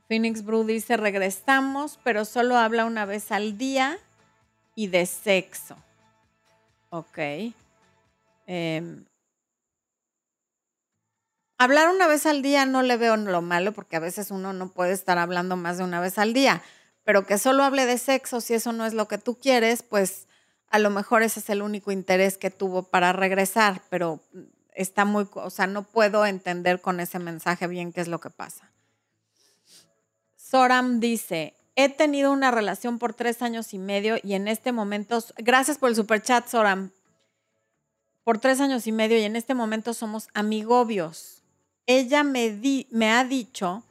Phoenix 0.09 0.45
Brew 0.45 0.65
dice, 0.65 0.97
regresamos, 0.97 2.01
pero 2.03 2.25
solo 2.25 2.57
habla 2.57 2.85
una 2.85 3.05
vez 3.05 3.31
al 3.31 3.59
día 3.59 3.97
y 4.75 4.89
de 4.89 5.07
sexo. 5.07 5.77
Ok. 6.91 7.19
Eh, 8.49 9.05
Hablar 11.63 11.91
una 11.91 12.09
vez 12.09 12.27
al 12.27 12.43
día 12.43 12.67
no 12.67 12.83
le 12.83 12.97
veo 12.97 13.17
lo 13.17 13.41
malo 13.41 13.71
porque 13.71 13.95
a 13.95 14.01
veces 14.01 14.33
uno 14.33 14.53
no 14.53 14.73
puede 14.73 14.91
estar 14.91 15.19
hablando 15.19 15.57
más 15.57 15.79
de 15.79 15.85
una 15.85 16.01
vez 16.01 16.19
al 16.19 16.33
día, 16.33 16.61
pero 17.05 17.25
que 17.25 17.39
solo 17.39 17.63
hable 17.63 17.87
de 17.87 17.99
sexo, 17.99 18.41
si 18.41 18.55
eso 18.55 18.73
no 18.73 18.85
es 18.85 18.95
lo 18.95 19.07
que 19.07 19.17
tú 19.17 19.39
quieres, 19.39 19.85
pues 19.85 20.27
a 20.71 20.81
lo 20.81 20.91
mejor 20.91 21.23
ese 21.23 21.39
es 21.39 21.49
el 21.51 21.63
único 21.63 21.93
interés 21.93 22.37
que 22.37 22.51
tuvo 22.51 22.83
para 22.83 23.13
regresar, 23.13 23.81
pero 23.91 24.19
está 24.75 25.05
muy, 25.05 25.29
o 25.35 25.51
sea, 25.51 25.69
no 25.69 25.85
puedo 25.85 26.27
entender 26.27 26.81
con 26.81 26.99
ese 26.99 27.21
mensaje 27.21 27.69
bien 27.69 27.93
qué 27.93 28.01
es 28.01 28.09
lo 28.09 28.19
que 28.19 28.31
pasa. 28.31 28.73
Soram 30.37 30.99
dice, 30.99 31.55
he 31.77 31.89
tenido 31.89 32.33
una 32.33 32.51
relación 32.51 32.99
por 32.99 33.15
tres 33.15 33.41
años 33.41 33.73
y 33.73 33.79
medio 33.79 34.17
y 34.21 34.35
en 34.35 34.49
este 34.49 34.73
momento, 34.73 35.23
gracias 35.37 35.79
por 35.79 35.91
el 35.91 35.95
super 35.95 36.21
chat, 36.23 36.45
Soram, 36.49 36.91
por 38.25 38.39
tres 38.39 38.61
años 38.61 38.89
y 38.89 38.91
medio 38.91 39.17
y 39.17 39.23
en 39.23 39.37
este 39.37 39.55
momento 39.55 39.95
somos 39.95 40.27
amigobios 40.35 41.42
ella 41.87 42.23
me, 42.25 43.11
ha 43.11 43.25
dicho 43.25 43.83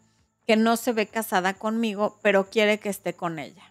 que 0.48 0.56
no 0.56 0.78
se 0.78 0.94
ve 0.94 1.08
casada 1.08 1.54
conmigo, 1.54 2.20
pero 2.22 2.50
quiere 2.50 2.80
que 2.80 2.89
esté 2.89 3.14
con 3.14 3.39
ella. 3.39 3.64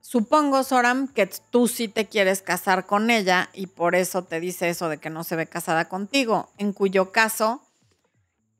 Supongo, 0.00 0.64
Soram, 0.64 1.06
que 1.08 1.26
tú 1.50 1.68
sí 1.68 1.86
te 1.86 2.06
quieres 2.06 2.42
casar 2.42 2.86
con 2.86 3.10
ella 3.10 3.48
y 3.52 3.68
por 3.68 3.94
eso 3.94 4.24
te 4.24 4.40
dice 4.40 4.68
eso 4.68 4.88
de 4.88 4.98
que 4.98 5.10
no 5.10 5.22
se 5.22 5.36
ve 5.36 5.46
casada 5.46 5.88
contigo, 5.88 6.50
en 6.58 6.72
cuyo 6.72 7.12
caso, 7.12 7.62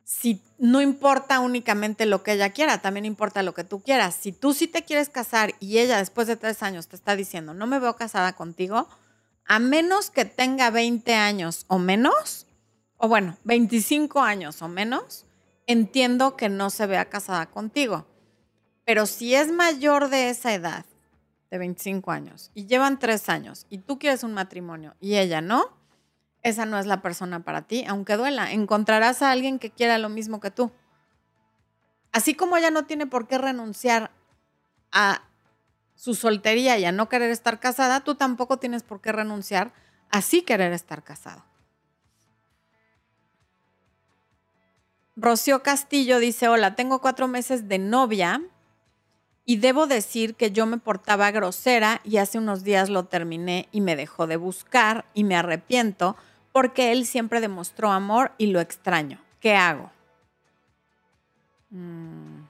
si 0.05 0.43
no 0.59 0.81
importa 0.81 1.41
únicamente 1.41 2.07
lo 2.07 2.23
que 2.23 2.33
ella 2.33 2.51
quiera, 2.51 2.83
también 2.83 3.05
importa 3.05 3.43
lo 3.43 3.55
que 3.55 3.65
tú 3.65 3.83
quieras. 3.83 4.15
Si 4.15 4.31
tú 4.31 4.55
sí 4.55 4.69
te 4.69 4.85
quieres 4.85 5.09
casar 5.09 5.55
y 5.59 5.79
ella 5.79 5.99
después 5.99 6.29
de 6.29 6.37
tres 6.37 6.63
años 6.63 6.87
te 6.87 6.97
está 6.97 7.17
diciendo, 7.17 7.55
no 7.55 7.67
me 7.67 7.81
veo 7.81 7.97
casada 7.97 8.35
contigo, 8.35 8.89
a 9.45 9.59
menos 9.59 10.11
que 10.11 10.25
tenga 10.25 10.71
20 10.71 11.15
años 11.15 11.65
o 11.67 11.79
menos, 11.79 12.47
o 13.01 13.09
bueno, 13.09 13.39
25 13.45 14.21
años 14.21 14.61
o 14.61 14.69
menos, 14.69 15.27
entiendo 15.67 16.37
que 16.37 16.51
no 16.51 16.69
se 16.69 16.87
vea 16.87 17.07
casada 17.07 17.47
contigo. 17.47 18.07
Pero 18.85 19.07
si 19.07 19.35
es 19.35 19.51
mayor 19.51 20.11
de 20.11 20.29
esa 20.29 20.53
edad, 20.53 20.85
de 21.51 21.59
25 21.59 22.11
años, 22.13 22.51
y 22.55 22.67
llevan 22.67 22.99
tres 22.99 23.29
años, 23.31 23.67
y 23.71 23.79
tú 23.79 23.99
quieres 23.99 24.23
un 24.23 24.35
matrimonio 24.35 24.95
y 25.01 25.17
ella 25.17 25.41
no, 25.41 25.71
esa 26.43 26.67
no 26.67 26.79
es 26.79 26.85
la 26.87 27.01
persona 27.01 27.43
para 27.43 27.63
ti, 27.63 27.85
aunque 27.89 28.17
duela. 28.17 28.53
Encontrarás 28.53 29.23
a 29.23 29.31
alguien 29.31 29.59
que 29.59 29.71
quiera 29.71 29.99
lo 29.99 30.11
mismo 30.11 30.39
que 30.41 30.51
tú. 30.51 30.71
Así 32.13 32.35
como 32.35 32.57
ella 32.57 32.71
no 32.71 32.85
tiene 32.85 33.07
por 33.07 33.27
qué 33.27 33.39
renunciar 33.39 34.11
a 34.93 35.23
su 35.95 36.15
soltería 36.15 36.79
y 36.79 36.85
a 36.85 36.93
no 36.93 37.09
querer 37.09 37.31
estar 37.31 37.61
casada, 37.61 38.01
tú 38.01 38.15
tampoco 38.15 38.59
tienes 38.59 38.83
por 38.83 39.01
qué 39.01 39.13
renunciar 39.13 39.73
a 40.11 40.21
sí 40.23 40.43
querer 40.43 40.73
estar 40.73 41.03
casado. 41.03 41.50
Rocío 45.23 45.63
Castillo 45.63 46.19
dice, 46.19 46.49
hola, 46.49 46.75
tengo 46.75 47.03
cuatro 47.03 47.29
meses 47.29 47.69
de 47.69 47.79
novia 47.79 48.41
y 49.45 49.59
debo 49.59 49.87
decir 49.87 50.35
que 50.35 50.51
yo 50.51 50.65
me 50.65 50.79
portaba 50.79 51.31
grosera 51.31 52.01
y 52.05 52.17
hace 52.17 52.39
unos 52.39 52.65
días 52.65 52.89
lo 52.89 53.05
terminé 53.05 53.69
y 53.71 53.83
me 53.83 53.97
dejó 53.97 54.27
de 54.27 54.39
buscar 54.39 55.05
y 55.13 55.25
me 55.25 55.37
arrepiento 55.37 56.17
porque 56.53 56.93
él 56.93 57.05
siempre 57.05 57.43
demostró 57.43 57.93
amor 57.93 58.33
y 58.39 58.47
lo 58.47 58.61
extraño. 58.61 59.21
¿Qué 59.41 59.55
hago? 59.55 59.91
Mm. 61.69 62.41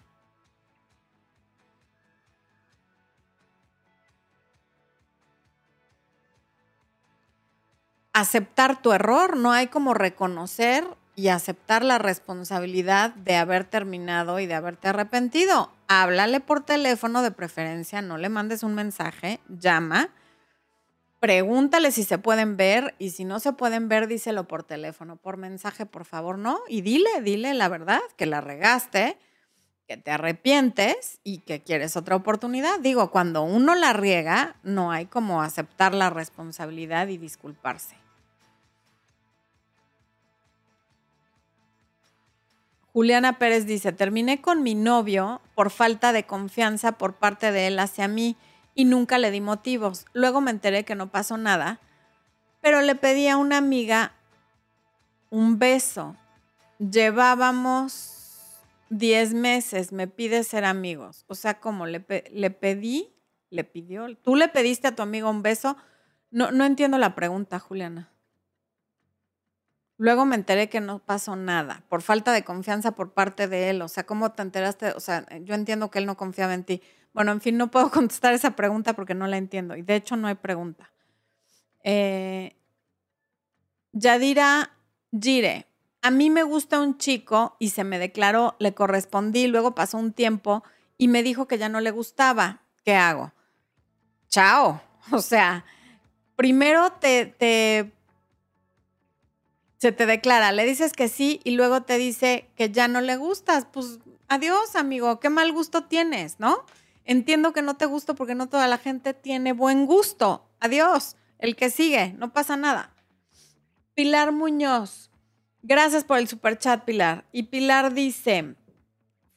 Aceptar 8.12 8.80
tu 8.80 8.92
error, 8.92 9.36
no 9.36 9.50
hay 9.50 9.66
como 9.66 9.92
reconocer 9.92 10.86
y 11.20 11.28
aceptar 11.28 11.84
la 11.84 11.98
responsabilidad 11.98 13.10
de 13.14 13.36
haber 13.36 13.64
terminado 13.64 14.40
y 14.40 14.46
de 14.46 14.54
haberte 14.54 14.88
arrepentido. 14.88 15.70
Háblale 15.86 16.40
por 16.40 16.64
teléfono 16.64 17.20
de 17.20 17.30
preferencia, 17.30 18.00
no 18.00 18.16
le 18.16 18.30
mandes 18.30 18.62
un 18.62 18.74
mensaje, 18.74 19.38
llama, 19.48 20.08
pregúntale 21.18 21.92
si 21.92 22.04
se 22.04 22.16
pueden 22.16 22.56
ver 22.56 22.94
y 22.98 23.10
si 23.10 23.26
no 23.26 23.38
se 23.38 23.52
pueden 23.52 23.90
ver, 23.90 24.06
díselo 24.06 24.48
por 24.48 24.62
teléfono, 24.62 25.16
por 25.16 25.36
mensaje, 25.36 25.84
por 25.84 26.06
favor, 26.06 26.38
¿no? 26.38 26.58
Y 26.68 26.80
dile, 26.80 27.10
dile 27.22 27.52
la 27.52 27.68
verdad, 27.68 28.00
que 28.16 28.24
la 28.24 28.40
regaste, 28.40 29.18
que 29.86 29.98
te 29.98 30.12
arrepientes 30.12 31.20
y 31.22 31.40
que 31.40 31.62
quieres 31.62 31.98
otra 31.98 32.16
oportunidad. 32.16 32.80
Digo, 32.80 33.10
cuando 33.10 33.42
uno 33.42 33.74
la 33.74 33.92
riega, 33.92 34.56
no 34.62 34.90
hay 34.90 35.04
como 35.04 35.42
aceptar 35.42 35.92
la 35.92 36.08
responsabilidad 36.08 37.08
y 37.08 37.18
disculparse. 37.18 37.99
Juliana 42.92 43.38
Pérez 43.38 43.66
dice, 43.66 43.92
terminé 43.92 44.40
con 44.40 44.62
mi 44.62 44.74
novio 44.74 45.40
por 45.54 45.70
falta 45.70 46.12
de 46.12 46.24
confianza 46.24 46.92
por 46.92 47.14
parte 47.14 47.52
de 47.52 47.68
él 47.68 47.78
hacia 47.78 48.08
mí 48.08 48.36
y 48.74 48.84
nunca 48.84 49.18
le 49.18 49.30
di 49.30 49.40
motivos. 49.40 50.06
Luego 50.12 50.40
me 50.40 50.50
enteré 50.50 50.84
que 50.84 50.96
no 50.96 51.10
pasó 51.10 51.36
nada, 51.36 51.80
pero 52.60 52.80
le 52.80 52.94
pedí 52.94 53.28
a 53.28 53.36
una 53.36 53.58
amiga 53.58 54.14
un 55.30 55.58
beso. 55.58 56.16
Llevábamos 56.78 58.20
10 58.90 59.34
meses, 59.34 59.92
me 59.92 60.08
pide 60.08 60.42
ser 60.42 60.64
amigos. 60.64 61.24
O 61.28 61.34
sea, 61.34 61.60
como 61.60 61.86
le, 61.86 62.00
pedí, 62.00 63.12
le 63.50 63.64
pidió, 63.64 64.16
tú 64.16 64.34
le 64.34 64.48
pediste 64.48 64.88
a 64.88 64.96
tu 64.96 65.02
amigo 65.02 65.30
un 65.30 65.42
beso. 65.42 65.76
No, 66.30 66.50
no 66.50 66.64
entiendo 66.64 66.98
la 66.98 67.14
pregunta, 67.14 67.58
Juliana. 67.60 68.10
Luego 70.00 70.24
me 70.24 70.34
enteré 70.34 70.70
que 70.70 70.80
no 70.80 70.98
pasó 70.98 71.36
nada, 71.36 71.84
por 71.90 72.00
falta 72.00 72.32
de 72.32 72.42
confianza 72.42 72.92
por 72.92 73.12
parte 73.12 73.48
de 73.48 73.68
él. 73.68 73.82
O 73.82 73.88
sea, 73.88 74.06
¿cómo 74.06 74.32
te 74.32 74.40
enteraste? 74.40 74.92
O 74.92 75.00
sea, 75.00 75.26
yo 75.40 75.54
entiendo 75.54 75.90
que 75.90 75.98
él 75.98 76.06
no 76.06 76.16
confiaba 76.16 76.54
en 76.54 76.64
ti. 76.64 76.80
Bueno, 77.12 77.32
en 77.32 77.42
fin, 77.42 77.58
no 77.58 77.70
puedo 77.70 77.90
contestar 77.90 78.32
esa 78.32 78.56
pregunta 78.56 78.94
porque 78.94 79.14
no 79.14 79.26
la 79.26 79.36
entiendo. 79.36 79.76
Y 79.76 79.82
de 79.82 79.96
hecho 79.96 80.16
no 80.16 80.26
hay 80.28 80.36
pregunta. 80.36 80.90
Eh, 81.84 82.56
Yadira 83.92 84.70
Gire, 85.12 85.66
a 86.00 86.10
mí 86.10 86.30
me 86.30 86.44
gusta 86.44 86.80
un 86.80 86.96
chico 86.96 87.56
y 87.58 87.68
se 87.68 87.84
me 87.84 87.98
declaró, 87.98 88.56
le 88.58 88.72
correspondí, 88.72 89.48
luego 89.48 89.74
pasó 89.74 89.98
un 89.98 90.14
tiempo 90.14 90.64
y 90.96 91.08
me 91.08 91.22
dijo 91.22 91.46
que 91.46 91.58
ya 91.58 91.68
no 91.68 91.82
le 91.82 91.90
gustaba. 91.90 92.62
¿Qué 92.86 92.94
hago? 92.94 93.34
Chao. 94.30 94.80
O 95.12 95.20
sea, 95.20 95.66
primero 96.36 96.92
te, 96.92 97.26
te 97.26 97.92
se 99.80 99.92
te 99.92 100.04
declara, 100.04 100.52
le 100.52 100.66
dices 100.66 100.92
que 100.92 101.08
sí 101.08 101.40
y 101.42 101.52
luego 101.52 101.82
te 101.82 101.96
dice 101.96 102.50
que 102.54 102.70
ya 102.70 102.86
no 102.86 103.00
le 103.00 103.16
gustas, 103.16 103.64
pues 103.64 103.98
adiós, 104.28 104.76
amigo, 104.76 105.20
qué 105.20 105.30
mal 105.30 105.52
gusto 105.52 105.84
tienes, 105.84 106.38
¿no? 106.38 106.66
Entiendo 107.06 107.54
que 107.54 107.62
no 107.62 107.78
te 107.78 107.86
gusto 107.86 108.14
porque 108.14 108.34
no 108.34 108.50
toda 108.50 108.68
la 108.68 108.76
gente 108.76 109.14
tiene 109.14 109.54
buen 109.54 109.86
gusto. 109.86 110.46
Adiós, 110.60 111.16
el 111.38 111.56
que 111.56 111.70
sigue, 111.70 112.12
no 112.18 112.30
pasa 112.30 112.58
nada. 112.58 112.94
Pilar 113.94 114.32
Muñoz, 114.32 115.10
gracias 115.62 116.04
por 116.04 116.18
el 116.18 116.28
super 116.28 116.58
chat, 116.58 116.84
Pilar. 116.84 117.24
Y 117.32 117.44
Pilar 117.44 117.94
dice, 117.94 118.56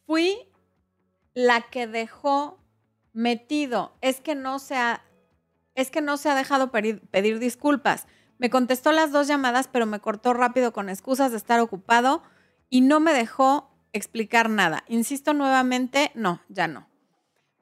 fui 0.06 0.38
la 1.34 1.62
que 1.62 1.88
dejó 1.88 2.60
metido, 3.14 3.96
es 4.02 4.20
que 4.20 4.36
no 4.36 4.60
se 4.60 4.76
ha, 4.76 5.06
es 5.74 5.90
que 5.90 6.02
no 6.02 6.18
se 6.18 6.30
ha 6.30 6.36
dejado 6.36 6.70
pedir 6.70 7.40
disculpas 7.40 8.08
me 8.38 8.50
contestó 8.50 8.92
las 8.92 9.12
dos 9.12 9.28
llamadas, 9.28 9.68
pero 9.68 9.86
me 9.86 10.00
cortó 10.00 10.34
rápido 10.34 10.74
con 10.74 10.90
excusas 10.90 11.32
de 11.32 11.38
estar 11.38 11.60
ocupado 11.60 12.24
y 12.70 12.82
no 12.82 13.00
me 13.00 13.14
dejó 13.14 13.70
explicar 13.94 14.50
nada. 14.50 14.84
Insisto 14.88 15.34
nuevamente, 15.34 16.12
no, 16.16 16.42
ya 16.50 16.68
no. 16.68 16.88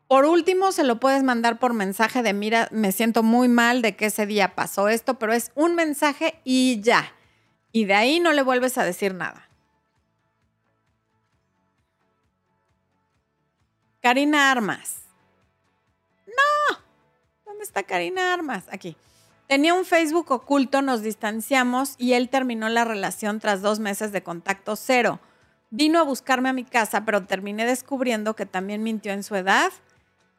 Por 0.07 0.25
último, 0.25 0.71
se 0.71 0.83
lo 0.83 0.99
puedes 0.99 1.23
mandar 1.23 1.57
por 1.59 1.73
mensaje 1.73 2.21
de, 2.21 2.33
mira, 2.33 2.67
me 2.71 2.91
siento 2.91 3.23
muy 3.23 3.47
mal 3.47 3.81
de 3.81 3.95
que 3.95 4.07
ese 4.07 4.25
día 4.25 4.55
pasó 4.55 4.89
esto, 4.89 5.17
pero 5.17 5.31
es 5.31 5.51
un 5.55 5.75
mensaje 5.75 6.41
y 6.43 6.81
ya. 6.81 7.13
Y 7.71 7.85
de 7.85 7.93
ahí 7.93 8.19
no 8.19 8.33
le 8.33 8.41
vuelves 8.41 8.77
a 8.77 8.83
decir 8.83 9.13
nada. 9.13 9.47
Karina 14.01 14.51
Armas. 14.51 15.03
No. 16.27 16.77
¿Dónde 17.45 17.63
está 17.63 17.83
Karina 17.83 18.33
Armas? 18.33 18.65
Aquí. 18.71 18.97
Tenía 19.51 19.73
un 19.73 19.83
Facebook 19.83 20.31
oculto, 20.31 20.81
nos 20.81 21.01
distanciamos 21.01 21.95
y 21.97 22.13
él 22.13 22.29
terminó 22.29 22.69
la 22.69 22.85
relación 22.85 23.41
tras 23.41 23.61
dos 23.61 23.81
meses 23.81 24.13
de 24.13 24.23
contacto 24.23 24.77
cero. 24.77 25.19
Vino 25.71 25.99
a 25.99 26.03
buscarme 26.03 26.47
a 26.47 26.53
mi 26.53 26.63
casa, 26.63 27.03
pero 27.03 27.25
terminé 27.25 27.65
descubriendo 27.65 28.33
que 28.33 28.45
también 28.45 28.81
mintió 28.81 29.11
en 29.11 29.23
su 29.23 29.35
edad 29.35 29.69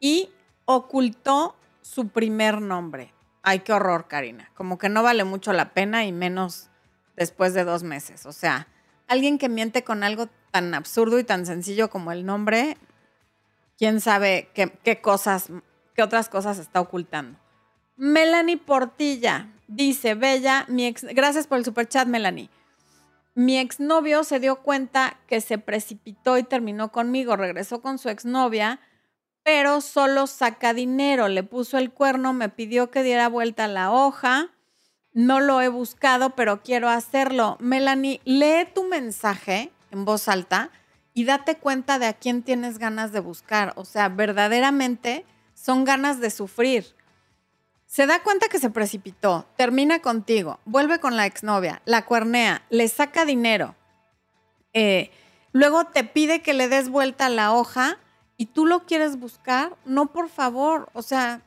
y 0.01 0.31
ocultó 0.65 1.57
su 1.83 2.09
primer 2.09 2.63
nombre. 2.63 3.13
Ay, 3.43 3.59
qué 3.59 3.75
horror, 3.75 4.09
Karina. 4.09 4.51
Como 4.55 4.79
que 4.79 4.89
no 4.89 5.03
vale 5.03 5.25
mucho 5.25 5.53
la 5.53 5.75
pena 5.75 6.07
y 6.07 6.13
menos 6.13 6.71
después 7.15 7.53
de 7.53 7.65
dos 7.65 7.83
meses. 7.83 8.25
O 8.25 8.33
sea, 8.33 8.67
alguien 9.09 9.37
que 9.37 9.51
miente 9.51 9.85
con 9.85 10.05
algo 10.05 10.31
tan 10.53 10.73
absurdo 10.73 11.19
y 11.19 11.25
tan 11.25 11.45
sencillo 11.45 11.91
como 11.91 12.13
el 12.13 12.25
nombre, 12.25 12.79
quién 13.77 14.01
sabe 14.01 14.49
qué, 14.55 15.03
cosas, 15.03 15.51
qué 15.95 16.03
otras 16.03 16.31
cosas 16.31 16.59
está 16.59 16.81
ocultando. 16.81 17.42
Melanie 17.97 18.57
Portilla 18.57 19.53
dice, 19.69 20.15
Bella, 20.15 20.65
mi 20.69 20.87
ex, 20.87 21.05
gracias 21.05 21.47
por 21.47 21.59
el 21.59 21.65
super 21.65 21.89
chat, 21.89 22.09
Melanie. 22.09 22.51
Mi 23.35 23.59
exnovio 23.59 24.25
se 24.25 24.41
dio 24.41 24.57
cuenta 24.57 25.19
que 25.27 25.41
se 25.41 25.59
precipitó 25.59 26.37
y 26.37 26.43
terminó 26.43 26.93
conmigo, 26.93 27.37
regresó 27.37 27.81
con 27.81 27.99
su 27.99 28.09
exnovia, 28.09 28.81
pero 29.43 29.81
solo 29.81 30.27
saca 30.27 30.75
dinero, 30.75 31.29
le 31.29 31.43
puso 31.43 31.79
el 31.79 31.91
cuerno, 31.91 32.33
me 32.33 32.49
pidió 32.49 32.91
que 32.91 33.03
diera 33.03 33.29
vuelta 33.29 33.67
la 33.69 33.91
hoja. 33.91 34.51
No 35.15 35.41
lo 35.41 35.61
he 35.61 35.69
buscado, 35.69 36.31
pero 36.31 36.63
quiero 36.63 36.89
hacerlo. 36.89 37.57
Melanie, 37.61 38.21
lee 38.25 38.69
tu 38.75 38.85
mensaje 38.85 39.71
en 39.91 40.05
voz 40.05 40.29
alta 40.29 40.71
y 41.13 41.25
date 41.25 41.57
cuenta 41.57 41.99
de 41.99 42.07
a 42.07 42.15
quién 42.15 42.43
tienes 42.43 42.79
ganas 42.79 43.13
de 43.13 43.21
buscar. 43.21 43.73
O 43.77 43.85
sea, 43.85 44.09
verdaderamente 44.09 45.27
son 45.55 45.85
ganas 45.85 46.21
de 46.21 46.31
sufrir. 46.31 46.95
Se 47.93 48.07
da 48.07 48.23
cuenta 48.23 48.49
que 48.49 48.59
se 48.59 48.71
precipitó, 48.71 49.45
termina 49.59 50.01
contigo, 50.01 50.61
vuelve 50.65 50.99
con 50.99 51.15
la 51.15 51.27
exnovia, 51.27 51.83
la 51.85 52.07
cuernea, 52.07 52.65
le 52.71 52.89
saca 52.89 53.27
dinero. 53.27 53.75
Eh, 54.73 55.11
luego 55.53 55.85
te 55.85 56.03
pide 56.03 56.41
que 56.41 56.55
le 56.55 56.71
des 56.71 56.89
vuelta 56.89 57.29
la 57.29 57.53
hoja 57.53 57.99
y 58.39 58.47
tú 58.47 58.65
lo 58.65 58.87
quieres 58.87 59.19
buscar. 59.19 59.77
No, 59.85 60.11
por 60.11 60.31
favor. 60.31 60.89
O 60.95 61.03
sea, 61.03 61.43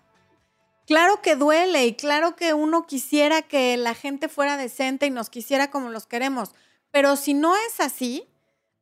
claro 0.86 1.20
que 1.24 1.36
duele 1.36 1.88
y 1.88 1.96
claro 1.96 2.36
que 2.36 2.54
uno 2.54 2.86
quisiera 2.86 3.41
que 3.41 3.76
la 3.76 3.96
gente 3.96 4.30
fuera 4.30 4.56
decente 4.56 5.08
y 5.08 5.10
nos 5.10 5.32
quisiera 5.32 5.72
como 5.72 5.89
los 5.89 6.06
queremos. 6.06 6.54
Pero 6.91 7.16
si 7.16 7.34
no 7.34 7.56
es 7.56 7.80
así, 7.80 8.28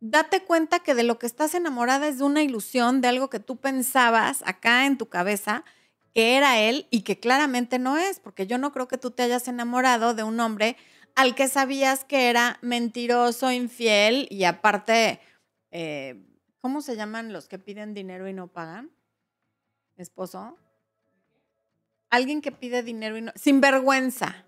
date 0.01 0.43
cuenta 0.43 0.80
que 0.80 0.95
de 0.95 1.03
lo 1.03 1.18
que 1.18 1.28
estás 1.28 1.55
enamorada 1.55 2.09
es 2.09 2.18
de 2.18 2.26
una 2.26 2.43
ilusión, 2.43 2.99
de 2.99 3.07
algo 3.07 3.30
que 3.30 3.39
tú 3.39 3.55
pensabas 3.55 4.43
acá 4.45 4.86
en 4.86 4.97
tu 4.97 5.05
cabeza 5.05 5.64
que 6.14 6.38
era 6.38 6.59
él 6.59 6.88
y 6.91 7.01
que 7.01 7.20
claramente 7.20 7.80
no 7.80 7.97
es, 7.97 8.20
porque 8.20 8.45
yo 8.47 8.57
no 8.57 8.72
creo 8.72 8.88
que 8.88 8.97
tú 8.97 9.11
te 9.11 9.24
hayas 9.24 9.47
enamorado 9.47 10.14
de 10.14 10.24
un 10.24 10.39
hombre 10.39 10.78
al 11.16 11.36
que 11.36 11.47
sabías 11.47 12.05
que 12.05 12.30
era 12.30 12.57
mentiroso, 12.61 13.51
infiel 13.51 14.28
y 14.30 14.45
aparte, 14.45 15.20
eh, 15.72 16.24
¿cómo 16.59 16.82
se 16.82 16.95
llaman 16.95 17.34
los 17.34 17.47
que 17.47 17.59
piden 17.59 17.93
dinero 17.93 18.28
y 18.28 18.34
no 18.34 18.47
pagan? 18.47 18.91
¿Esposo? 19.95 20.57
Alguien 22.09 22.41
que 22.41 22.51
pide 22.51 22.84
dinero 22.84 23.18
y 23.18 23.22
no... 23.22 23.32
Sinvergüenza. 23.36 24.45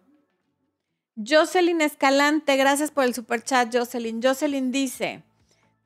Jocelyn 1.16 1.82
Escalante, 1.82 2.58
gracias 2.58 2.92
por 2.92 3.06
el 3.06 3.14
super 3.14 3.44
chat, 3.44 3.74
Jocelyn. 3.74 4.22
Jocelyn 4.22 4.72
dice, 4.72 5.24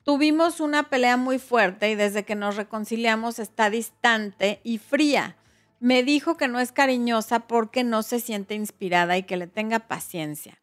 tuvimos 0.02 0.60
una 0.60 0.90
pelea 0.90 1.16
muy 1.16 1.38
fuerte 1.38 1.90
y 1.90 1.94
desde 1.94 2.24
que 2.24 2.34
nos 2.34 2.56
reconciliamos 2.56 3.38
está 3.38 3.70
distante 3.70 4.60
y 4.64 4.78
fría. 4.78 5.36
Me 5.80 6.02
dijo 6.02 6.36
que 6.36 6.46
no 6.46 6.60
es 6.60 6.72
cariñosa 6.72 7.40
porque 7.40 7.84
no 7.84 8.02
se 8.02 8.20
siente 8.20 8.54
inspirada 8.54 9.16
y 9.16 9.22
que 9.22 9.38
le 9.38 9.46
tenga 9.46 9.80
paciencia. 9.80 10.60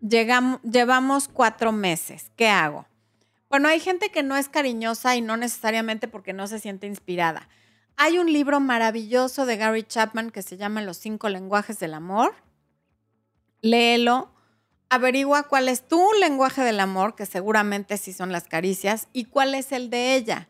Llevamos 0.00 1.28
cuatro 1.28 1.72
meses. 1.72 2.30
¿Qué 2.36 2.48
hago? 2.48 2.86
Bueno, 3.48 3.68
hay 3.68 3.80
gente 3.80 4.10
que 4.10 4.22
no 4.22 4.36
es 4.36 4.50
cariñosa 4.50 5.16
y 5.16 5.22
no 5.22 5.38
necesariamente 5.38 6.08
porque 6.08 6.34
no 6.34 6.46
se 6.46 6.58
siente 6.58 6.86
inspirada. 6.86 7.48
Hay 7.96 8.18
un 8.18 8.32
libro 8.32 8.60
maravilloso 8.60 9.46
de 9.46 9.56
Gary 9.56 9.82
Chapman 9.82 10.30
que 10.30 10.42
se 10.42 10.58
llama 10.58 10.82
Los 10.82 10.98
cinco 10.98 11.30
lenguajes 11.30 11.78
del 11.78 11.94
amor. 11.94 12.34
Léelo, 13.62 14.30
averigua 14.90 15.44
cuál 15.44 15.70
es 15.70 15.88
tu 15.88 16.04
lenguaje 16.20 16.62
del 16.62 16.80
amor, 16.80 17.16
que 17.16 17.24
seguramente 17.24 17.96
sí 17.96 18.12
son 18.12 18.30
las 18.30 18.44
caricias, 18.44 19.08
y 19.14 19.24
cuál 19.24 19.54
es 19.54 19.72
el 19.72 19.88
de 19.88 20.16
ella. 20.16 20.48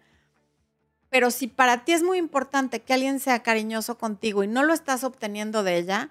Pero 1.11 1.31
si 1.31 1.49
para 1.49 1.85
ti 1.85 1.93
es 1.93 2.03
muy 2.03 2.19
importante 2.19 2.81
que 2.81 2.95
alguien 2.95 3.21
sea 3.21 3.43
cariñoso 3.43 3.99
contigo 3.99 4.45
y 4.45 4.47
no 4.47 4.63
lo 4.63 4.73
estás 4.73 5.05
obteniendo 5.05 5.63
de 5.63 5.77
ella, 5.77 6.11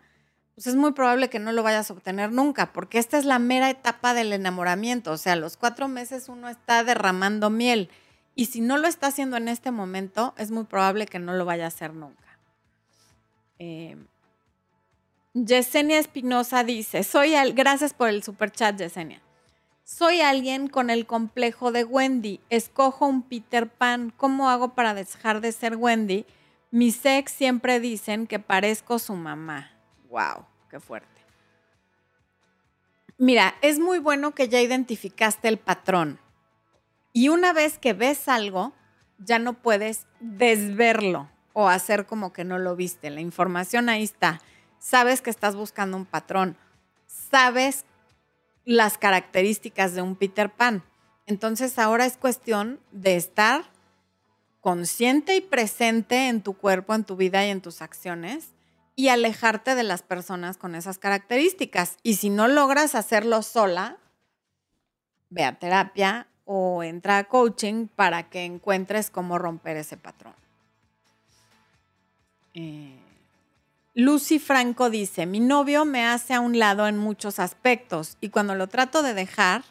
pues 0.56 0.68
es 0.68 0.76
muy 0.76 0.92
probable 0.92 1.30
que 1.30 1.40
no 1.40 1.54
lo 1.54 1.64
vayas 1.64 1.90
a 1.90 1.94
obtener 1.94 2.34
nunca, 2.34 2.74
porque 2.74 3.00
esta 3.00 3.18
es 3.18 3.24
la 3.24 3.40
mera 3.40 3.70
etapa 3.70 4.14
del 4.14 4.34
enamoramiento. 4.34 5.14
O 5.14 5.18
sea, 5.18 5.38
los 5.38 5.56
cuatro 5.56 5.88
meses 5.88 6.28
uno 6.28 6.50
está 6.50 6.84
derramando 6.84 7.50
miel. 7.50 7.90
Y 8.36 8.48
si 8.48 8.60
no 8.60 8.78
lo 8.78 8.88
está 8.88 9.08
haciendo 9.08 9.38
en 9.38 9.48
este 9.48 9.72
momento, 9.72 10.34
es 10.38 10.52
muy 10.52 10.66
probable 10.66 11.06
que 11.06 11.20
no 11.20 11.34
lo 11.34 11.46
vaya 11.46 11.64
a 11.64 11.70
hacer 11.70 11.94
nunca. 11.94 12.38
Eh, 13.58 13.96
Yesenia 15.34 16.00
Espinosa 16.00 16.66
dice, 16.66 17.04
soy 17.04 17.36
al, 17.36 17.54
gracias 17.54 17.94
por 17.94 18.10
el 18.10 18.22
super 18.24 18.52
chat, 18.52 18.78
Yesenia. 18.78 19.22
Soy 19.92 20.22
alguien 20.22 20.68
con 20.68 20.92
el 20.92 21.08
complejo 21.08 21.72
de 21.72 21.84
Wendy. 21.84 22.40
Escojo 22.52 23.08
un 23.08 23.24
Peter 23.24 23.68
Pan. 23.68 24.14
¿Cómo 24.16 24.48
hago 24.52 24.76
para 24.76 24.94
dejar 24.94 25.42
de 25.42 25.52
ser 25.52 25.76
Wendy? 25.78 26.28
Mis 26.70 27.04
ex 27.08 27.32
siempre 27.32 27.80
dicen 27.80 28.28
que 28.28 28.38
parezco 28.38 29.00
su 29.00 29.16
mamá. 29.16 29.72
Wow, 30.08 30.46
qué 30.70 30.80
fuerte. 30.80 31.08
Mira, 33.18 33.56
es 33.64 33.80
muy 33.80 33.98
bueno 33.98 34.36
que 34.36 34.48
ya 34.48 34.62
identificaste 34.62 35.48
el 35.48 35.58
patrón. 35.58 36.20
Y 37.12 37.30
una 37.30 37.52
vez 37.52 37.80
que 37.80 37.94
ves 37.94 38.28
algo, 38.28 38.74
ya 39.18 39.40
no 39.40 39.54
puedes 39.54 40.06
desverlo 40.20 41.32
o 41.54 41.68
hacer 41.68 42.06
como 42.06 42.32
que 42.32 42.44
no 42.44 42.60
lo 42.60 42.76
viste. 42.76 43.10
La 43.10 43.22
información 43.22 43.90
ahí 43.90 44.04
está. 44.04 44.40
Sabes 44.78 45.24
que 45.24 45.32
estás 45.32 45.56
buscando 45.56 45.98
un 45.98 46.06
patrón. 46.06 46.58
Sabes 47.08 47.86
las 48.70 49.00
características 49.00 49.96
de 49.96 50.04
un 50.04 50.16
Peter 50.16 50.52
Pan. 50.52 50.84
Entonces 51.26 51.80
ahora 51.80 52.06
es 52.06 52.18
cuestión 52.18 52.80
de 52.92 53.16
estar 53.16 53.64
consciente 54.62 55.36
y 55.36 55.42
presente 55.42 56.28
en 56.28 56.44
tu 56.44 56.54
cuerpo, 56.54 56.94
en 56.94 57.04
tu 57.04 57.16
vida 57.16 57.44
y 57.44 57.50
en 57.50 57.62
tus 57.62 57.82
acciones 57.82 58.50
y 58.96 59.08
alejarte 59.08 59.74
de 59.74 59.82
las 59.82 60.04
personas 60.04 60.58
con 60.58 60.76
esas 60.76 61.00
características. 61.00 61.98
Y 62.04 62.18
si 62.18 62.30
no 62.30 62.48
logras 62.48 62.94
hacerlo 62.94 63.42
sola, 63.42 63.98
ve 65.32 65.46
a 65.46 65.58
terapia 65.58 66.28
o 66.46 66.84
entra 66.84 67.18
a 67.18 67.24
coaching 67.24 67.88
para 67.88 68.30
que 68.30 68.46
encuentres 68.46 69.10
cómo 69.10 69.40
romper 69.40 69.78
ese 69.78 69.98
patrón. 69.98 70.36
Eh, 72.54 72.99
Lucy 73.96 74.38
Franco 74.38 74.90
dice, 74.90 75.26
mi 75.26 75.40
novio 75.40 75.84
me 75.84 76.06
hace 76.06 76.36
a 76.36 76.42
un 76.42 76.60
lado 76.60 76.88
en 76.88 76.98
muchos 76.98 77.40
aspectos 77.40 78.18
y 78.22 78.30
cuando 78.30 78.54
lo 78.54 78.68
trato 78.68 79.02
de 79.02 79.16
dejar, 79.16 79.64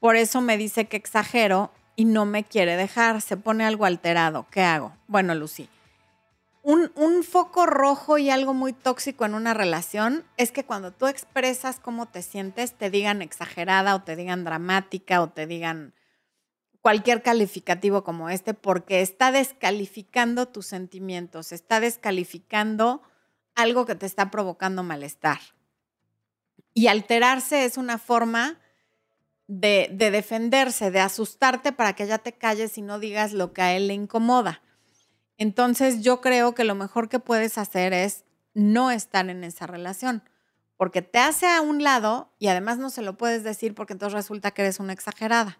por 0.00 0.16
eso 0.16 0.40
me 0.40 0.58
dice 0.58 0.86
que 0.86 0.96
exagero 0.96 1.72
y 1.94 2.06
no 2.06 2.26
me 2.26 2.42
quiere 2.42 2.76
dejar, 2.76 3.22
se 3.22 3.36
pone 3.36 3.64
algo 3.64 3.84
alterado. 3.84 4.46
¿Qué 4.50 4.62
hago? 4.62 4.96
Bueno, 5.06 5.34
Lucy, 5.34 5.68
un, 6.62 6.90
un, 6.96 7.22
foco 7.22 7.66
rojo 7.66 8.18
y 8.18 8.30
algo 8.30 8.52
muy 8.52 8.72
tóxico 8.72 9.24
en 9.24 9.34
una 9.34 9.54
relación 9.54 10.24
es 10.36 10.50
que 10.50 10.64
cuando 10.64 10.90
tú 10.90 11.06
expresas 11.06 11.78
cómo 11.78 12.06
te 12.06 12.22
sientes, 12.22 12.72
te 12.72 12.90
digan 12.90 13.22
exagerada 13.22 13.94
o 13.94 14.02
te 14.02 14.16
digan 14.16 14.42
dramática 14.42 15.22
o 15.22 15.28
te 15.28 15.46
digan 15.46 15.94
cualquier 16.82 17.22
calificativo 17.22 18.02
como 18.02 18.28
este, 18.28 18.54
porque 18.54 19.00
está 19.00 19.30
descalificando 19.30 20.46
tus 20.46 20.66
sentimientos, 20.66 21.52
está 21.52 21.78
descalificando 21.78 23.02
algo 23.56 23.86
que 23.86 23.96
te 23.96 24.06
está 24.06 24.30
provocando 24.30 24.84
malestar. 24.84 25.40
Y 26.72 26.86
alterarse 26.86 27.64
es 27.64 27.76
una 27.78 27.98
forma 27.98 28.60
de, 29.48 29.88
defenderse, 29.92 30.90
de 30.90 31.00
asustarte 31.00 31.72
para 31.72 31.94
que 31.94 32.06
ya 32.06 32.18
te 32.18 32.32
calles 32.32 32.78
y 32.78 32.82
no 32.82 32.98
digas 32.98 33.32
lo 33.32 33.52
que 33.52 33.62
a 33.62 33.74
él 33.74 33.88
le 33.88 33.94
incomoda. 33.94 34.62
Entonces 35.38 36.02
yo 36.02 36.20
creo 36.20 36.54
que 36.54 36.64
lo 36.64 36.74
mejor 36.74 37.08
que 37.08 37.18
puedes 37.18 37.58
hacer 37.58 37.92
es 37.92 38.24
no 38.54 38.90
estar 38.90 39.28
en 39.28 39.44
esa 39.44 39.66
relación, 39.66 40.22
porque 40.76 41.02
te 41.02 41.18
hace 41.18 41.46
a 41.46 41.60
un 41.60 41.82
lado 41.82 42.34
y 42.38 42.48
además 42.48 42.78
no 42.78 42.90
se 42.90 43.02
lo 43.02 43.16
puedes 43.16 43.42
decir 43.42 43.74
porque 43.74 43.92
entonces 43.92 44.14
resulta 44.14 44.50
que 44.50 44.62
eres 44.62 44.80
una 44.80 44.92
exagerada, 44.92 45.58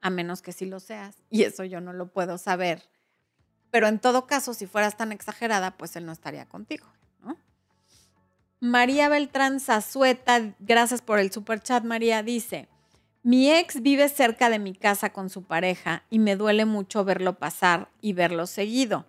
a 0.00 0.10
menos 0.10 0.42
que 0.42 0.52
sí 0.52 0.66
lo 0.66 0.80
seas. 0.80 1.16
Y 1.30 1.42
eso 1.42 1.64
yo 1.64 1.80
no 1.80 1.92
lo 1.92 2.12
puedo 2.12 2.38
saber. 2.38 2.88
Pero 3.70 3.86
en 3.86 3.98
todo 3.98 4.26
caso, 4.26 4.52
si 4.52 4.66
fueras 4.66 4.96
tan 4.96 5.12
exagerada, 5.12 5.76
pues 5.76 5.96
él 5.96 6.04
no 6.04 6.12
estaría 6.12 6.46
contigo. 6.46 6.86
María 8.62 9.08
Beltrán 9.08 9.58
Zazueta, 9.58 10.54
gracias 10.60 11.02
por 11.02 11.18
el 11.18 11.32
super 11.32 11.58
chat, 11.58 11.82
María, 11.82 12.22
dice, 12.22 12.68
mi 13.24 13.50
ex 13.50 13.82
vive 13.82 14.08
cerca 14.08 14.50
de 14.50 14.60
mi 14.60 14.72
casa 14.72 15.12
con 15.12 15.30
su 15.30 15.42
pareja 15.42 16.04
y 16.10 16.20
me 16.20 16.36
duele 16.36 16.64
mucho 16.64 17.04
verlo 17.04 17.40
pasar 17.40 17.88
y 18.00 18.12
verlo 18.12 18.46
seguido. 18.46 19.04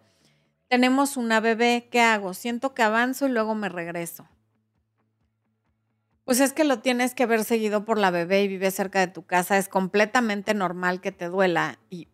Tenemos 0.69 1.17
una 1.17 1.39
bebé, 1.39 1.87
¿qué 1.91 2.01
hago? 2.01 2.33
Siento 2.33 2.73
que 2.73 2.81
avanzo 2.81 3.27
y 3.27 3.29
luego 3.29 3.53
me 3.53 3.69
regreso. 3.69 4.27
Pues 6.25 6.39
es 6.39 6.51
que 6.51 6.63
lo 6.63 6.79
tienes 6.79 7.13
que 7.13 7.27
ver 7.27 7.43
seguido 7.43 7.85
por 7.85 7.99
la 7.99 8.09
bebé 8.09 8.41
y 8.41 8.47
vive 8.47 8.71
cerca 8.71 9.01
de 9.01 9.13
tu 9.13 9.23
casa. 9.23 9.59
Es 9.59 9.69
completamente 9.69 10.55
normal 10.55 10.99
que 10.99 11.11
te 11.11 11.27
duela 11.27 11.77
y, 11.91 12.07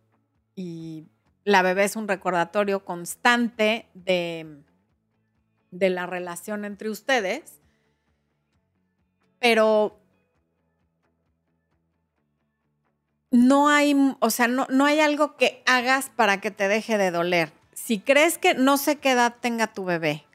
y 0.56 1.06
la 1.44 1.62
bebé 1.62 1.84
es 1.84 1.96
un 1.96 2.06
recordatorio 2.06 2.84
constante 2.84 3.86
de, 3.94 4.62
de 5.70 5.90
la 5.90 6.06
relación 6.06 6.64
entre 6.64 6.90
ustedes, 6.90 7.60
pero 9.38 9.98
no 13.30 13.68
hay, 13.68 13.96
o 14.18 14.30
sea, 14.30 14.48
no, 14.48 14.66
no 14.70 14.84
hay 14.84 15.00
algo 15.00 15.36
que 15.36 15.62
hagas 15.66 16.10
para 16.10 16.40
que 16.40 16.50
te 16.50 16.68
deje 16.68 16.98
de 16.98 17.10
doler. 17.10 17.52
Si 17.72 18.00
crees 18.00 18.38
que 18.38 18.54
no 18.54 18.76
sé 18.76 18.96
qué 18.96 19.12
edad 19.12 19.36
tenga 19.40 19.68
tu 19.68 19.84
bebé, 19.84 20.26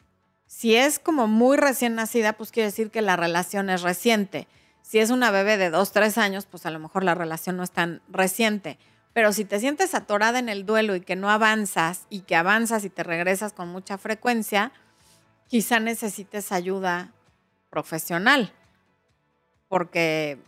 si 0.48 0.76
es 0.76 1.00
como 1.00 1.28
muy 1.28 1.58
recién 1.58 1.96
nacida, 1.96 2.34
pues 2.34 2.52
quiere 2.52 2.68
decir 2.68 2.90
que 2.90 3.02
la 3.02 3.18
relación 3.18 3.70
es 3.70 3.82
reciente. 3.82 4.48
Si 4.82 5.00
es 5.00 5.10
una 5.10 5.30
bebé 5.30 5.58
de 5.58 5.70
dos, 5.70 5.92
tres 5.92 6.18
años, 6.18 6.46
pues 6.46 6.66
a 6.66 6.72
lo 6.72 6.80
mejor 6.80 7.04
la 7.04 7.16
relación 7.16 7.58
no 7.58 7.64
es 7.64 7.72
tan 7.72 8.02
reciente. 8.08 8.78
Pero 9.14 9.34
si 9.34 9.44
te 9.44 9.60
sientes 9.60 9.94
atorada 9.96 10.40
en 10.40 10.48
el 10.48 10.66
duelo 10.66 10.96
y 10.96 11.02
que 11.02 11.16
no 11.16 11.30
avanzas 11.30 12.06
y 12.10 12.22
que 12.22 12.36
avanzas 12.36 12.86
y 12.86 12.90
te 12.90 13.04
regresas 13.04 13.52
con 13.52 13.68
mucha 13.68 13.98
frecuencia, 13.98 14.72
quizá 15.48 15.80
necesites 15.80 16.52
ayuda 16.52 17.12
profesional, 17.70 18.54
porque 19.68 20.40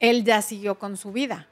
él 0.00 0.24
ya 0.24 0.42
siguió 0.42 0.78
con 0.78 0.96
su 0.96 1.12
vida. 1.12 1.46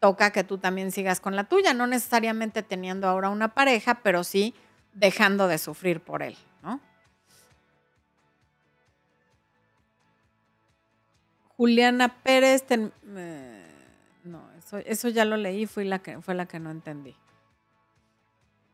Toca 0.00 0.32
que 0.32 0.42
tú 0.42 0.58
también 0.58 0.90
sigas 0.90 1.20
con 1.20 1.36
la 1.36 1.44
tuya, 1.44 1.74
no 1.74 1.86
necesariamente 1.86 2.62
teniendo 2.62 3.06
ahora 3.06 3.28
una 3.28 3.54
pareja, 3.54 4.00
pero 4.02 4.24
sí 4.24 4.54
dejando 4.92 5.46
de 5.46 5.58
sufrir 5.58 6.00
por 6.00 6.22
él, 6.22 6.36
¿no? 6.62 6.80
Juliana 11.56 12.22
Pérez, 12.22 12.64
no, 14.24 14.50
eso, 14.84 15.08
ya 15.08 15.24
lo 15.24 15.36
leí, 15.36 15.68
la 15.76 16.00
que, 16.00 16.20
fue 16.20 16.34
la 16.34 16.46
que 16.46 16.58
no 16.58 16.72
entendí. 16.72 17.16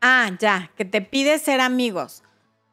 Ah, 0.01 0.31
ya, 0.39 0.71
que 0.77 0.85
te 0.85 1.01
pide 1.01 1.39
ser 1.39 1.59
amigos. 1.59 2.23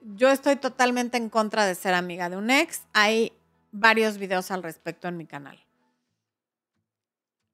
Yo 0.00 0.30
estoy 0.30 0.56
totalmente 0.56 1.16
en 1.16 1.28
contra 1.28 1.66
de 1.66 1.74
ser 1.74 1.94
amiga 1.94 2.28
de 2.28 2.36
un 2.36 2.50
ex. 2.50 2.82
Hay 2.92 3.32
varios 3.72 4.18
videos 4.18 4.50
al 4.50 4.62
respecto 4.62 5.08
en 5.08 5.16
mi 5.16 5.26
canal. 5.26 5.58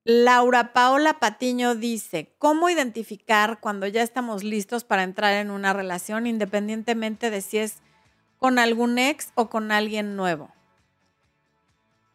Laura 0.04 0.72
Paola 0.72 1.20
Patiño 1.20 1.76
dice, 1.76 2.34
¿cómo 2.38 2.68
identificar 2.68 3.60
cuando 3.60 3.86
ya 3.86 4.02
estamos 4.02 4.42
listos 4.42 4.82
para 4.82 5.04
entrar 5.04 5.34
en 5.34 5.50
una 5.50 5.72
relación 5.72 6.26
independientemente 6.26 7.30
de 7.30 7.40
si 7.40 7.58
es 7.58 7.76
con 8.38 8.58
algún 8.58 8.98
ex 8.98 9.30
o 9.36 9.48
con 9.48 9.70
alguien 9.70 10.16
nuevo? 10.16 10.50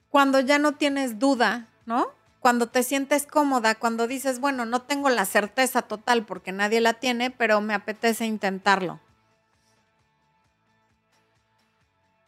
Cuando 0.10 0.42
ya 0.42 0.60
no 0.60 0.74
tienes 0.74 1.18
duda, 1.18 1.70
¿no? 1.86 2.17
Cuando 2.48 2.68
te 2.68 2.84
sientes 2.84 3.28
cómoda, 3.28 3.76
cuando 3.76 4.08
dices, 4.08 4.40
bueno, 4.40 4.64
no 4.64 4.82
tengo 4.82 5.10
la 5.10 5.26
certeza 5.26 5.82
total 5.82 6.26
porque 6.26 6.54
nadie 6.54 6.80
la 6.80 6.94
tiene, 6.94 7.30
pero 7.30 7.60
me 7.60 7.74
apetece 7.74 8.26
intentarlo. 8.26 9.02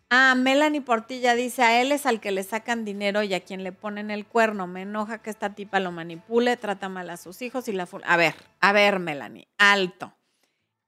Ah, 0.09 0.35
Melanie 0.35 0.81
Portilla 0.81 1.35
dice, 1.35 1.63
a 1.63 1.79
él 1.79 1.93
es 1.93 2.05
al 2.05 2.19
que 2.19 2.31
le 2.31 2.43
sacan 2.43 2.83
dinero 2.83 3.23
y 3.23 3.33
a 3.33 3.39
quien 3.45 3.63
le 3.63 3.71
ponen 3.71 4.11
el 4.11 4.25
cuerno. 4.25 4.67
Me 4.67 4.81
enoja 4.81 5.19
que 5.19 5.29
esta 5.29 5.55
tipa 5.55 5.79
lo 5.79 5.93
manipule, 5.93 6.57
trata 6.57 6.89
mal 6.89 7.09
a 7.11 7.15
sus 7.15 7.41
hijos 7.41 7.69
y 7.69 7.71
la... 7.71 7.87
A 8.03 8.17
ver, 8.17 8.35
a 8.59 8.73
ver, 8.73 8.99
Melanie, 8.99 9.47
alto. 9.57 10.13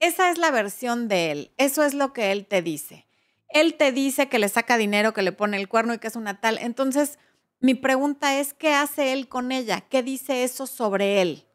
Esa 0.02 0.30
es 0.30 0.40
la 0.40 0.52
versión 0.52 1.08
de 1.08 1.32
él, 1.32 1.52
eso 1.56 1.86
es 1.86 1.94
lo 1.94 2.12
que 2.12 2.34
él 2.34 2.48
te 2.48 2.62
dice. 2.62 3.06
Él 3.48 3.76
te 3.76 3.94
dice 3.94 4.28
que 4.28 4.40
le 4.40 4.50
saca 4.50 4.76
dinero, 4.76 5.14
que 5.14 5.22
le 5.22 5.32
pone 5.32 5.56
el 5.56 5.70
cuerno 5.70 5.94
y 5.94 6.00
que 6.00 6.10
es 6.10 6.18
una 6.18 6.42
tal. 6.42 6.58
Entonces, 6.58 7.18
mi 7.62 7.76
pregunta 7.76 8.39
es, 8.39 8.53
¿qué 8.53 8.74
hace 8.74 9.14
él 9.14 9.30
con 9.30 9.51
ella? 9.51 9.82
¿Qué 9.82 10.01
dice 10.01 10.43
eso 10.43 10.66
sobre 10.66 11.22
él? 11.22 11.47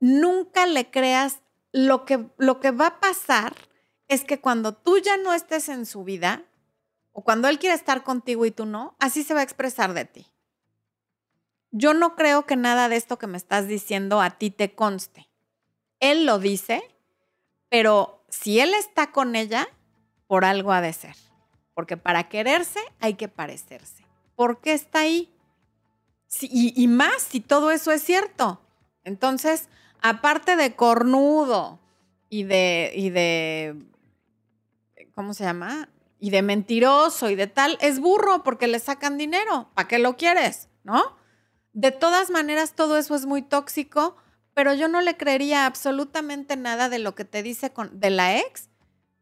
Nunca 0.00 0.66
le 0.66 0.90
creas 0.90 1.40
lo 1.72 2.04
que, 2.04 2.28
lo 2.36 2.58
que 2.58 2.72
va 2.72 2.86
a 2.88 3.00
pasar 3.00 3.54
es 4.08 4.24
que 4.24 4.40
cuando 4.40 4.74
tú 4.74 4.98
ya 4.98 5.16
no 5.16 5.32
estés 5.32 5.68
en 5.68 5.86
su 5.86 6.02
vida, 6.02 6.44
o 7.12 7.22
cuando 7.22 7.48
él 7.48 7.60
quiere 7.60 7.76
estar 7.76 8.02
contigo 8.02 8.44
y 8.46 8.50
tú 8.50 8.66
no, 8.66 8.96
así 8.98 9.22
se 9.22 9.32
va 9.34 9.40
a 9.40 9.44
expresar 9.44 9.94
de 9.94 10.04
ti. 10.04 10.26
Yo 11.70 11.94
no 11.94 12.16
creo 12.16 12.44
que 12.44 12.56
nada 12.56 12.88
de 12.88 12.96
esto 12.96 13.16
que 13.16 13.28
me 13.28 13.36
estás 13.36 13.68
diciendo 13.68 14.20
a 14.20 14.30
ti 14.30 14.50
te 14.50 14.74
conste. 14.74 15.28
Él 16.00 16.26
lo 16.26 16.40
dice, 16.40 16.82
pero 17.68 18.24
si 18.28 18.58
él 18.58 18.74
está 18.74 19.12
con 19.12 19.36
ella, 19.36 19.68
por 20.26 20.44
algo 20.44 20.72
ha 20.72 20.80
de 20.80 20.92
ser. 20.92 21.14
Porque 21.74 21.96
para 21.96 22.28
quererse 22.28 22.80
hay 22.98 23.14
que 23.14 23.28
parecerse. 23.28 24.09
¿Por 24.40 24.62
qué 24.62 24.72
está 24.72 25.00
ahí? 25.00 25.30
y, 26.40 26.88
más 26.88 27.20
si 27.20 27.40
todo 27.40 27.70
eso 27.70 27.92
es 27.92 28.02
cierto. 28.02 28.58
Entonces, 29.04 29.68
aparte 30.00 30.56
de 30.56 30.74
cornudo 30.74 31.78
y 32.30 32.44
de, 32.44 32.90
y 32.96 33.10
de 33.10 33.76
¿cómo 35.14 35.34
se 35.34 35.44
llama? 35.44 35.90
y 36.18 36.30
de 36.30 36.40
mentiroso 36.40 37.28
y 37.28 37.34
de 37.34 37.48
tal, 37.48 37.76
es 37.82 38.00
burro 38.00 38.42
porque 38.42 38.66
le 38.66 38.78
sacan 38.78 39.18
dinero. 39.18 39.68
¿Para 39.74 39.88
qué 39.88 39.98
lo 39.98 40.16
quieres? 40.16 40.70
¿No? 40.84 41.18
De 41.74 41.90
todas 41.90 42.30
maneras, 42.30 42.72
todo 42.74 42.96
eso 42.96 43.14
es 43.14 43.26
muy 43.26 43.42
tóxico, 43.42 44.16
pero 44.54 44.72
yo 44.72 44.88
no 44.88 45.02
le 45.02 45.18
creería 45.18 45.66
absolutamente 45.66 46.56
nada 46.56 46.88
de 46.88 46.98
lo 46.98 47.14
que 47.14 47.26
te 47.26 47.42
dice 47.42 47.74
con, 47.74 48.00
de 48.00 48.08
la 48.08 48.38
ex, 48.38 48.70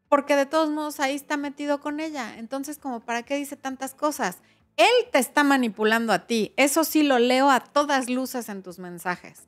porque 0.07 0.37
de 0.37 0.45
todos 0.45 0.69
modos 0.69 1.01
ahí 1.01 1.15
está 1.15 1.35
metido 1.35 1.81
con 1.81 1.99
ella. 1.99 2.37
Entonces, 2.37 2.77
como 2.77 3.01
para 3.01 3.23
qué 3.23 3.35
dice 3.35 3.57
tantas 3.57 3.93
cosas? 3.93 4.37
Él 4.79 5.09
te 5.11 5.19
está 5.19 5.43
manipulando 5.43 6.13
a 6.13 6.25
ti. 6.25 6.53
Eso 6.55 6.85
sí 6.85 7.03
lo 7.03 7.19
leo 7.19 7.51
a 7.51 7.59
todas 7.59 8.09
luces 8.09 8.47
en 8.47 8.63
tus 8.63 8.79
mensajes. 8.79 9.43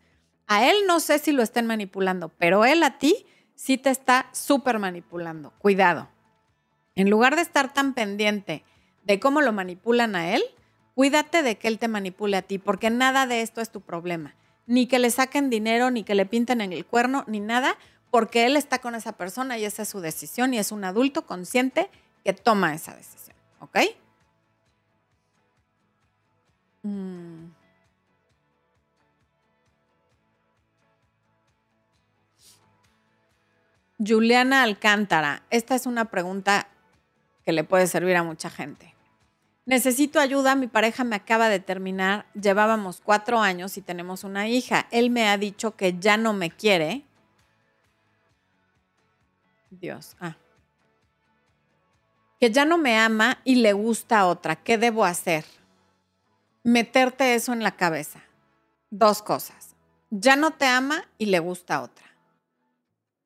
A 0.46 0.70
él 0.70 0.76
no 0.86 1.00
sé 1.00 1.20
si 1.20 1.32
lo 1.32 1.42
estén 1.42 1.66
manipulando, 1.66 2.28
pero 2.28 2.66
él 2.66 2.84
a 2.84 2.98
ti 2.98 3.26
sí 3.56 3.78
te 3.78 3.92
está 3.92 4.28
súper 4.34 4.78
manipulando. 4.78 5.54
Cuidado. 5.58 6.10
En 6.96 7.10
lugar 7.10 7.38
de 7.38 7.44
estar 7.44 7.72
tan 7.72 7.94
pendiente 7.94 8.66
de 9.06 9.22
cómo 9.22 9.40
lo 9.40 9.54
manipulan 9.54 10.18
a 10.18 10.36
él, 10.36 10.44
cuídate 10.96 11.44
de 11.44 11.58
que 11.58 11.70
él 11.70 11.80
te 11.80 11.88
manipule 11.88 12.36
a 12.36 12.42
ti, 12.42 12.58
porque 12.58 12.90
nada 12.90 13.26
de 13.26 13.42
esto 13.42 13.62
es 13.62 13.72
tu 13.72 13.80
problema. 13.80 14.36
Ni 14.66 14.86
que 14.86 15.00
le 15.00 15.12
saquen 15.12 15.50
dinero, 15.50 15.92
ni 15.92 16.04
que 16.04 16.14
le 16.14 16.26
pinten 16.26 16.60
en 16.60 16.74
el 16.74 16.86
cuerno, 16.86 17.24
ni 17.28 17.40
nada, 17.40 17.78
porque 18.10 18.46
él 18.46 18.58
está 18.58 18.80
con 18.80 18.96
esa 18.96 19.14
persona 19.14 19.58
y 19.58 19.64
esa 19.64 19.84
es 19.84 19.88
su 19.88 20.02
decisión 20.02 20.54
y 20.54 20.58
es 20.58 20.74
un 20.74 20.84
adulto 20.84 21.26
consciente 21.26 21.90
que 22.26 22.34
toma 22.34 22.74
esa 22.76 22.94
decisión. 22.98 23.38
¿Ok? 23.62 23.78
Mm. 26.84 27.52
Juliana 34.04 34.64
Alcántara, 34.64 35.44
esta 35.52 35.76
es 35.76 35.86
una 35.86 36.06
pregunta 36.06 36.68
que 37.46 37.52
le 37.52 37.64
puede 37.64 37.86
servir 37.86 38.16
a 38.16 38.24
mucha 38.24 38.50
gente. 38.50 38.96
Necesito 39.66 40.20
ayuda, 40.20 40.56
mi 40.56 40.68
pareja 40.68 41.04
me 41.04 41.16
acaba 41.16 41.48
de 41.48 41.60
terminar, 41.60 42.26
llevábamos 42.34 43.00
cuatro 43.00 43.40
años 43.40 43.78
y 43.78 43.82
tenemos 43.82 44.24
una 44.24 44.48
hija. 44.48 44.88
Él 44.90 45.12
me 45.12 45.30
ha 45.30 45.38
dicho 45.38 45.76
que 45.76 46.00
ya 46.00 46.18
no 46.18 46.34
me 46.34 46.50
quiere. 46.50 47.06
Dios, 49.70 50.16
ah. 50.20 50.36
Que 52.40 52.50
ya 52.50 52.66
no 52.66 52.80
me 52.80 52.98
ama 52.98 53.38
y 53.44 53.56
le 53.56 53.74
gusta 53.74 54.26
otra. 54.26 54.56
¿Qué 54.56 54.80
debo 54.80 55.06
hacer? 55.06 55.46
Meterte 56.64 57.36
eso 57.36 57.54
en 57.54 57.64
la 57.64 57.76
cabeza. 57.76 58.22
Dos 58.90 59.22
cosas. 59.22 59.76
Ya 60.10 60.36
no 60.36 60.52
te 60.52 60.66
ama 60.66 61.06
y 61.18 61.28
le 61.28 61.40
gusta 61.40 61.82
otra. 61.82 62.06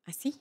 Así 0.06 0.40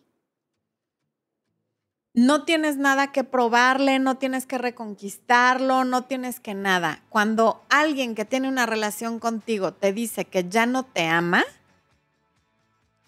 no 2.15 2.45
tienes 2.45 2.77
nada 2.77 3.11
que 3.11 3.25
probarle, 3.25 3.99
no 3.99 4.15
tienes 4.15 4.45
que 4.45 4.57
reconquistarlo, 4.57 5.83
no 5.83 6.05
tienes 6.05 6.39
que 6.39 6.53
nada. 6.53 7.03
Cuando 7.09 7.61
alguien 7.69 8.15
que 8.15 8.23
tiene 8.23 8.47
una 8.47 8.65
relación 8.65 9.19
contigo 9.19 9.73
te 9.73 9.91
dice 9.91 10.23
que 10.23 10.47
ya 10.47 10.65
no 10.65 10.83
te 10.83 11.07
ama, 11.07 11.43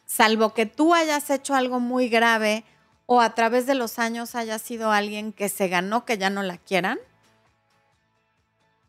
salvo 0.05 0.53
que 0.53 0.65
tú 0.65 0.93
hayas 0.93 1.29
hecho 1.29 1.55
algo 1.55 1.79
muy 1.79 2.09
grave 2.09 2.65
o 3.05 3.21
a 3.21 3.33
través 3.33 3.65
de 3.65 3.75
los 3.75 3.97
años 3.97 4.35
hayas 4.35 4.61
sido 4.61 4.91
alguien 4.91 5.31
que 5.31 5.47
se 5.47 5.69
ganó 5.69 6.03
que 6.03 6.17
ya 6.17 6.29
no 6.29 6.43
la 6.43 6.57
quieran, 6.57 6.99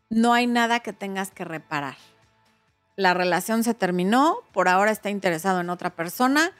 no 0.09 0.33
hay 0.33 0.47
nada 0.47 0.79
que 0.79 0.93
tengas 0.93 1.31
que 1.31 1.45
reparar. 1.45 1.97
La 2.95 3.13
relación 3.13 3.63
se 3.63 3.73
terminó, 3.73 4.39
por 4.51 4.67
ahora 4.67 4.91
está 4.91 5.09
interesado 5.09 5.61
en 5.61 5.69
otra 5.69 5.95
persona 5.95 6.51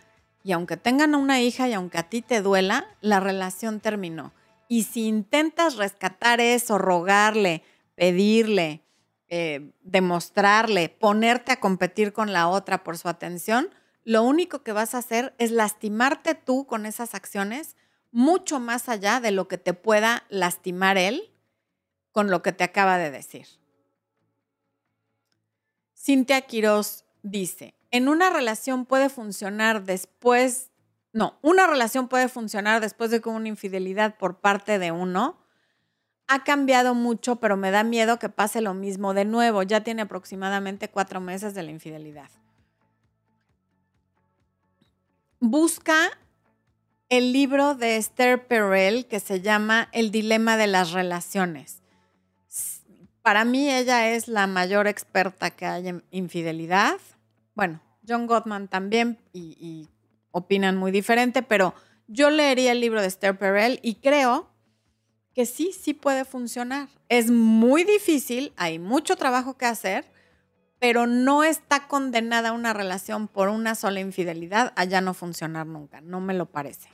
y 0.43 0.53
aunque 0.53 0.77
tengan 0.77 1.15
una 1.15 1.41
hija 1.41 1.67
y 1.67 1.73
aunque 1.73 1.97
a 1.97 2.09
ti 2.09 2.21
te 2.21 2.41
duela, 2.41 2.87
la 3.01 3.19
relación 3.19 3.79
terminó. 3.79 4.31
Y 4.67 4.83
si 4.83 5.07
intentas 5.07 5.75
rescatar 5.75 6.39
eso, 6.39 6.77
rogarle, 6.77 7.63
pedirle, 7.95 8.83
eh, 9.27 9.71
demostrarle, 9.81 10.89
ponerte 10.89 11.51
a 11.51 11.59
competir 11.59 12.13
con 12.13 12.31
la 12.31 12.47
otra 12.47 12.83
por 12.83 12.97
su 12.97 13.09
atención, 13.09 13.69
lo 14.05 14.23
único 14.23 14.63
que 14.63 14.71
vas 14.71 14.95
a 14.95 14.99
hacer 14.99 15.33
es 15.39 15.51
lastimarte 15.51 16.35
tú 16.35 16.65
con 16.65 16.85
esas 16.85 17.15
acciones 17.15 17.75
mucho 18.11 18.59
más 18.59 18.89
allá 18.89 19.19
de 19.19 19.31
lo 19.31 19.47
que 19.47 19.57
te 19.57 19.73
pueda 19.73 20.23
lastimar 20.29 20.97
él 20.97 21.31
con 22.19 22.29
lo 22.29 22.41
que 22.41 22.51
te 22.51 22.65
acaba 22.65 22.97
de 22.97 23.11
decir. 23.11 23.47
Cintia 25.95 26.41
Quiroz 26.41 27.05
dice, 27.23 27.75
en 27.91 28.09
una 28.09 28.29
relación 28.29 28.85
puede 28.85 29.07
funcionar 29.07 29.85
después, 29.85 30.69
no, 31.13 31.39
una 31.41 31.65
relación 31.65 32.09
puede 32.09 32.27
funcionar 32.27 32.81
después 32.81 33.09
de 33.09 33.21
que 33.21 33.29
una 33.29 33.47
infidelidad 33.47 34.17
por 34.17 34.41
parte 34.41 34.79
de 34.79 34.91
uno 34.91 35.39
ha 36.27 36.43
cambiado 36.43 36.93
mucho, 36.93 37.37
pero 37.37 37.55
me 37.55 37.71
da 37.71 37.85
miedo 37.85 38.19
que 38.19 38.27
pase 38.27 38.59
lo 38.59 38.73
mismo 38.73 39.13
de 39.13 39.23
nuevo. 39.23 39.63
Ya 39.63 39.85
tiene 39.85 40.01
aproximadamente 40.01 40.89
cuatro 40.89 41.21
meses 41.21 41.53
de 41.53 41.63
la 41.63 41.71
infidelidad. 41.71 42.29
Busca 45.39 46.19
el 47.07 47.31
libro 47.31 47.75
de 47.75 47.95
Esther 47.95 48.45
Perel 48.45 49.05
que 49.05 49.21
se 49.21 49.39
llama 49.39 49.87
El 49.93 50.11
dilema 50.11 50.57
de 50.57 50.67
las 50.67 50.91
relaciones. 50.91 51.78
Para 53.29 53.45
mí 53.45 53.69
ella 53.69 54.09
es 54.09 54.27
la 54.27 54.47
mayor 54.47 54.87
experta 54.87 55.51
que 55.51 55.67
hay 55.67 55.87
en 55.87 56.03
infidelidad 56.09 56.97
bueno, 57.53 57.79
John 58.07 58.25
Gottman 58.25 58.67
también 58.67 59.19
y, 59.33 59.87
opinan 60.31 60.77
muy 60.77 60.91
diferente, 60.91 61.43
pero 61.43 61.75
yo 62.07 62.31
leería 62.31 62.71
el 62.71 62.81
libro 62.81 63.01
de 63.01 63.07
Esther 63.07 63.37
Perel 63.37 63.79
y 63.83 63.95
creo 64.01 64.49
que 65.35 65.45
sí, 65.45 65.73
sí 65.79 65.93
puede 65.93 66.25
funcionar. 66.25 66.89
Es 67.07 67.29
muy 67.29 67.83
difícil, 67.83 68.51
hay 68.57 68.79
mucho 68.79 69.15
trabajo 69.15 69.59
que 69.59 69.67
hacer, 69.67 70.05
pero 70.79 71.05
no 71.05 71.43
está 71.43 71.87
condenada 71.87 72.51
una 72.51 72.73
relación 72.73 73.27
por 73.27 73.49
una 73.49 73.75
sola 73.75 73.99
infidelidad 73.99 74.73
a 74.75 74.85
ya 74.85 75.01
no 75.01 75.13
funcionar 75.13 75.67
nunca, 75.67 76.01
no 76.01 76.19
me 76.19 76.33
lo 76.33 76.47
parece. 76.47 76.89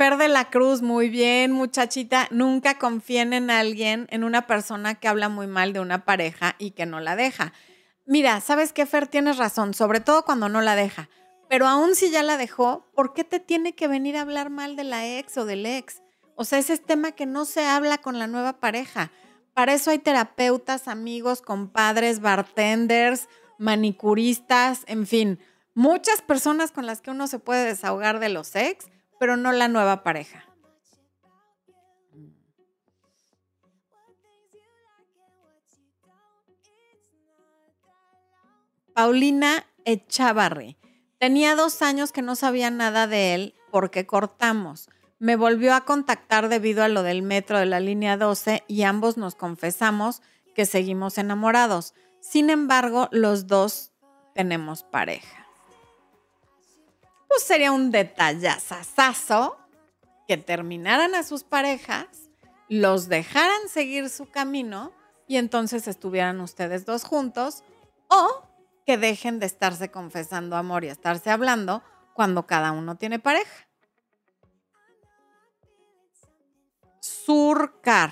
Fer 0.00 0.16
de 0.16 0.28
la 0.28 0.48
Cruz, 0.48 0.80
muy 0.80 1.10
bien, 1.10 1.52
muchachita. 1.52 2.26
Nunca 2.30 2.78
confíen 2.78 3.34
en 3.34 3.50
alguien, 3.50 4.06
en 4.08 4.24
una 4.24 4.46
persona 4.46 4.94
que 4.94 5.08
habla 5.08 5.28
muy 5.28 5.46
mal 5.46 5.74
de 5.74 5.80
una 5.80 6.06
pareja 6.06 6.56
y 6.58 6.70
que 6.70 6.86
no 6.86 7.00
la 7.00 7.16
deja. 7.16 7.52
Mira, 8.06 8.40
¿sabes 8.40 8.72
qué, 8.72 8.86
Fer? 8.86 9.08
Tienes 9.08 9.36
razón, 9.36 9.74
sobre 9.74 10.00
todo 10.00 10.24
cuando 10.24 10.48
no 10.48 10.62
la 10.62 10.74
deja. 10.74 11.10
Pero 11.50 11.68
aún 11.68 11.94
si 11.94 12.10
ya 12.10 12.22
la 12.22 12.38
dejó, 12.38 12.86
¿por 12.94 13.12
qué 13.12 13.24
te 13.24 13.40
tiene 13.40 13.74
que 13.74 13.88
venir 13.88 14.16
a 14.16 14.22
hablar 14.22 14.48
mal 14.48 14.74
de 14.74 14.84
la 14.84 15.06
ex 15.06 15.36
o 15.36 15.44
del 15.44 15.66
ex? 15.66 16.00
O 16.34 16.44
sea, 16.44 16.58
ese 16.58 16.72
es 16.72 16.82
tema 16.82 17.12
que 17.12 17.26
no 17.26 17.44
se 17.44 17.66
habla 17.66 17.98
con 17.98 18.18
la 18.18 18.26
nueva 18.26 18.54
pareja. 18.54 19.10
Para 19.52 19.74
eso 19.74 19.90
hay 19.90 19.98
terapeutas, 19.98 20.88
amigos, 20.88 21.42
compadres, 21.42 22.20
bartenders, 22.20 23.28
manicuristas, 23.58 24.80
en 24.86 25.06
fin, 25.06 25.38
muchas 25.74 26.22
personas 26.22 26.72
con 26.72 26.86
las 26.86 27.02
que 27.02 27.10
uno 27.10 27.26
se 27.26 27.38
puede 27.38 27.66
desahogar 27.66 28.18
de 28.18 28.30
los 28.30 28.56
ex 28.56 28.86
pero 29.20 29.36
no 29.36 29.52
la 29.52 29.68
nueva 29.68 30.02
pareja. 30.02 30.46
Paulina 38.94 39.66
Echavarri. 39.84 40.78
Tenía 41.18 41.54
dos 41.54 41.82
años 41.82 42.12
que 42.12 42.22
no 42.22 42.34
sabía 42.34 42.70
nada 42.70 43.06
de 43.06 43.34
él 43.34 43.54
porque 43.70 44.06
cortamos. 44.06 44.88
Me 45.18 45.36
volvió 45.36 45.74
a 45.74 45.84
contactar 45.84 46.48
debido 46.48 46.82
a 46.82 46.88
lo 46.88 47.02
del 47.02 47.20
metro 47.20 47.58
de 47.58 47.66
la 47.66 47.78
línea 47.78 48.16
12 48.16 48.64
y 48.68 48.84
ambos 48.84 49.18
nos 49.18 49.34
confesamos 49.34 50.22
que 50.54 50.64
seguimos 50.64 51.18
enamorados. 51.18 51.92
Sin 52.20 52.48
embargo, 52.48 53.10
los 53.12 53.46
dos 53.46 53.92
tenemos 54.34 54.82
pareja 54.82 55.39
pues 57.30 57.44
sería 57.44 57.70
un 57.70 57.92
detallazazazo 57.92 59.56
que 60.26 60.36
terminaran 60.36 61.14
a 61.14 61.22
sus 61.22 61.44
parejas, 61.44 62.06
los 62.68 63.08
dejaran 63.08 63.68
seguir 63.68 64.10
su 64.10 64.28
camino 64.28 64.92
y 65.28 65.36
entonces 65.36 65.86
estuvieran 65.86 66.40
ustedes 66.40 66.84
dos 66.84 67.04
juntos 67.04 67.62
o 68.08 68.42
que 68.84 68.98
dejen 68.98 69.38
de 69.38 69.46
estarse 69.46 69.92
confesando 69.92 70.56
amor 70.56 70.82
y 70.84 70.88
estarse 70.88 71.30
hablando 71.30 71.84
cuando 72.14 72.48
cada 72.48 72.72
uno 72.72 72.96
tiene 72.96 73.20
pareja. 73.20 73.68
Surcar. 76.98 78.10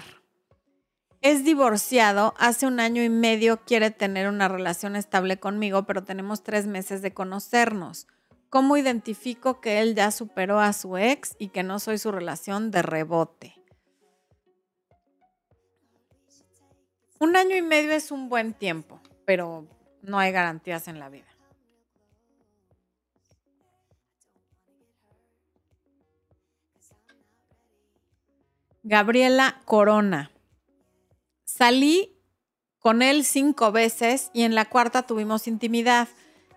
Es 1.21 1.43
divorciado, 1.43 2.35
hace 2.39 2.69
un 2.69 2.79
año 2.79 3.03
y 3.03 3.09
medio 3.09 3.65
quiere 3.65 3.91
tener 3.91 4.29
una 4.29 4.47
relación 4.47 4.95
estable 4.95 5.41
conmigo, 5.41 5.83
pero 5.83 6.05
tenemos 6.05 6.45
tres 6.45 6.69
meses 6.69 7.03
de 7.03 7.13
conocernos. 7.13 8.07
¿Cómo 8.51 8.77
identifico 8.77 9.61
que 9.61 9.81
él 9.81 9.95
ya 9.95 10.11
superó 10.11 10.59
a 10.59 10.73
su 10.73 10.97
ex 10.97 11.37
y 11.39 11.49
que 11.49 11.63
no 11.63 11.79
soy 11.79 11.99
su 11.99 12.11
relación 12.11 12.71
de 12.71 12.83
rebote? 12.83 13.55
Un 17.21 17.37
año 17.37 17.57
y 17.57 17.63
medio 17.63 17.93
es 17.93 18.11
un 18.11 18.29
buen 18.29 18.55
tiempo. 18.55 19.01
pero 19.27 19.67
no 20.01 20.19
hay 20.19 20.33
garantías 20.33 20.89
en 20.89 20.99
la 20.99 21.11
vida. 21.11 21.27
Gabriela 28.83 29.61
Corona. 29.67 30.31
Salí 31.45 32.19
con 32.79 33.03
él 33.03 33.27
cinco 33.27 33.71
veces 33.71 34.31
y 34.33 34.45
en 34.45 34.55
la 34.55 34.65
cuarta 34.65 35.03
tuvimos 35.03 35.47
intimidad. 35.47 36.09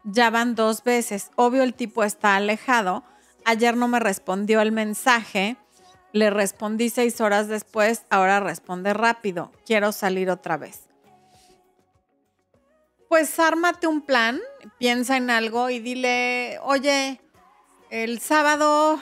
Ya 0.04 0.30
van 0.30 0.56
dos 0.56 0.84
veces. 0.84 1.32
Obvio 1.36 1.64
el 1.64 1.74
tipo 1.74 2.04
está 2.04 2.36
alejado. 2.36 3.04
Ayer 3.46 3.76
no 3.76 3.88
me 3.88 4.00
respondió 4.00 4.62
el 4.62 4.72
mensaje. 4.72 5.58
Le 6.12 6.30
respondí 6.30 6.90
seis 6.90 7.22
horas 7.22 7.48
después. 7.48 8.04
Ahora 8.10 8.40
responde 8.40 8.94
rápido. 8.94 9.52
Quiero 9.66 9.92
salir 9.92 10.30
otra 10.30 10.58
vez. 10.58 10.92
Pues 13.12 13.38
ármate 13.40 13.88
un 13.88 14.00
plan, 14.00 14.40
piensa 14.78 15.18
en 15.18 15.30
algo 15.30 15.70
y 15.70 15.80
dile, 15.80 16.60
oye, 16.64 17.20
el 17.90 18.22
sábado 18.22 19.02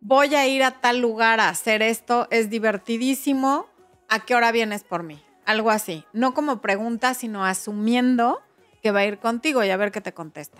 voy 0.00 0.32
a 0.36 0.46
ir 0.46 0.62
a 0.62 0.80
tal 0.80 1.00
lugar 1.00 1.40
a 1.40 1.48
hacer 1.48 1.82
esto, 1.82 2.28
es 2.30 2.48
divertidísimo, 2.48 3.66
¿a 4.08 4.20
qué 4.20 4.36
hora 4.36 4.52
vienes 4.52 4.84
por 4.84 5.02
mí? 5.02 5.20
Algo 5.44 5.72
así, 5.72 6.04
no 6.12 6.32
como 6.32 6.60
pregunta, 6.60 7.12
sino 7.14 7.44
asumiendo 7.44 8.40
que 8.82 8.90
va 8.90 9.00
a 9.00 9.06
ir 9.06 9.18
contigo 9.18 9.62
y 9.64 9.70
a 9.70 9.76
ver 9.76 9.92
qué 9.92 10.00
te 10.00 10.12
contesta. 10.12 10.58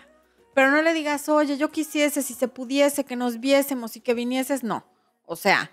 Pero 0.54 0.70
no 0.70 0.82
le 0.82 0.92
digas, 0.92 1.28
oye, 1.28 1.56
yo 1.56 1.70
quisiese, 1.70 2.22
si 2.22 2.34
se 2.34 2.48
pudiese, 2.48 3.04
que 3.04 3.16
nos 3.16 3.40
viésemos 3.40 3.96
y 3.96 4.00
que 4.00 4.14
vinieses, 4.14 4.64
no. 4.64 4.84
O 5.24 5.36
sea, 5.36 5.70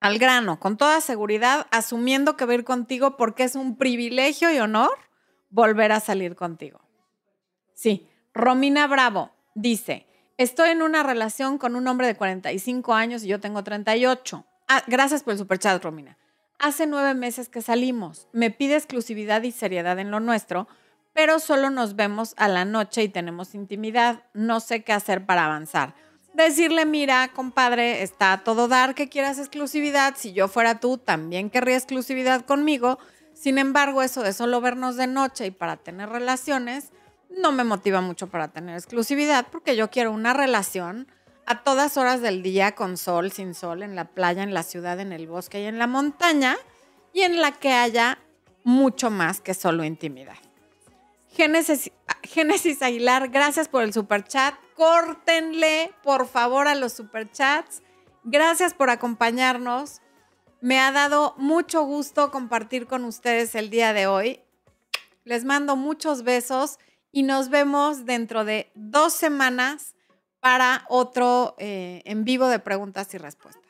al 0.00 0.18
grano, 0.18 0.58
con 0.58 0.76
toda 0.76 1.00
seguridad, 1.00 1.66
asumiendo 1.70 2.36
que 2.36 2.46
va 2.46 2.52
a 2.52 2.56
ir 2.56 2.64
contigo 2.64 3.16
porque 3.16 3.44
es 3.44 3.56
un 3.56 3.76
privilegio 3.76 4.50
y 4.52 4.58
honor 4.58 4.96
volver 5.50 5.92
a 5.92 6.00
salir 6.00 6.34
contigo. 6.34 6.80
Sí, 7.74 8.08
Romina 8.32 8.86
Bravo 8.86 9.30
dice, 9.54 10.06
Estoy 10.36 10.70
en 10.70 10.82
una 10.82 11.04
relación 11.04 11.58
con 11.58 11.76
un 11.76 11.86
hombre 11.86 12.08
de 12.08 12.16
45 12.16 12.92
años 12.92 13.22
y 13.22 13.28
yo 13.28 13.38
tengo 13.38 13.62
38. 13.62 14.44
Ah, 14.66 14.82
gracias 14.88 15.22
por 15.22 15.32
el 15.32 15.38
superchat, 15.38 15.82
Romina. 15.82 16.18
Hace 16.58 16.88
nueve 16.88 17.14
meses 17.14 17.48
que 17.48 17.62
salimos. 17.62 18.26
Me 18.32 18.50
pide 18.50 18.74
exclusividad 18.74 19.42
y 19.42 19.52
seriedad 19.52 19.96
en 20.00 20.10
lo 20.10 20.18
nuestro, 20.18 20.66
pero 21.14 21.38
solo 21.38 21.70
nos 21.70 21.96
vemos 21.96 22.34
a 22.36 22.48
la 22.48 22.64
noche 22.64 23.04
y 23.04 23.08
tenemos 23.08 23.54
intimidad. 23.54 24.24
No 24.34 24.60
sé 24.60 24.82
qué 24.82 24.92
hacer 24.92 25.24
para 25.24 25.46
avanzar. 25.46 25.94
Decirle, 26.34 26.84
mira, 26.84 27.28
compadre, 27.28 28.02
está 28.02 28.32
a 28.32 28.44
todo 28.44 28.66
dar 28.66 28.96
que 28.96 29.08
quieras 29.08 29.38
exclusividad. 29.38 30.14
Si 30.16 30.32
yo 30.32 30.48
fuera 30.48 30.80
tú, 30.80 30.98
también 30.98 31.48
querría 31.48 31.76
exclusividad 31.76 32.44
conmigo. 32.44 32.98
Sin 33.32 33.58
embargo, 33.58 34.02
eso 34.02 34.22
de 34.22 34.32
solo 34.32 34.60
vernos 34.60 34.96
de 34.96 35.06
noche 35.06 35.46
y 35.46 35.50
para 35.52 35.76
tener 35.76 36.08
relaciones, 36.08 36.90
no 37.30 37.52
me 37.52 37.62
motiva 37.62 38.00
mucho 38.00 38.26
para 38.26 38.48
tener 38.48 38.74
exclusividad 38.74 39.46
porque 39.50 39.76
yo 39.76 39.90
quiero 39.90 40.10
una 40.10 40.34
relación 40.34 41.06
a 41.46 41.62
todas 41.62 41.96
horas 41.96 42.22
del 42.22 42.42
día 42.42 42.74
con 42.74 42.96
sol, 42.96 43.30
sin 43.30 43.54
sol, 43.54 43.82
en 43.82 43.94
la 43.94 44.06
playa, 44.06 44.42
en 44.42 44.54
la 44.54 44.64
ciudad, 44.64 44.98
en 44.98 45.12
el 45.12 45.28
bosque 45.28 45.62
y 45.62 45.66
en 45.66 45.78
la 45.78 45.86
montaña 45.86 46.56
y 47.12 47.22
en 47.22 47.40
la 47.40 47.52
que 47.52 47.72
haya 47.72 48.18
mucho 48.64 49.10
más 49.10 49.40
que 49.40 49.54
solo 49.54 49.84
intimidad. 49.84 50.36
Génesis, 51.34 51.90
Génesis 52.22 52.80
Aguilar, 52.80 53.28
gracias 53.28 53.66
por 53.68 53.82
el 53.82 53.92
super 53.92 54.22
chat. 54.22 54.54
Córtenle, 54.76 55.92
por 56.04 56.28
favor, 56.28 56.68
a 56.68 56.76
los 56.76 56.92
super 56.92 57.28
chats. 57.30 57.82
Gracias 58.22 58.72
por 58.72 58.88
acompañarnos. 58.88 60.00
Me 60.60 60.78
ha 60.78 60.92
dado 60.92 61.34
mucho 61.36 61.82
gusto 61.82 62.30
compartir 62.30 62.86
con 62.86 63.04
ustedes 63.04 63.56
el 63.56 63.68
día 63.68 63.92
de 63.92 64.06
hoy. 64.06 64.40
Les 65.24 65.44
mando 65.44 65.74
muchos 65.74 66.22
besos 66.22 66.78
y 67.10 67.24
nos 67.24 67.48
vemos 67.48 68.04
dentro 68.04 68.44
de 68.44 68.70
dos 68.76 69.12
semanas 69.12 69.96
para 70.38 70.84
otro 70.88 71.56
eh, 71.58 72.02
en 72.04 72.24
vivo 72.24 72.46
de 72.46 72.60
preguntas 72.60 73.12
y 73.12 73.18
respuestas. 73.18 73.63